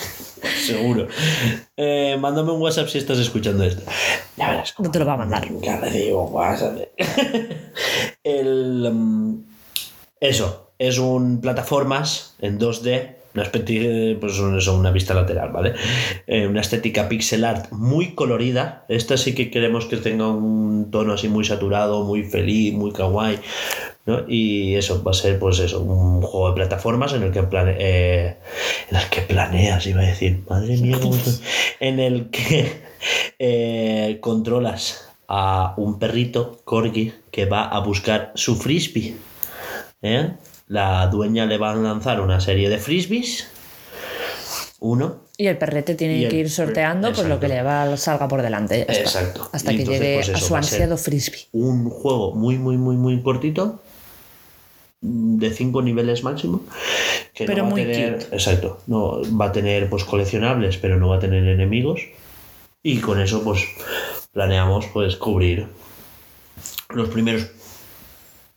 [0.65, 1.09] Seguro.
[1.75, 3.81] Eh, mándame un WhatsApp si estás escuchando esto.
[4.37, 4.71] Ya verás.
[4.71, 5.45] cómo- no te lo va a mandar.
[5.61, 6.77] Ya le digo, WhatsApp.
[8.23, 9.43] El, mm,
[10.21, 15.73] eso, es un plataformas en 2D, una especie, pues eso, una vista lateral, ¿vale?
[16.25, 18.85] Eh, una estética pixel art muy colorida.
[18.87, 23.39] Esta sí que queremos que tenga un tono así muy saturado, muy feliz, muy kawaii.
[24.09, 24.25] ¿No?
[24.27, 27.75] Y eso va a ser, pues eso, un juego de plataformas en el que, plane-
[27.79, 28.37] eh,
[28.89, 31.39] en el que planeas, iba a decir, madre mía, cómo estoy-
[31.79, 32.81] en el que
[33.39, 39.15] eh, controlas a un perrito, Corgi, que va a buscar su frisbee.
[40.01, 40.31] ¿eh?
[40.67, 43.47] La dueña le va a lanzar una serie de frisbees.
[44.81, 45.23] Uno.
[45.37, 48.41] Y el perrete tiene el que ir sorteando pues lo que le va, salga por
[48.41, 48.77] delante.
[48.87, 49.01] ya está.
[49.01, 49.49] Exacto.
[49.51, 51.47] Hasta que entonces, llegue pues a eso su a ansiado frisbee.
[51.51, 53.81] Un juego muy, muy, muy, muy cortito.
[55.01, 56.63] De cinco niveles máximo.
[57.33, 58.13] Que Pero no va muy a tener.
[58.15, 58.35] cute.
[58.35, 58.81] Exacto.
[58.87, 62.01] No, va a tener pues coleccionables, pero no va a tener enemigos.
[62.83, 63.63] Y con eso, pues,
[64.31, 65.67] planeamos pues cubrir
[66.89, 67.51] los primeros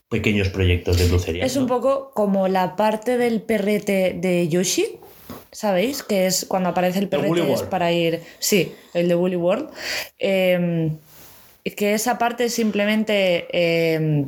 [0.09, 1.45] pequeños proyectos de brucería.
[1.45, 4.99] Es un poco como la parte del perrete de Yoshi,
[5.51, 6.03] ¿sabéis?
[6.03, 8.21] Que es cuando aparece el perrete es para ir.
[8.39, 9.69] Sí, el de Woolly World.
[10.19, 10.91] Eh,
[11.75, 14.25] que esa parte simplemente eh,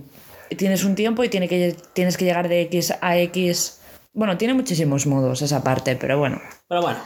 [0.57, 3.79] tienes un tiempo y tiene que, tienes que llegar de X a X.
[4.13, 6.99] Bueno, tiene muchísimos modos esa parte, pero bueno, Pero bueno,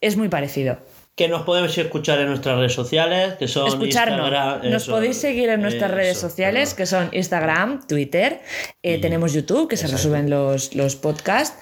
[0.00, 0.78] es muy parecido.
[1.16, 4.20] que nos podemos escuchar en nuestras redes sociales, que son Escucharnos.
[4.20, 8.40] Instagram, Nos eso, podéis seguir en nuestras eso, redes sociales, que son Instagram, Twitter,
[8.82, 11.58] eh, tenemos YouTube, que se resuben los, los podcasts.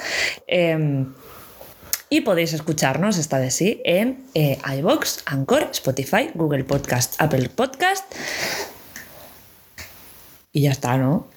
[0.47, 1.05] eh,
[2.11, 8.05] y podéis escucharnos, esta de sí, en eh, iVoox, Anchor, Spotify, Google Podcast, Apple Podcast.
[10.53, 11.29] Y ya está, ¿no?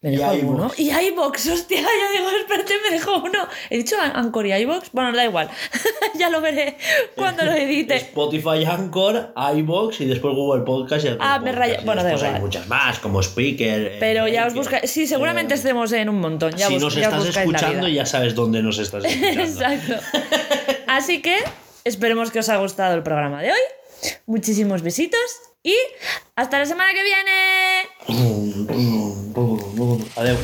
[0.00, 0.58] Me Y dejó alguno.
[0.64, 0.78] iVoox.
[0.80, 3.48] Y iBox, hostia, yo digo, espérate, me dejó uno.
[3.70, 4.90] He dicho Anchor y iBox.
[4.92, 5.48] Bueno, da igual.
[6.18, 6.76] ya lo veré
[7.16, 7.96] cuando lo edite.
[7.96, 11.06] Spotify, Anchor, iBox y después Google Podcast.
[11.06, 12.42] y Apple Ah, me raya- Y bueno, da después hay igual.
[12.42, 13.82] muchas más, como Speaker.
[13.92, 14.86] eh, Pero ya os busca.
[14.86, 16.52] Sí, seguramente eh, estemos en un montón.
[16.54, 19.40] Ya si bus- nos ya os estás escuchando, ya sabes dónde nos estás escuchando.
[19.42, 19.94] Exacto.
[20.86, 21.38] Así que
[21.84, 24.12] esperemos que os haya gustado el programa de hoy.
[24.26, 25.18] Muchísimos besitos
[25.64, 25.74] y
[26.36, 27.88] hasta la semana que viene.
[30.14, 30.38] Adiós.